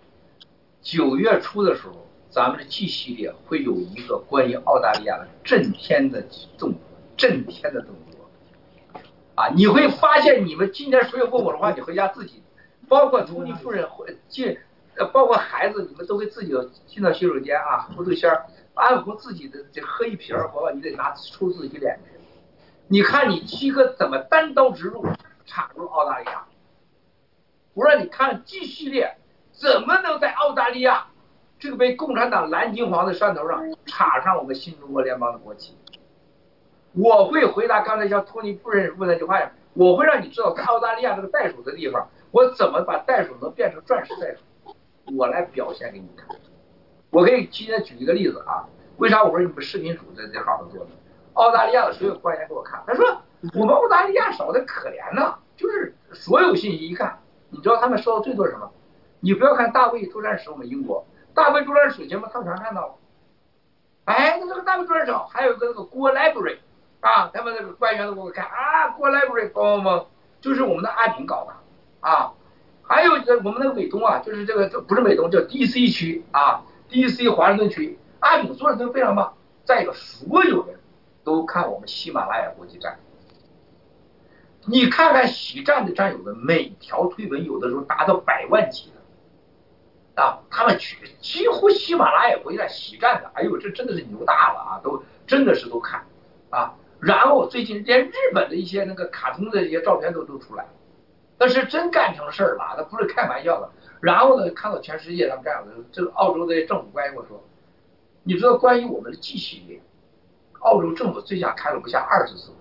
[0.80, 6.22] 九月初的时候，咱们的 G 系列会有一个关于澳大利亚的震天的
[6.56, 6.78] 动作，
[7.16, 9.00] 震天的动作
[9.34, 9.48] 啊！
[9.54, 12.42] 你会发现，你们今天所有问我的话，你回家自己，
[12.88, 14.56] 包括朱妮夫人会进，
[15.06, 16.52] 包括孩子，你们都会自己
[16.86, 22.20] 进到洗手间啊，涂涂仙儿，安抚自己的，这喝一瓶儿，宝宝，你得拿抽自己脸去。
[22.88, 25.06] 你看你七哥怎么单刀直入
[25.46, 26.44] 插入澳大利亚？
[27.74, 29.16] 我让你看 G 系列
[29.52, 31.06] 怎么能在澳大利亚
[31.58, 35.76] 这个被共产党蓝金黄的山头上插上我们新中国联邦的国旗？
[36.92, 44.40] 我会回答刚才像托尼夫人问那句话呀，我会让你知道在澳大利亚这个袋鼠的地方，我怎么把袋鼠能变成钻石袋鼠？
[45.20, 46.26] 我来表现给你看。
[47.10, 48.64] 我可以今天举一个例子啊，
[48.96, 50.90] 为啥我说你们视频组在这好好做呢？
[51.34, 53.04] 澳大利亚的所有官员给我看，他说
[53.52, 57.18] 我们澳大利亚少的可怜呐，就是所有信息一看，
[57.50, 58.72] 你知道他们收到最多什么？
[59.20, 62.94] 你不要看大卫作战史，我们英国大卫作战史节目他们全看到了。
[64.06, 66.56] 哎，那这个大卫作战史还有一个那个郭 library
[67.00, 70.06] 啊，他们那个官员都给我看啊，郭 library 帮帮
[70.40, 71.52] 就是我们的阿炳搞的
[72.08, 72.32] 啊，
[72.90, 79.34] 还有这我们那个美东啊，就是这个这不是美东叫 DC 区啊，DC 华盛顿区，阿姆做的都非常棒。
[79.64, 80.76] 再一个，所有人。
[81.22, 82.98] 都看我们喜马拉雅国际站，
[84.64, 88.90] 你看看喜站的战友们，每条推文有的时候达到百万级
[90.16, 96.06] 的啊，他们去几乎喜马拉雅国际站喜站的，哎呦，这真的是牛大了啊，都真的是都看
[96.48, 96.74] 啊。
[96.98, 100.70] 然后最近连日本的一些那个卡通的一些照片都都出来了，
[101.40, 103.70] 那是真干成事儿了，那不是开玩笑的。
[104.00, 107.42] 然后呢，看到全世界他们这样的，这个澳洲的政府官员跟我说，
[108.22, 109.80] 你知道关于我们的 G 系列？
[110.58, 112.56] 澳洲政府最下开了不下二十次会，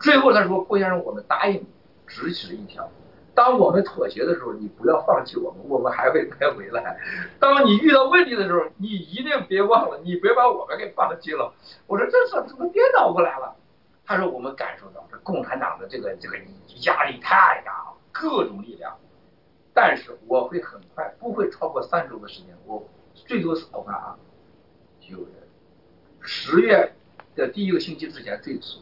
[0.00, 1.64] 最后他说：“郭先生，我们答应
[2.08, 2.90] 只此一条，
[3.32, 6.98] 当我们妥协的时候，你不要放弃我们，我们还会再回来。
[7.38, 11.54] 当你遇到问题的时候，你一定别忘了，你别把我们给放弃了。”
[11.86, 13.54] 我说：“这事怎么颠倒过来了？”
[14.04, 16.36] 他说：“我们感受到这共产党的这个这个
[16.84, 18.96] 压力太大了，各种力量。
[19.72, 24.16] 但是我会很快，不会超过三周的时间，我最多是我看啊，
[25.00, 25.26] 九月。”
[26.20, 26.92] 十月
[27.34, 28.78] 的第一个星期之前最迟，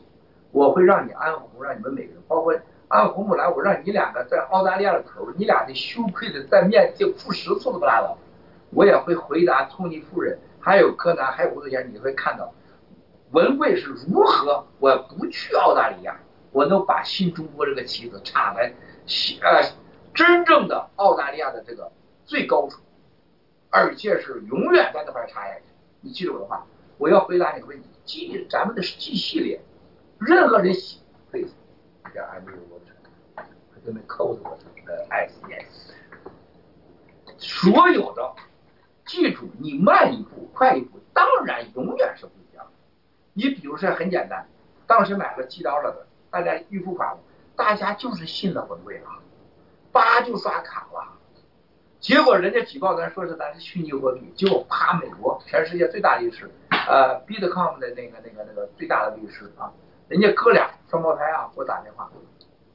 [0.52, 2.54] 我会让你安红，让你们每个人，包括
[2.88, 8.18] 安红木兰，我让你两个在澳大利亚的头，你俩得羞愧的在面前哭十次都不拉倒。
[8.72, 12.52] 我也会回答托尼夫人，还有柯南，还有吴子贤，你会看到
[13.32, 16.20] 文贵是如何，我不去澳大利亚，
[16.52, 18.74] 我能把新中国这个旗子插在
[19.40, 19.62] 呃
[20.14, 21.92] 真正的澳大利亚的这个
[22.24, 22.80] 最高处，
[23.70, 25.64] 而且是永远在那块插下去。
[26.00, 26.66] 你记住我的话。
[26.98, 29.58] 我要回答你个问题记咱们的记系列，
[30.18, 31.00] 任何人喜
[31.32, 31.46] 可以，
[32.12, 33.42] 这还没有我这，
[33.86, 35.94] 这没扣子我这呃 S S，
[37.38, 38.34] 所有的，
[39.06, 42.28] 记住你慢一步快一步，当然永远是。
[43.40, 44.46] 你比如说很简单，
[44.86, 47.16] 当时买了寄刀了的，大家预付款，
[47.56, 49.08] 大家就是信了文贵了，
[49.90, 51.16] 叭就刷卡了。
[52.00, 56.50] 结果人家举报咱说是咱是虚拟货币，结果啪，美国全世界最大的一市
[56.86, 59.72] 呃，Bitcom 的那个那个那个最大的律师啊，
[60.08, 62.10] 人家哥俩双胞胎啊，给我打电话，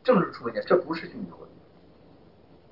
[0.04, 1.52] 正式出文件，这不是虚拟货币，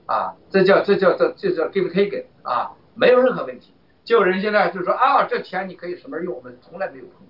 [0.07, 3.71] 啊，这叫这叫这这叫 give taken 啊，没有任何问题。
[4.03, 7.27] 结果人现在就说啊，这钱你可以什么时候用，我们从来没有碰。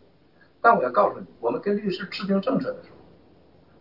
[0.64, 2.96] 但我要告诉你，我们跟律师制定政策的时候，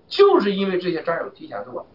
[0.08, 1.86] 就是因为这些战友提前做，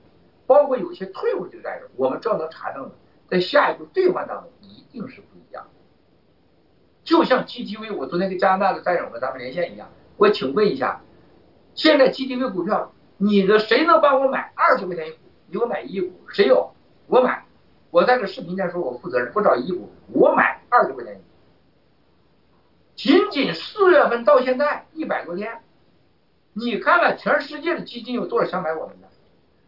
[0.48, 2.92] 包括有些退伍的战友，我们只要能查证的，
[3.28, 5.68] 在下一步兑换当中一定是不一样。
[7.04, 11.02] 就像 GTV，我昨天跟加拿大的战友们咱们连线一样，我请问一下，
[11.76, 15.18] 现在 GTV 股票，你的谁能帮我买二十块钱一股？
[15.48, 16.72] 你给我买一股，谁有？
[17.08, 17.44] 我买。
[17.90, 21.24] 我在这视频间说，我负责任，不找一股，我买二十块钱一股。
[22.98, 25.60] 仅仅四份到现在一百多天，
[26.54, 29.08] 你看看全世界的基金有多少想买我们的？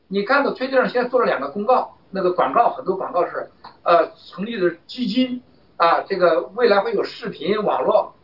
[0.08, 3.52] 你看到推特上现在做了两个公告，那个广告很多广告是
[3.84, 5.44] 呃成立的基金
[5.78, 8.16] 啊，这个未来会有视频网络，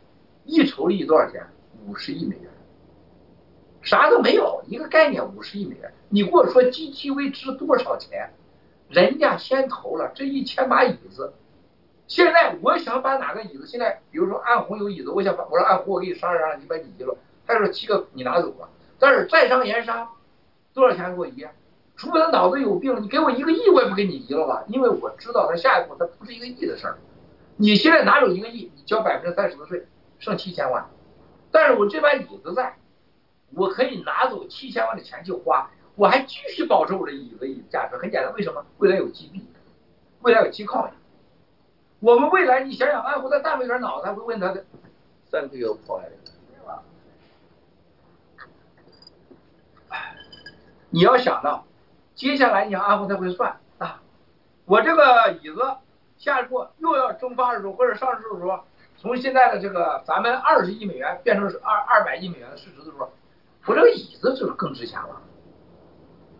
[0.44, 1.46] 一筹利益多少钱？
[1.86, 2.50] 五十亿美元，
[3.82, 8.30] 啥都没有，一个概念五十亿美元，你跟我说 GTV 值多少钱？
[8.88, 11.34] 人家先投了这一千把椅子，
[12.08, 17.16] 现在我想把哪个椅子，现在比如说暗红有椅子，我想把我说暗红，我给你商量商量，你把你移了。
[17.46, 18.68] 他说七个你拿走吧，
[18.98, 20.08] 但是在商言商，
[20.72, 21.46] 多少钱给我移？
[21.96, 26.98] 除非他脑子有病，你给我一个亿，我也不给你移了吧，因为我知道他下一步他不是一个亿的事儿。
[27.56, 29.86] 你现在拿走一个亿，你交百分之三十的税，
[30.18, 30.88] 剩七千万，
[31.50, 32.76] 但是我这把椅子在，
[33.54, 35.70] 我可以拿走七千万的钱去花。
[35.94, 38.62] 我还继续保持我的椅子价值，很简单，为什么？
[38.76, 39.42] 未来有基币，
[40.20, 40.90] 未来有基抗。
[42.00, 44.64] 我们未来，你想想，安福他大有点脑子，他会问他的
[45.30, 46.16] 三个月破来的，
[50.90, 51.64] 你要想到，
[52.14, 54.00] 接下来你安福他会算啊，
[54.66, 55.60] 我这个椅子
[56.18, 58.60] 下一步又要蒸发的时候，或者上市的时候，
[58.98, 63.10] 从现在的这个咱们二十亿美元变成二二百亿美元的市值的时候，
[63.66, 65.20] 我这个椅子就是更值钱了。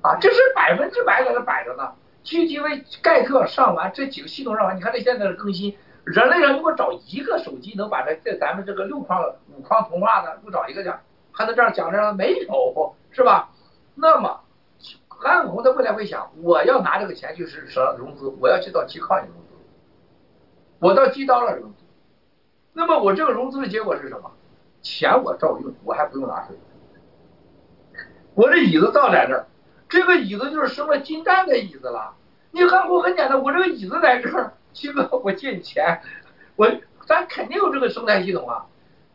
[0.03, 1.95] 啊，这是百分之百在那摆着呢。
[2.27, 9.23] GTV 盖特上完这几个系统上完，你看这现在的更新，人类上如果找一个手机能把这这咱们这个六框
[9.57, 11.01] 五框通话的，不找一个讲，
[11.31, 13.51] 还能这样讲这样没有是吧？
[13.95, 14.41] 那么
[15.07, 19.55] 韩红在未来会想，我要拿这个钱去是什融资，我要去到基康去融资，
[20.81, 21.85] 我到基刀了融资，
[22.73, 24.33] 那么我这个融资的结果是什么？
[24.83, 26.57] 钱我照用，我还不用拿税，
[28.35, 29.47] 我这椅子倒在这儿。
[29.89, 32.15] 这个椅子就是生了金蛋的椅子了。
[32.51, 36.01] 你韩国很简单，我这个椅子在这儿， 七哥，我借你钱，
[36.57, 36.71] 我
[37.07, 38.67] 咱肯定有这个生态系统啊。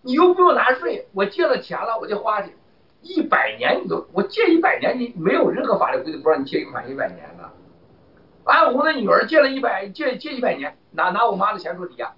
[0.01, 2.55] 你又不用拿税，我借了钱了，我就花去。
[3.01, 7.49] 一百年你都，我借一百年，你没有任何法律规定不让你借一款一百年的。
[8.43, 12.13] 安红的女儿借了一百，借借一百年，拿拿我妈的钱做抵押，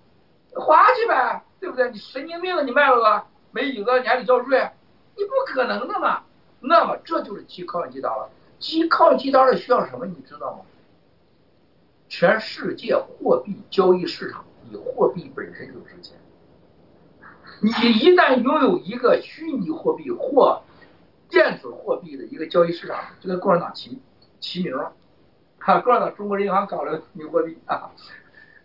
[0.56, 1.90] 花去呗，对不对？
[1.92, 2.62] 你神经病啊！
[2.64, 4.70] 你卖了个没椅子，你还得交税，
[5.18, 6.22] 你不可能的嘛。
[6.60, 8.30] 那么这就是基靠基刀了。
[8.64, 10.06] 基靠基刀的需要什么？
[10.06, 10.62] 你知道吗？
[12.08, 16.18] 全世界货币交易市场，你货币本身就值钱。
[17.60, 20.62] 你一旦拥有一个虚拟货币或
[21.28, 24.00] 电子货币的一个交易市场，就跟共产党齐
[24.40, 24.94] 齐名了。
[25.60, 27.92] 哈， 共产党中国银行搞了虚拟货币啊，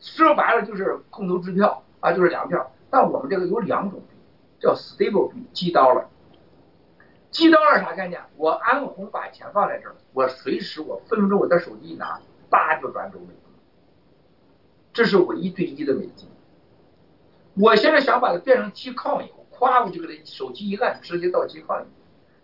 [0.01, 2.71] 说白了就是空头支票啊，就是粮票。
[2.89, 4.15] 但我们这个有两种币，
[4.61, 6.09] 叫 stable 币，基刀了。
[7.31, 8.21] 记到了啥概念？
[8.37, 13.53] 我安红把钱放在这儿，我随时我分分钟我的手机一拿，叭就转走美金，
[14.93, 16.29] 这是我一对一的美金。
[17.55, 21.87] 我现在想把它变成机抗以后，咵我就给它手机一按，直接到机抗里，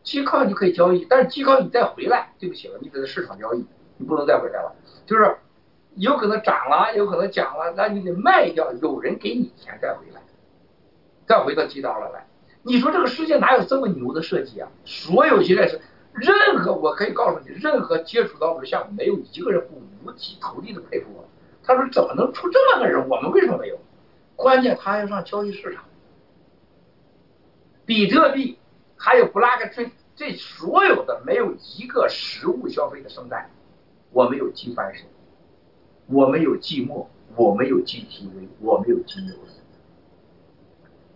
[0.03, 1.07] 机抗就可以交易。
[1.09, 3.65] 但是机抗你再回来，对不起了，你得在市场交易，
[3.97, 4.75] 你不能再回来了。
[5.07, 5.37] 就是
[5.95, 10.21] 有可能涨了，有可能降了，那你得卖掉，有人给你钱再回来，
[11.27, 12.27] 再回到基刀了来。
[12.67, 14.69] 你说这个世界哪有这么牛的设计啊？
[14.85, 15.81] 所有现在是
[16.15, 21.29] 任何，我可以告诉你，任何接触到我的项目，没有一个人不五体投地的佩服我。
[21.63, 23.09] 他说怎么能出这么个人？
[23.09, 23.79] 我们为什么没有？
[24.35, 25.85] 关键他要上交易市场，
[27.85, 28.59] 比特币
[28.97, 33.51] 还有 blockchain，这所有的没有一个实物消费的生态。
[34.11, 35.07] 我们有机翻身，
[36.07, 39.35] 我们有寂寞，我们有 GTV，我们有金牛。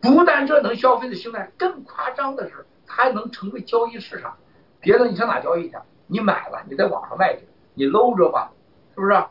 [0.00, 4.36] 不但这能消费的心态，更夸张的是，它还能成为交易市场。
[4.80, 5.76] 别的你上哪交易去？
[6.06, 8.52] 你买了，你在网上卖去，你搂着吧，
[8.94, 9.24] 是不是？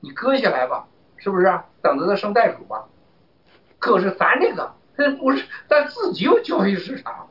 [0.00, 1.60] 你割下来吧，是不是？
[1.80, 2.88] 等着它生袋鼠吧。
[3.78, 7.28] 可是咱这个，它不是咱自己有交易市场。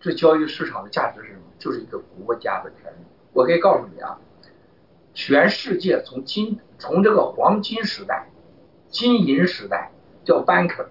[0.00, 1.42] 这交易市场的价值是什么？
[1.58, 2.96] 就是一个国家的权利。
[3.32, 4.18] 我可以告诉你啊，
[5.14, 8.26] 全世界从金从这个黄金时代、
[8.88, 9.92] 金银时代
[10.24, 10.86] 叫 banker。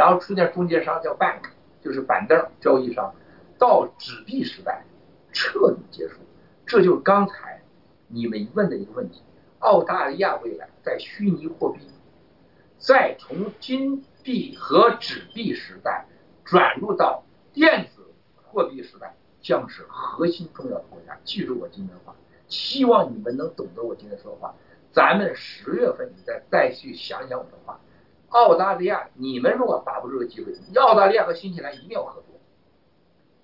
[0.00, 1.42] 然后出现中间商叫 bank，
[1.82, 3.14] 就是板凳交易商，
[3.58, 4.82] 到纸币时代
[5.30, 6.14] 彻底结束。
[6.64, 7.60] 这就是刚才
[8.08, 9.22] 你们问的一个问题：
[9.58, 11.86] 澳大利亚未来在虚拟货币，
[12.78, 16.06] 再从金币和纸币时代
[16.46, 17.22] 转入到
[17.52, 18.02] 电子
[18.42, 21.14] 货币时代，将是核心重要的国家。
[21.24, 22.16] 记住我今天的话，
[22.48, 24.54] 希望你们能懂得我今天说的话。
[24.92, 27.78] 咱们十月份你再再去想想我的话。
[28.30, 32.40] 澳大利亚，你们如果把握这个机会，澳大利亚和新西兰一定要合作。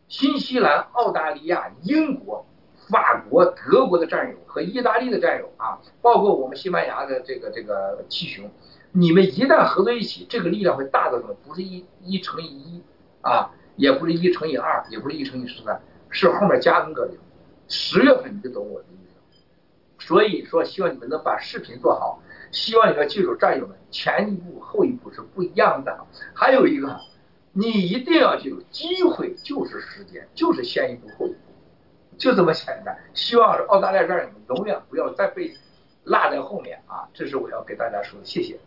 [0.08, 2.46] 新西兰、澳大利亚、英国、
[2.88, 8.48] 法国、德国的战友和意大利的战友啊，包括我们西班牙的这个这个七雄，
[8.92, 11.34] 你们一旦合作一起，这个力量会大到什么？
[11.44, 12.82] 不是一一乘以一
[13.22, 17.18] 啊，也不是一乘以二，也不是一乘以十三，是后面加 n 个零。
[17.66, 20.06] 十月份你就懂我的意思。
[20.06, 22.20] 所以说，希望你们能把视频做好。
[22.52, 25.98] 希望你的技术，战友们，前一步后一步是不一样的。
[26.34, 26.98] 还有一个，
[27.52, 31.36] 你一定要记住，机会就是时间，就是先一步后一步，
[32.16, 32.96] 就这么简单。
[33.14, 35.52] 希望澳大利亚战友们永远不要再被
[36.04, 37.08] 落在后面啊！
[37.12, 38.58] 这是我要给大家说的，谢谢。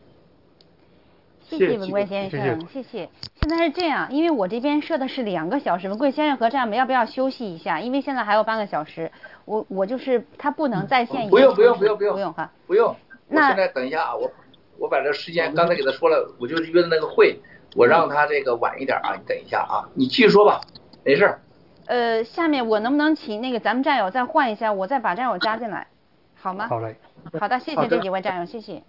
[1.42, 3.10] 谢谢文贵先生，谢谢。
[3.42, 7.80] 现在是这样，因为我这边设的是两个小时，文贵先生和战友们要不要休息一下？
[7.80, 9.12] 因为现在还有半个小时，
[9.46, 11.28] 我我就是他不能在线。
[11.28, 12.96] 不用不用不用不用不用哈，不用。
[13.30, 14.32] 我现在等一下啊，我
[14.78, 17.40] 我把这时间刚才给他说了，我就是约的那个会，
[17.76, 20.62] 我让他这个晚一点啊，你等一下啊，你继续说吧，
[21.04, 21.38] 没事。
[21.86, 25.88] 呃，下面我能不能请那个咱们战友再换一下，我再把战友加进来，
[26.36, 26.68] 好吗？
[26.68, 26.96] 好嘞。
[27.40, 28.84] 好的，谢谢这几位战友，谢谢。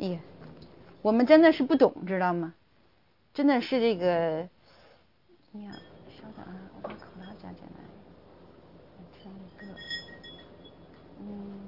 [0.00, 0.18] 哎呀，
[1.02, 2.54] 我们真的是不懂，知道吗？
[3.34, 4.06] 真的是这个，
[5.54, 5.72] 哎呀，
[6.08, 7.84] 稍等啊，我把考拉加进来，
[9.18, 9.66] 添一个，
[11.20, 11.66] 嗯。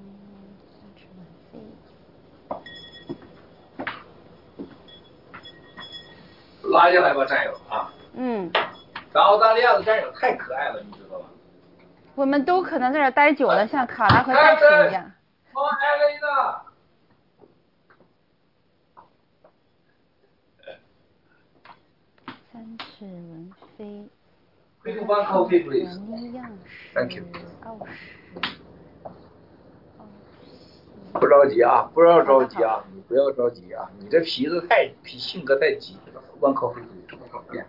[6.71, 7.93] 拉下来吧，战友啊！
[8.15, 8.51] 嗯。
[9.13, 11.25] 咱澳大利亚的战友太可爱了，你知道吧？
[12.15, 15.11] 我们都可能在这待久了，像卡拉和戴斯一样。
[22.53, 24.09] 三尺文飞。
[27.65, 28.15] 奥石。
[31.13, 37.65] 不着急啊，不要着急啊，你不要着急啊，你这脾子太脾性格太急了，万科会这么讨厌。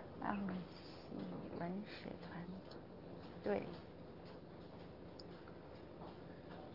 [1.60, 2.42] 文史团，
[3.44, 3.62] 对。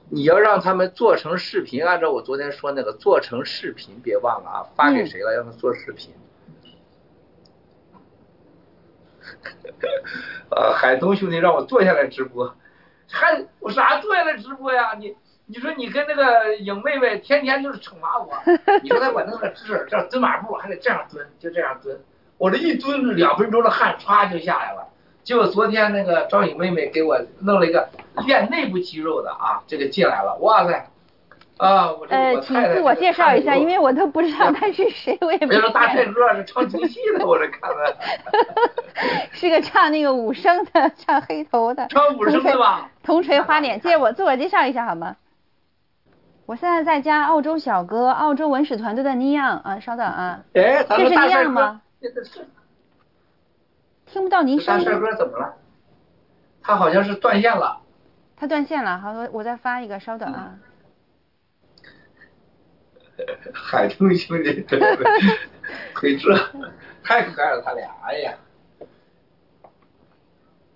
[0.07, 5.33] 你要让他们做成视频，按照我昨天说那个做成视频，别忘了啊，发给谁了？
[5.33, 6.13] 让他做视频。
[10.49, 12.55] 呃，海东兄弟让我坐下来直播，
[13.09, 14.93] 还我啥坐下来直播呀？
[14.97, 15.17] 你？
[15.47, 18.33] 你说你跟那个影妹妹天天就是惩罚我，
[18.81, 21.95] 你说他我弄个姿势，这蹲马步还得这样蹲，就这样蹲，
[22.37, 24.87] 我这一蹲两分钟的汗唰就下来了。
[25.23, 27.89] 结果昨天那个张颖妹妹给我弄了一个
[28.25, 30.87] 练内部肌肉的啊，这个进来了，哇塞，
[31.57, 35.69] 啊，我这呃，请自我介绍一下，因为我都不知道他是谁，我也不知道。
[35.69, 37.97] 大帅哥是唱京戏的，我这看的。
[39.31, 41.87] 是个唱那个武生的，唱黑头的。
[41.87, 42.89] 唱武生的吧？
[43.03, 45.15] 铜锤花脸， 借我自我介绍一下好吗？
[46.45, 50.43] 我现在在加澳洲小哥，澳洲文史团队的尼样啊，稍等啊。
[50.53, 51.81] 哎，这是尼样吗？
[54.05, 54.85] 听不到您声音。
[54.85, 55.55] 大帅哥怎么了？
[56.61, 57.81] 他好像是断线了。
[58.37, 60.55] 他断线了，好，我我再发一个，稍等啊。
[63.53, 64.97] 海豚兄弟，对对，
[65.95, 66.37] 腿这
[67.03, 68.33] 太可爱了，他俩，哎呀，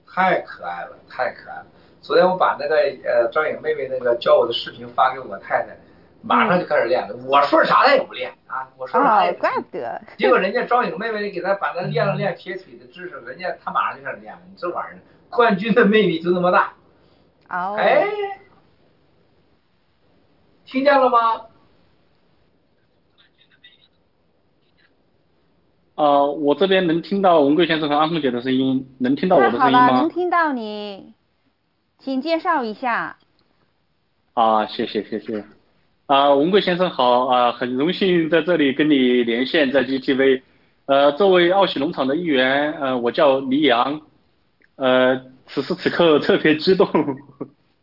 [0.08, 1.66] 太可爱了，太可爱了。
[2.02, 5.78] 昨天我把那个呃张颖妹妹那个教我的视频发给我太太，
[6.22, 7.16] 马上就开始练了。
[7.28, 9.34] 我说啥她也不练啊，我说啥也。
[9.34, 10.02] 怪不得。
[10.18, 14.40] 结果人家张颖妹妹给她把她练了练铁腿的知识，人家她马上就开始练了。
[14.50, 15.00] 你这玩意儿，
[15.30, 16.74] 冠军的魅力就那么大。
[17.50, 17.76] 哦。
[17.78, 18.08] 哎，
[20.66, 21.42] 听见了吗？
[25.96, 30.00] 啊，我这边能听到文贵先生和安凤姐的声音，能听到我的声音吗？
[30.00, 31.14] 能听到你。
[32.00, 33.18] 请介绍一下。
[34.34, 35.44] 啊，谢谢谢谢。
[36.06, 40.42] 啊，文贵先生好啊，很荣幸在这里跟你连线，在 GTV。
[40.86, 44.00] 呃，作为奥喜农场的一员，呃，我叫黎阳，
[44.78, 46.88] 呃，此时此刻特别激动。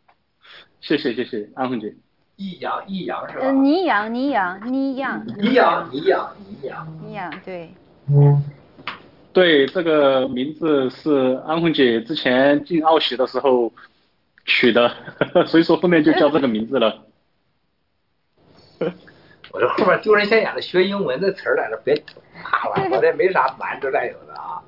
[0.80, 1.94] 谢谢谢谢，安凤姐。
[2.36, 3.40] 益阳益阳是吧？
[3.42, 5.26] 嗯，倪阳倪阳倪阳。
[5.38, 6.88] 倪阳倪阳倪阳。
[7.04, 7.70] 倪阳对。
[8.08, 8.42] 嗯。
[9.34, 13.70] 对，这个名字是安凤姐之前进奥喜的时候。
[14.46, 14.90] 取的，
[15.46, 17.02] 所以说后面就叫这个名字了。
[19.52, 21.94] 我这后面丢人现眼的学英文的词儿在这别
[22.42, 24.62] 怕了，我这没啥瞒着战友的啊。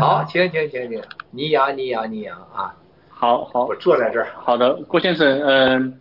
[0.00, 2.74] 好，请请请请，你养你养你养啊。
[3.08, 4.28] 好好，我坐在这儿。
[4.34, 6.00] 好的，郭先生，嗯，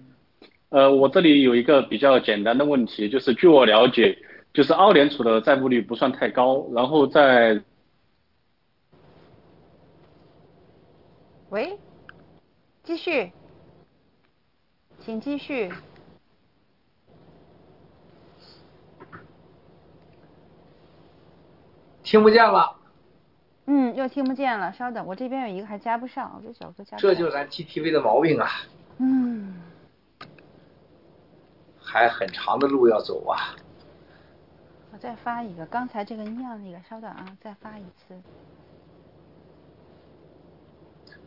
[0.69, 4.17] 呃，我这里有一个比较简单的问题，就是据我了解，
[4.53, 7.61] 就是澳联储的债务率不算太高，然后在。
[11.53, 11.77] 喂，
[12.81, 13.31] 继续，
[14.99, 15.71] 请继续。
[22.01, 22.75] 听不见了。
[23.67, 24.73] 嗯，又听不见了。
[24.73, 26.97] 稍等，我这边有一个还加不上，我这小哥加。
[26.97, 28.49] 这就是咱 TTV 的毛病啊。
[28.97, 29.61] 嗯。
[31.79, 33.53] 还很长的路要走啊。
[34.91, 38.19] 我再发一个，刚才这个尿那个，稍等啊，再发一次。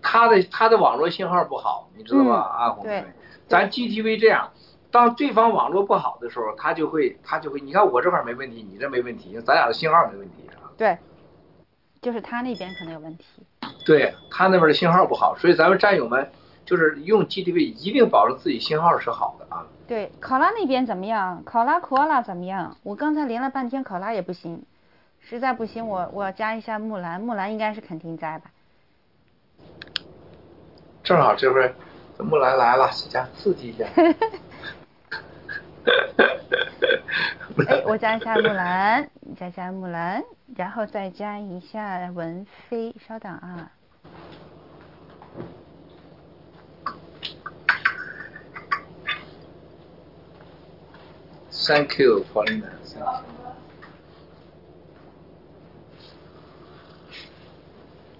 [0.08, 2.36] 他的他的网络信号不好，你知道吧？
[2.36, 3.04] 啊，红对。
[3.48, 4.50] 咱 GTV 这样，
[4.92, 10.70] 当对方网络不好的时候，他就会他就会，你看我这块没问题，你这没问题，咱俩的信号没问题啊。
[10.76, 10.96] 对。
[12.00, 13.24] 就是他那边可能有问题，
[13.84, 16.30] 对他那边的信号不好，所以咱们战友们
[16.64, 19.66] 就是用 GTV 一定保证自己信号是好的啊。
[19.88, 21.42] 对，考拉那边怎么样？
[21.44, 22.76] 考拉库阿拉怎么样？
[22.84, 24.62] 我刚才连了半天，考拉也不行，
[25.18, 28.50] 实在不行我我加一下木兰，木兰应该是肯定在吧？
[31.06, 31.72] 正好这边
[32.18, 33.86] 木兰来了，加刺激一下。
[37.68, 39.08] 哎，我加一下木兰，
[39.38, 40.24] 加加木兰，
[40.56, 43.70] 然后再加一下文飞，稍等啊。
[51.68, 52.64] Thank you, Paulina.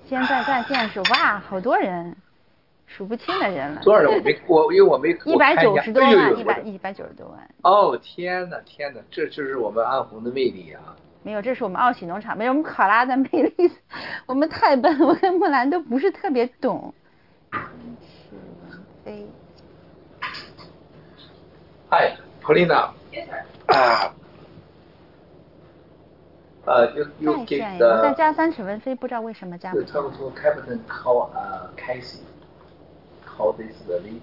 [0.09, 2.17] 现在在线是哇，好多人。
[2.97, 3.83] 数不清的人了。
[3.83, 4.11] 多少人？
[4.11, 5.11] 我没我，因为我没。
[5.27, 7.51] 一百九十多万，一百一百九十多万。
[7.63, 10.97] 哦天呐天呐，这就是我们安红的魅力啊！
[11.23, 13.71] 没有，这是我们奥喜农场，没有我们考拉的魅力。
[14.25, 16.95] 我们太笨，我跟木兰都不是特别懂。
[19.05, 19.27] 飞。
[21.91, 22.89] 嗨，Polina。
[23.67, 24.15] 啊。
[26.65, 28.03] 呃，又又给的。
[28.03, 29.83] 再加三尺文飞，不知道为什么加不。
[29.83, 32.21] 差不多，Captain call 呃，Casey。
[33.37, 34.21] How this the lady.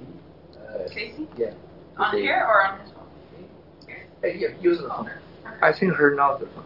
[0.54, 1.28] Uh, Casey?
[1.38, 1.54] Yeah.
[1.98, 3.08] On they, here or on this one?
[4.24, 5.10] Uh, yeah, use the phone.
[5.62, 6.64] I think her not the phone.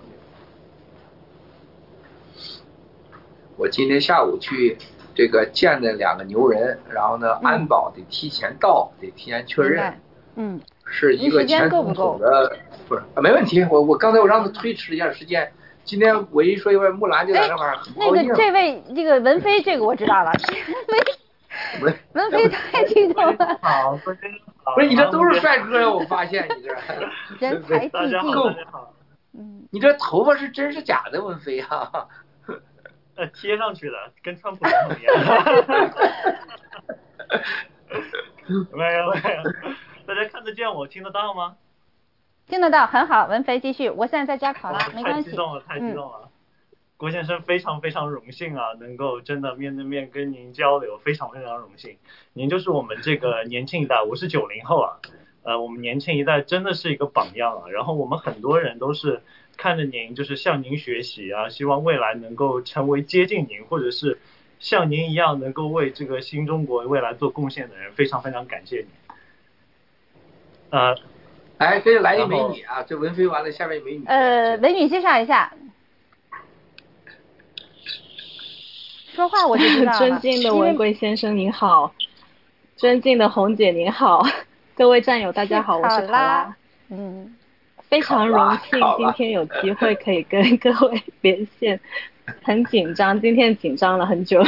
[3.58, 4.78] 我今天下午去
[5.16, 10.00] 这个见的两个牛人，然后呢，安保得提前到，得提前确认。
[10.36, 10.62] 嗯。
[10.90, 12.58] 是一个前总统的，
[12.88, 13.62] 不是，没问题。
[13.70, 15.52] 我我刚才我让他推迟一下时间。
[15.84, 17.78] 今天我一说一会儿木兰就在那块儿。
[17.98, 20.32] 那个这位这个文飞，这个我知道了。
[21.82, 23.60] 文飞太激动了。
[23.62, 24.12] 好，不
[24.82, 25.90] 是你这都是帅哥呀！
[25.90, 26.74] 我发现你这
[27.48, 28.18] 人才济济。
[29.34, 32.08] 嗯，你这头发是真是假的，文飞啊？
[33.16, 35.16] 呃，贴上去的，跟川普总统一样。
[38.72, 39.44] 没有没有，
[40.06, 41.56] 大家看得见我，听得到吗？
[42.48, 43.90] 听得到，很好，文飞继续。
[43.90, 45.30] 我现在在加考拉，没关系。
[45.30, 46.30] 太激动了，太激动了。
[46.98, 51.96] 郭先生非常非常荣幸啊，能够真的面对面跟您交流，非常非常荣幸。
[52.34, 54.98] 您就是我们这个年轻一代，我是九零后啊，
[55.44, 57.70] 呃，我们年轻一代真的是一个榜样啊。
[57.70, 59.22] 然后我们很多人都是
[59.58, 64.18] 看着您，就是向您学习啊，希望未来能够成为接近您，或者是
[64.60, 68.88] 像您一样能够为这个新中国未来做贡献的人，非常非常感谢您。
[70.72, 70.96] 呃，
[71.60, 74.06] 哎，这来一美女啊，这文飞完了，下面美女。
[74.08, 75.54] 呃，美女介绍一下。
[79.18, 81.92] 说话我就知道 尊敬的文贵先生您好，
[82.76, 84.24] 尊敬的红姐您好，
[84.78, 86.56] 各位战友大家好，我是卡拉。
[86.90, 87.36] 嗯，
[87.90, 91.80] 非常荣幸今天有机会可以跟 各位连线，
[92.44, 94.44] 很紧张，今天紧张了很久。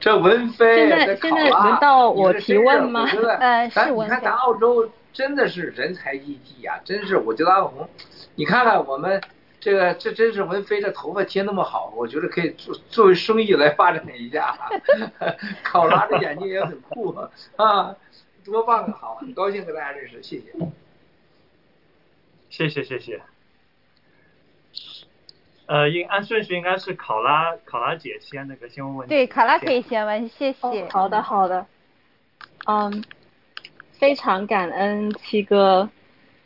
[0.00, 3.08] 这文飞，现在现在轮到我提问吗？
[3.38, 4.16] 呃，是文飞。
[4.16, 7.88] 你看咱澳洲真的是人才济济呀，真是，我觉得阿红，
[8.34, 9.20] 你看看我们。
[9.60, 14.56] 这个这真是文飞这头发贴那么好，我觉得可以作作为生意来发展一下。
[15.62, 17.14] 考拉的眼睛也很酷
[17.56, 17.94] 啊，
[18.42, 18.98] 多棒啊！
[18.98, 20.46] 好，很高兴跟大家认识，谢谢。
[22.48, 23.20] 谢谢谢谢。
[25.66, 29.14] 呃，应按顺序应该是考拉考拉姐先那个先问问题。
[29.14, 30.88] 对，考拉可以先问，谢谢。
[30.88, 31.66] 好的好的。
[32.66, 33.04] 嗯，
[33.92, 35.90] 非常感恩七哥，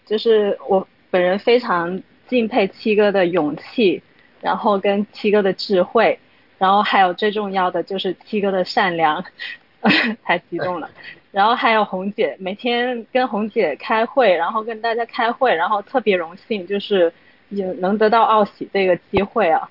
[0.05, 2.03] 就是我本人非常。
[2.29, 4.03] 敬佩七哥的勇气，
[4.41, 6.19] 然后跟七哥的智慧，
[6.59, 9.25] 然后还有最重要的就是七哥的善良，
[10.23, 10.91] 太激动了。
[11.31, 17.13] 然后还有红姐，每天跟红姐开会，然后跟大家开会，然后特别荣幸，就是
[17.49, 19.69] 也能得到奥喜这个机会啊。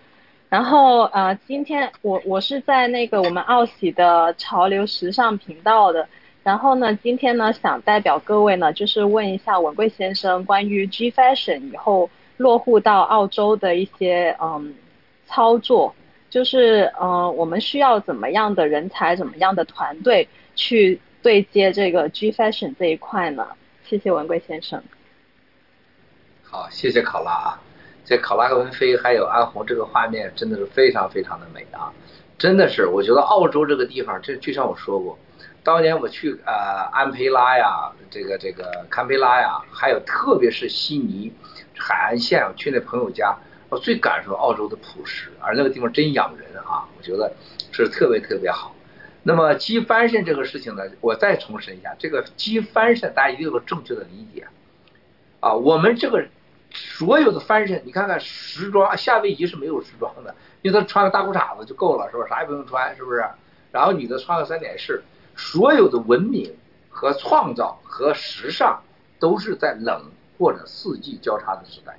[0.49, 6.07] 然后呃，今天我我是在那个我们奥喜的潮流时尚频道的。
[6.43, 14.73] 然后呢，今天呢，想代表各位呢，就是问一下文贵先生关于 G Fashion 以后落户到澳洲的一些嗯
[15.27, 15.93] 操作，
[16.29, 23.47] 就是呃我们需要怎么样的人才，怎么样的团队去对接这个 G Fashion 这一块呢？
[23.85, 24.81] 谢谢文贵先生。
[26.43, 27.61] 好，谢谢考拉啊，
[28.05, 31.91] 这考拉和文飞还有安红这个画面真的是非常非常的美啊，
[32.37, 35.17] 真的是，我觉得澳洲这个地方，这就像我说过。
[35.63, 36.53] 当年我去呃
[36.91, 41.31] 安培拉呀，这个这个堪培拉呀，还有特别是悉尼
[41.77, 43.37] 海岸线，我去那朋友家，
[43.69, 47.33] 我最感受澳洲的朴实，而那个地方真养人啊，我觉得
[47.71, 48.75] 是特别特别好。
[49.23, 54.45] 那么鸡翻身这个事情呢，我再重申一下，这个鸡翻身大家一定有个正确的理解
[55.39, 55.53] 啊。
[55.53, 56.25] 我们这个
[56.71, 62.27] 所有的翻身，你看看时装，夏威夷是没有时装的，因为他穿个大裤衩子就够了，是吧？
[62.27, 63.23] 啥也不用穿，是不是？
[63.71, 65.03] 然后女的穿个三点式。
[65.35, 66.55] 所有的文明
[66.89, 68.83] 和创造和时尚
[69.19, 70.11] 都是在冷
[70.43, 71.97] 或者四季交叉的时代。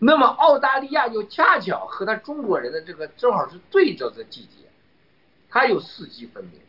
[0.00, 4.66] 那么澳大利亚又恰巧和他中国人的这个正好是对着的季节，
[5.48, 6.60] 它有四季分明。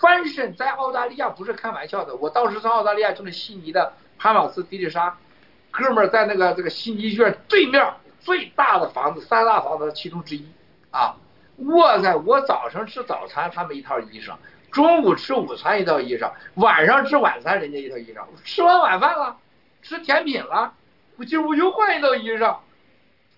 [0.00, 5.18] 翻身在澳大利亚不是开玩笑的，我当时在澳大利亚就是悉尼的潘马斯迪丽莎，
[5.72, 10.46] 哥们儿在那个这个悉尼院对面最大的房子三大房子其中之一
[10.92, 11.16] 啊！
[11.56, 14.36] 哇塞，我早上吃早餐他们一套衣裳。
[14.70, 19.36] 中午吃午餐一套衣裳，晚上吃晚餐人家一套衣裳，吃完晚饭了，
[19.88, 20.74] 吃甜品了，
[21.16, 22.58] 我今我又换一套衣裳。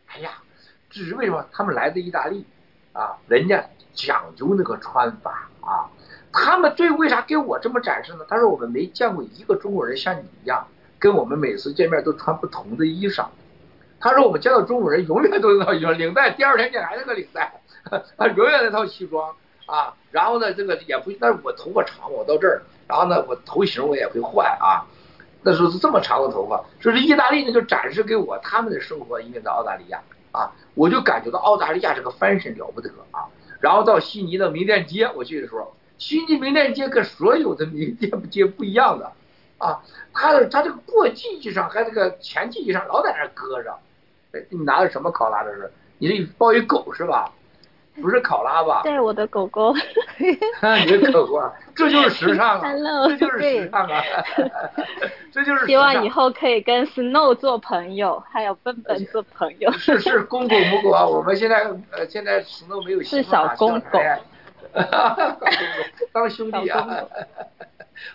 [0.09, 0.43] 哎呀，
[0.91, 1.47] 这是为什么？
[1.53, 2.45] 他们来自意大利
[2.93, 3.65] 啊，人家
[3.95, 5.87] 讲究那个穿法啊。
[6.33, 8.25] 他们最为啥给我这么展示呢？
[8.29, 10.67] 他说我们没见过一个中国人像你一样，
[10.99, 13.27] 跟我们每次见面都穿不同的衣裳。
[14.01, 17.61] 他说我们见到中国人永远都那套衣裳，领带第二天见还是个领带，
[18.17, 19.37] 他永远那套西装。
[19.67, 24.83] 啊，然后呢，这个也不，但是我头发长，我到这儿，然后呢，我头型我也会换啊。
[25.43, 30.03] 那时候是这么长的头发，说是意大利呢就展示给我他们的生活，因为在澳大利亚
[30.33, 33.25] 啊，我就感觉到澳大利亚这个翻身了不得啊。
[33.61, 39.13] 然后到悉尼的名店街，我去的时候，悉尼名店街跟所有的名店街不一样的
[39.59, 39.81] 啊，
[40.13, 43.79] 它的它这个过季季上还这个前季季上老在那搁着。
[44.49, 45.73] 你拿的什么考拉这是？
[45.99, 47.33] 你这抱一狗是吧？
[48.01, 48.81] 不是考拉吧？
[48.83, 49.75] 对，我的狗狗。
[50.19, 50.37] 你
[50.99, 52.73] 的狗狗，啊，这就是时尚啊！
[53.09, 54.03] 这就是时尚啊！
[55.33, 55.67] 这就是。
[55.67, 59.71] 希望以后可以跟 Snow 做朋友，还有笨笨做朋友。
[59.73, 61.07] 是是，公狗母狗啊！
[61.07, 63.99] 我们现在呃，现在 Snow 没有是小公狗。
[66.13, 66.87] 当兄弟啊！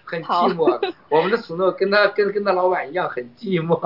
[0.04, 0.94] 很寂寞。
[1.10, 3.78] 我们的 Snow 跟他跟跟他老板一样很寂寞。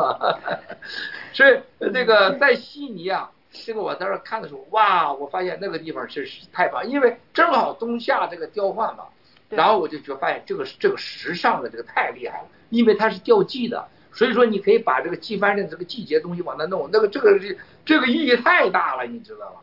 [1.33, 1.59] 所以
[1.93, 3.31] 这个在悉尼啊。
[3.51, 9.05] 这个我在这看的时候，哇，我发现那个地方是太棒，因为正好冬夏这个调换嘛，
[9.49, 17.39] 然后我就觉发现这个这个时尚的这个太厉害了，因为它是调季的，所以说你可以把这个季翻的这个季节东西往那弄，那个这个
[17.83, 19.61] 这个意义太大了，你知道吗？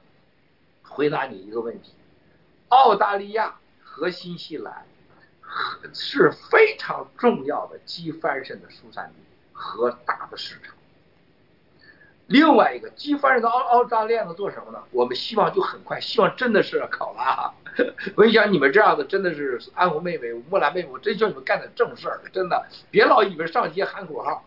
[0.83, 1.93] 回答你一个问题，
[2.69, 4.87] 澳大利亚和新西兰
[5.93, 9.15] 是非常重要的机翻身的出产地
[9.53, 10.75] 和大的市场。
[12.27, 14.82] 另外一个机翻人的澳澳大利亚能做什么呢？
[14.90, 17.53] 我们希望就很快，希望真的是考拉。
[18.16, 24.44] 我想你们这样的真的是安红妹妹、木兰妹妹，我真叫你们干点正事儿，真的别老以为上街喊口号。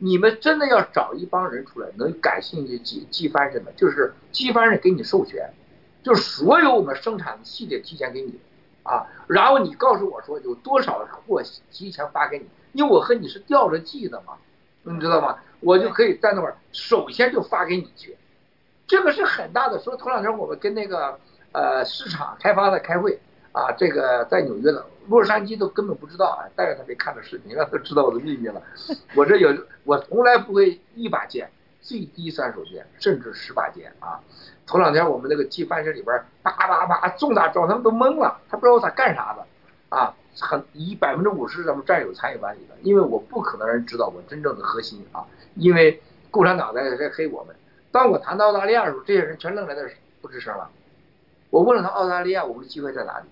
[0.00, 5.52] 你们真的要找一帮人出来，能感兴趣机机翻人的，就是机翻人给你授权，
[6.04, 8.38] 就是所有我们生产的系列提前给你
[8.84, 11.42] 啊，然后你告诉我说有多少货
[11.72, 14.34] 提前发给你，因为我和你是吊着记的嘛，
[14.82, 15.38] 你知道吗？
[15.60, 18.16] 我就可以在那块儿，首先就发给你去，
[18.86, 19.78] 这个是很大的。
[19.80, 21.18] 说头两天我们跟那个
[21.52, 23.18] 呃市场开发的开会
[23.50, 28.62] 啊，这个在纽约的，洛杉矶都根本不知道啊，但是他没看到视频，让他知道我的秘密了。
[29.16, 29.52] 我这有，
[29.82, 31.50] 我从来不会一把剑，
[31.80, 34.20] 最低三手剑，甚至十把剑啊。
[34.64, 39.44] 头两天我们那个机翻身里边叭叭叭重大招，他们都懵了，他不知道我咋干啥的
[39.96, 40.14] 啊。
[40.40, 45.26] 很以百分之五十咱们战友参与管理的，因为我不可能让人知道我真正的核心啊。
[45.54, 46.00] 因为
[46.30, 47.56] 共产党在在黑我们。
[47.90, 49.82] 当我谈到澳大利亚的时候，这些人全愣在那
[50.20, 50.70] 不吱声了。
[51.50, 53.26] 我问了他澳大利亚，我们的机会在哪里？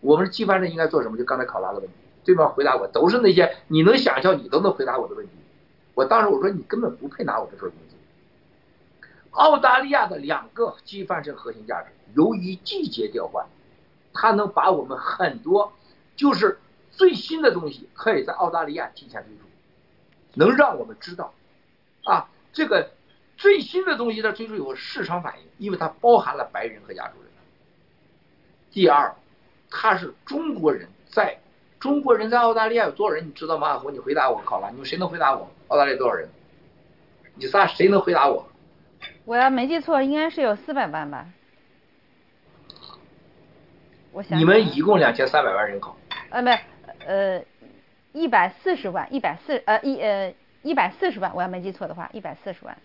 [0.00, 1.16] 我们的机翻人应该做什么？
[1.18, 1.94] 就刚才考拉的问题，
[2.24, 5.32] 对方回答我都是那些你能想象你都能回答我的问题。
[5.94, 7.94] 我当时我说你根本不配拿我这份工资。
[9.32, 13.46] 澳大利亚的两个机翻身核心价值，由于季节调换，
[14.14, 15.72] 它能把我们很多
[16.16, 16.58] 就是
[16.90, 19.42] 最新的东西可以在澳大利亚提前推出，
[20.34, 21.32] 能让我们知道
[22.04, 22.90] 啊这个
[23.36, 27.30] 最新的东西在推出以后市场反应，因为它包含了白人和亚洲人。
[28.70, 29.14] 第二，
[29.70, 31.38] 他是中国人，在
[31.80, 33.26] 中国人在澳大利亚有多少人？
[33.26, 33.68] 你知道吗？
[33.68, 35.50] 阿红，你回答我，考了，你们谁能回答我？
[35.68, 36.28] 澳大利亚多少人？
[37.34, 38.48] 你仨谁能回答我？
[39.24, 41.26] 我要没记错，应该是有四百万吧。
[44.12, 45.96] 我想你们一共两千三百万人口。
[46.32, 46.58] 呃，没，
[47.06, 47.44] 呃，
[48.12, 52.76] 一百四十万，一百四，呃，一呃一百四十万，我要没记错的话，一百四十万。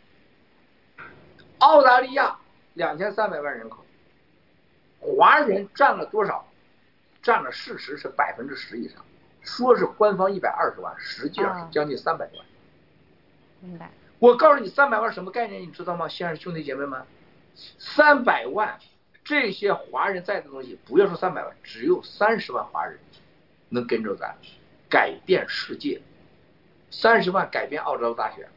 [1.60, 2.38] 澳大利亚
[2.74, 3.86] 两千三百万人口。
[5.00, 6.46] 华人占了多少？
[7.24, 9.06] 占了事实是百分之十以上，
[9.42, 12.46] 说是官方一百二十万，实际上是将近三百万。
[13.62, 13.90] 明白。
[14.20, 15.62] 我告诉你，三百万什么概念？
[15.62, 16.10] 你知道吗？
[16.10, 17.02] 先生兄弟姐妹们，
[17.56, 18.78] 三百万
[19.24, 23.00] 这些华人在的东西，不要说三百万，只有三十万华人
[23.70, 24.36] 能跟着咱
[24.90, 26.02] 改变世界。
[26.90, 28.48] 三十万改变澳洲大学，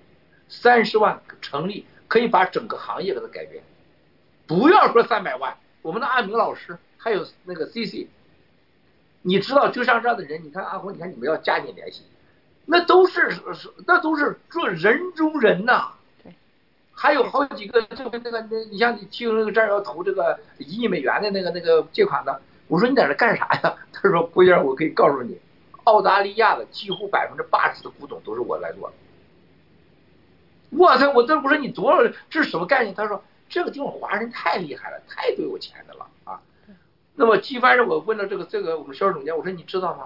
[0.48, 3.62] 三十万成立可以把整个行业给它改变。
[4.46, 5.56] 不要说三百万。
[5.82, 8.08] 我们的阿明老师还有那个 C C，
[9.22, 12.02] 你知道就像这样的人，你看阿红，你看你们要加紧联系，
[12.66, 13.36] 那都是
[13.86, 15.92] 那都是做人中人呐。
[16.22, 16.34] 对。
[16.92, 22.40] 还有好几个，就跟那个那，你像你听那个这儿要投这个一亿美元的那个那个借款的，
[22.70, 23.76] 我说你在这干啥呀？
[23.92, 25.38] 他说郭先生，我可以告诉你，
[25.84, 28.94] 澳大利亚的几乎百分之八十的古董都是我来做的。
[30.70, 31.10] 我操！
[31.10, 32.10] 我这我说你多少？
[32.30, 32.94] 这是什么概念？
[32.94, 33.22] 他说。
[33.52, 36.40] 这个地方华人太厉害了，太多有钱的了啊！
[37.16, 40.05] 那么基翻上我问了这个这个我们销售总监，我说你知道吗？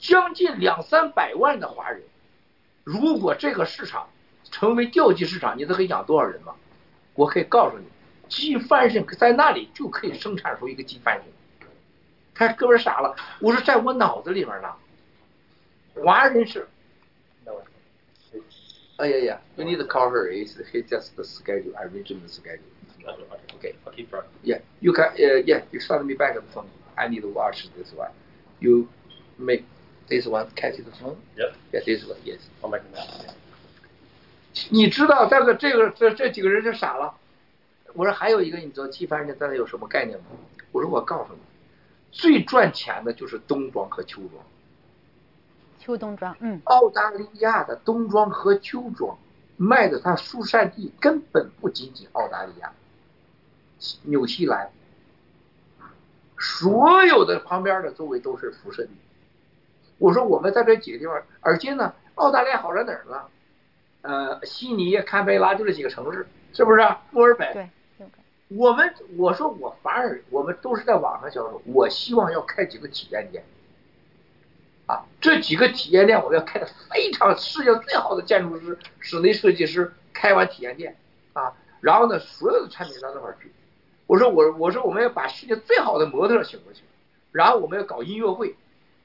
[0.00, 2.02] 将近两三百万的华人，
[2.82, 4.08] 如果这个市场
[4.50, 6.56] 成为调剂市场，你都可以养多少人吗？
[7.14, 7.84] 我可以告诉你，
[8.28, 11.24] 鸡翻身在那里就可以生产出一个鸡翻身。
[12.34, 14.74] 他哥们傻了，我说在我脑子里面呢，
[15.94, 16.66] 华人是。
[18.96, 19.38] Oh yeah, yeah.
[19.56, 20.28] You need to call her.
[20.28, 21.74] It's, it's just the schedule.
[21.74, 22.66] I arranged the schedule.
[23.56, 23.74] Okay.
[23.86, 24.24] Okay, bro.
[24.42, 25.14] Yeah, you can.
[25.14, 26.68] Uh, yeah, you send me back the phone.
[26.98, 28.10] I need to watch this one.
[28.60, 28.90] You
[29.38, 29.64] make
[30.10, 31.16] this one catch the phone.
[31.38, 31.54] Yep.
[31.72, 32.18] Yeah, this one.
[32.26, 32.40] Yes.
[32.62, 33.06] I'll make now.
[34.68, 37.14] 你知道这个这个这这几个人就傻了。
[37.94, 40.26] 我说还有一个，你知道纪梵希在那有什么概念吗？
[40.72, 41.40] 我说我告诉你，
[42.10, 44.44] 最赚钱的就是冬装和秋装。
[45.78, 49.16] 秋冬装，嗯，澳大利亚的冬装和秋装
[49.56, 52.72] 卖的，它疏散地根本不仅仅澳大利亚，
[54.02, 54.70] 纽西兰，
[56.38, 58.90] 所有的旁边的周围都是辐射地。
[59.98, 63.22] 我说我们在这几个地方，而且呢，澳大利亚好在哪儿呢？
[64.02, 66.78] 呃，悉尼、堪培拉就这几个城市，是不是？
[67.10, 67.52] 墨尔本。
[67.52, 67.68] 对。
[68.56, 73.44] 我们我说我反而我们都是在网上销售，我希望要开几个体验店。
[74.86, 80.96] 啊，这几个体验店我要开的非常世界最好的建筑师、室内设计师开完体验店
[81.32, 83.52] 啊，然后呢，所有的产品到那块去。
[84.08, 86.82] 我说我我说我们要把世界最好的模特请过去，
[87.30, 88.56] 然后我们要搞音乐会，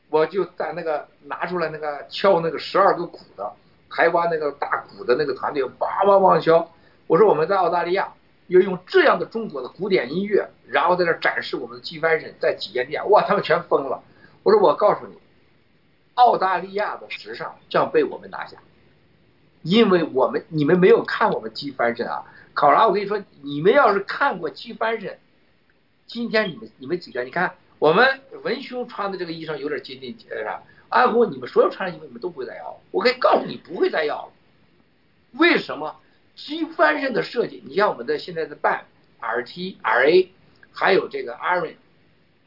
[0.10, 3.54] 我就在那个拿出来那个敲那个十二个鼓的
[3.92, 6.72] 台湾那个大鼓的那个团队，叭叭叭敲。
[7.06, 8.12] 我说我们在澳大利亚
[8.48, 14.04] 要用这样的中国的古典音乐，然后在那展示我们的 G Fashion 在体验店，哇，他们全疯了。
[14.44, 15.16] 我说我告诉你。
[16.16, 18.56] 澳大利亚的时尚将被我们拿下，
[19.64, 22.24] 因为我们你们没有看我们 G Fashion 啊，
[22.54, 25.16] 考拉，我跟你说，你们要是看过 G Fashion，，
[26.08, 34.32] 今天你们你们几个，你看我们文胸穿的这个衣裳有点接近呃啥，安红你们所有穿的衣服你们都不会再要，我可以告诉你不会再要了，
[35.34, 35.98] 为什么？
[36.36, 38.86] 机翻身的设计，你像我们的现在的半
[39.22, 40.28] RT、RA，
[40.74, 41.76] 还有这个 Iron，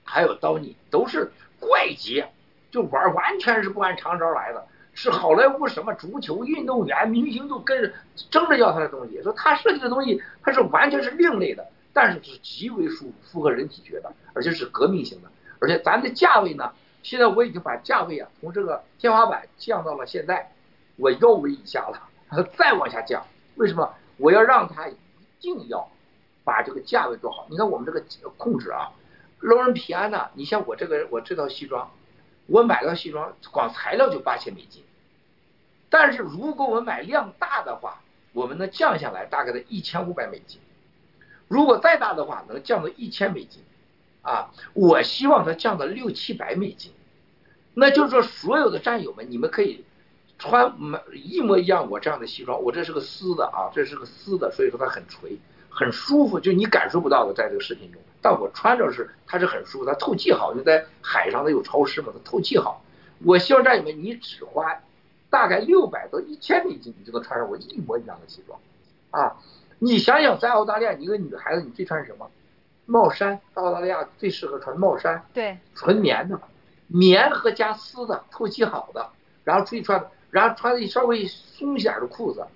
[0.05, 2.29] 还有 Donny 都是怪杰。
[2.71, 7.91] 就玩完全是不按常招来的，是好莱坞什么足球运动员、明星都跟着
[8.31, 9.23] 争着要他的东西。
[9.23, 15.31] 说他设计的东西，他是完全是另类的，但是是极为舒服，符合人体觉的，而且是革命性的。
[15.61, 16.71] 而且咱的价位呢，
[17.03, 20.53] 现在我已经把价位啊从这个天花板降到了现在
[20.97, 22.03] 我腰围以下了，
[22.59, 23.25] 再往下降。
[23.59, 23.95] 为什么？
[24.17, 24.97] 我要让他一
[25.41, 25.91] 定要
[26.45, 27.47] 把这个价位做好。
[27.51, 28.03] 你看我们这个
[28.37, 28.93] 控制啊，
[29.41, 31.91] 劳伦皮安呢，你像我这个我这套西装。
[32.47, 34.83] 我买个西装，光材料就八千美金，
[35.91, 38.01] 但是如果我买量大的话，
[38.33, 40.59] 我们能降下来大概在一千五百美金。
[41.47, 43.63] 如果再大的话，能降到一千美金，
[44.23, 46.91] 啊，我希望它降到六七百美金。
[47.75, 49.85] 那就是说，所有的战友们，你们可以
[50.39, 55.37] 穿买一模一样我这样的西装，我这是个丝的啊，这是个丝的，所以说它很垂，
[55.69, 58.01] 很舒服，就你感受不到的，在这个视频中。
[58.23, 62.83] 但我穿着是它是很舒服，它透气好，就在海上它有潮湿嘛，它透气好。
[63.25, 64.81] 我希望战友们，你只花
[65.29, 68.59] 大概六百到一千美金，你就能穿上我一模一样的西装
[69.11, 69.37] 啊！
[69.81, 72.31] 你想想，在澳大利亚，你一个女孩子你最穿什么？
[72.87, 76.41] 帽衫，澳大利亚最适合穿帽衫，对，纯棉的，
[76.87, 79.11] 棉和加丝的，透气好的，
[79.45, 82.47] 然后出去穿，然后穿的稍微松些的裤子，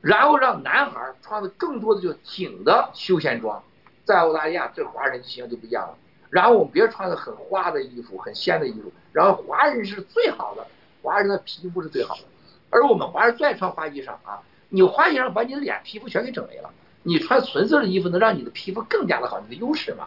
[0.00, 3.62] 然后让男孩穿的更多的就挺的休闲装，
[4.04, 5.98] 在澳大利亚这华人形象就不一样了。
[6.30, 10.66] 然后我们别穿的很花的衣服，很鲜的衣服，然后华人是最好的，
[11.02, 12.22] 华人的皮肤是最好的，
[12.70, 16.70] 而我们华人最爱穿花衣裳啊，你花衣裳把你的脸皮肤全给整没了。
[17.04, 20.06] 你穿纯色的衣服能让你的皮肤更加的好，你的优势嘛。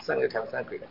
[0.00, 0.86] 三个台三个的，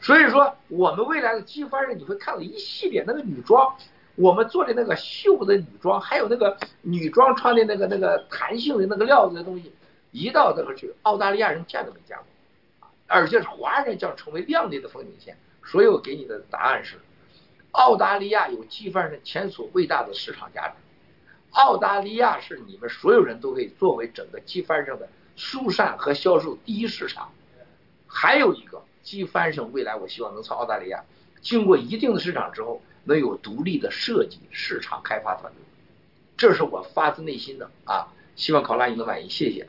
[0.00, 3.76] 所以说我们未来的机翻上你会看到一系列那个女装，
[4.16, 9.72] 我们做的那个绣的女装，还有那个女装穿的那个那个弹性的那个料子的东西，
[10.10, 15.36] 一到这个去，澳大利亚人见都没见过，而且是华人将成为亮丽的风景线。
[15.64, 16.96] 所以我给你的答案是，
[17.72, 20.74] 澳大利亚有机翻上前所未大的市场价值。
[21.52, 27.30] 澳大利亚是你们所有人都可以作为整个机翻上的疏散和销售第一市场。
[28.06, 31.04] 还有一个机翻上未来我希望能从澳大利亚
[31.40, 35.62] 经过一定的市场之后，能有独立的设计市场开发团队。
[36.36, 39.66] 这是我发自内心的啊，希望考拉你能满意，谢谢。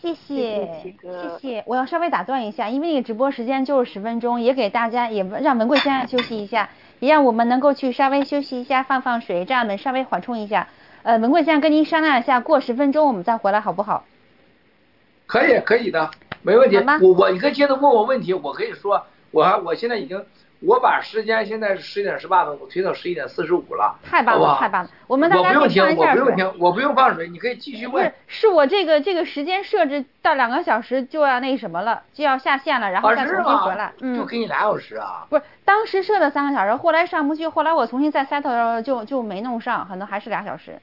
[0.00, 0.94] 谢谢谢
[1.40, 6.70] 谢，我要稍微打断一下，因为那个直播时间就是十分钟，也给大家也让文贵先生休息一下。
[7.00, 10.68] 也让我们能够去稍微休息一下，放放水，这样们稍微缓冲一下。
[11.02, 14.04] 呃，文贵先生跟您商量一下，过十分钟我们再回来好不好？
[15.26, 16.10] 可以，可以的，
[16.42, 16.76] 没问题。
[17.02, 20.24] 我我你可以接着问我问题，我可以说，我还我现在已经。
[20.60, 23.94] 我把时间现在是十一点十八分，我推到十一点四十五了。
[24.02, 24.90] 太棒了，太棒了！
[25.06, 25.94] 我们大家放一下水。
[25.94, 28.04] 我不用停，我不用停，我不用放水，你可以继续问。
[28.26, 33.92] 是，是我这个这个时间设置到两个小时就要那什么了，就要下线了，然后再重新回来。
[34.00, 34.16] 嗯。
[34.16, 35.26] 就给你俩小时啊？
[35.28, 40.80] 不是，当时设的三个小时，后来上不去，后来我重新再 set 就就没弄上，可能还是俩小时。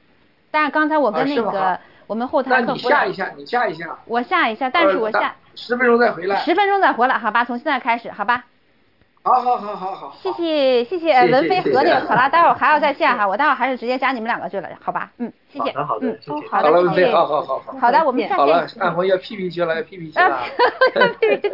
[0.51, 2.67] 但是刚才我跟那个我们后台客服。
[2.67, 3.97] 那你下一下，你下一下。
[4.05, 5.33] 我下一下，但是我下。
[5.55, 6.37] 十分钟再回来。
[6.37, 7.43] 十分钟再回来，好吧？
[7.43, 8.43] 从现在开始，好吧？
[9.25, 15.09] 好好好好好，谢谢谢谢文飞和那个考拉，待会儿还要在线哈，我待会儿还是直接加你们两个去了，好吧？
[15.17, 16.19] 嗯，谢谢，好的，嗯，
[16.51, 18.37] 好的，文飞，好好好好，好的，我们下线。
[18.37, 20.39] 好了，安徽要屁屁去了，要屁屁去了，
[21.21, 21.53] 屁屁去，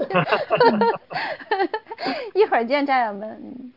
[2.42, 3.40] 一会儿见，战友们。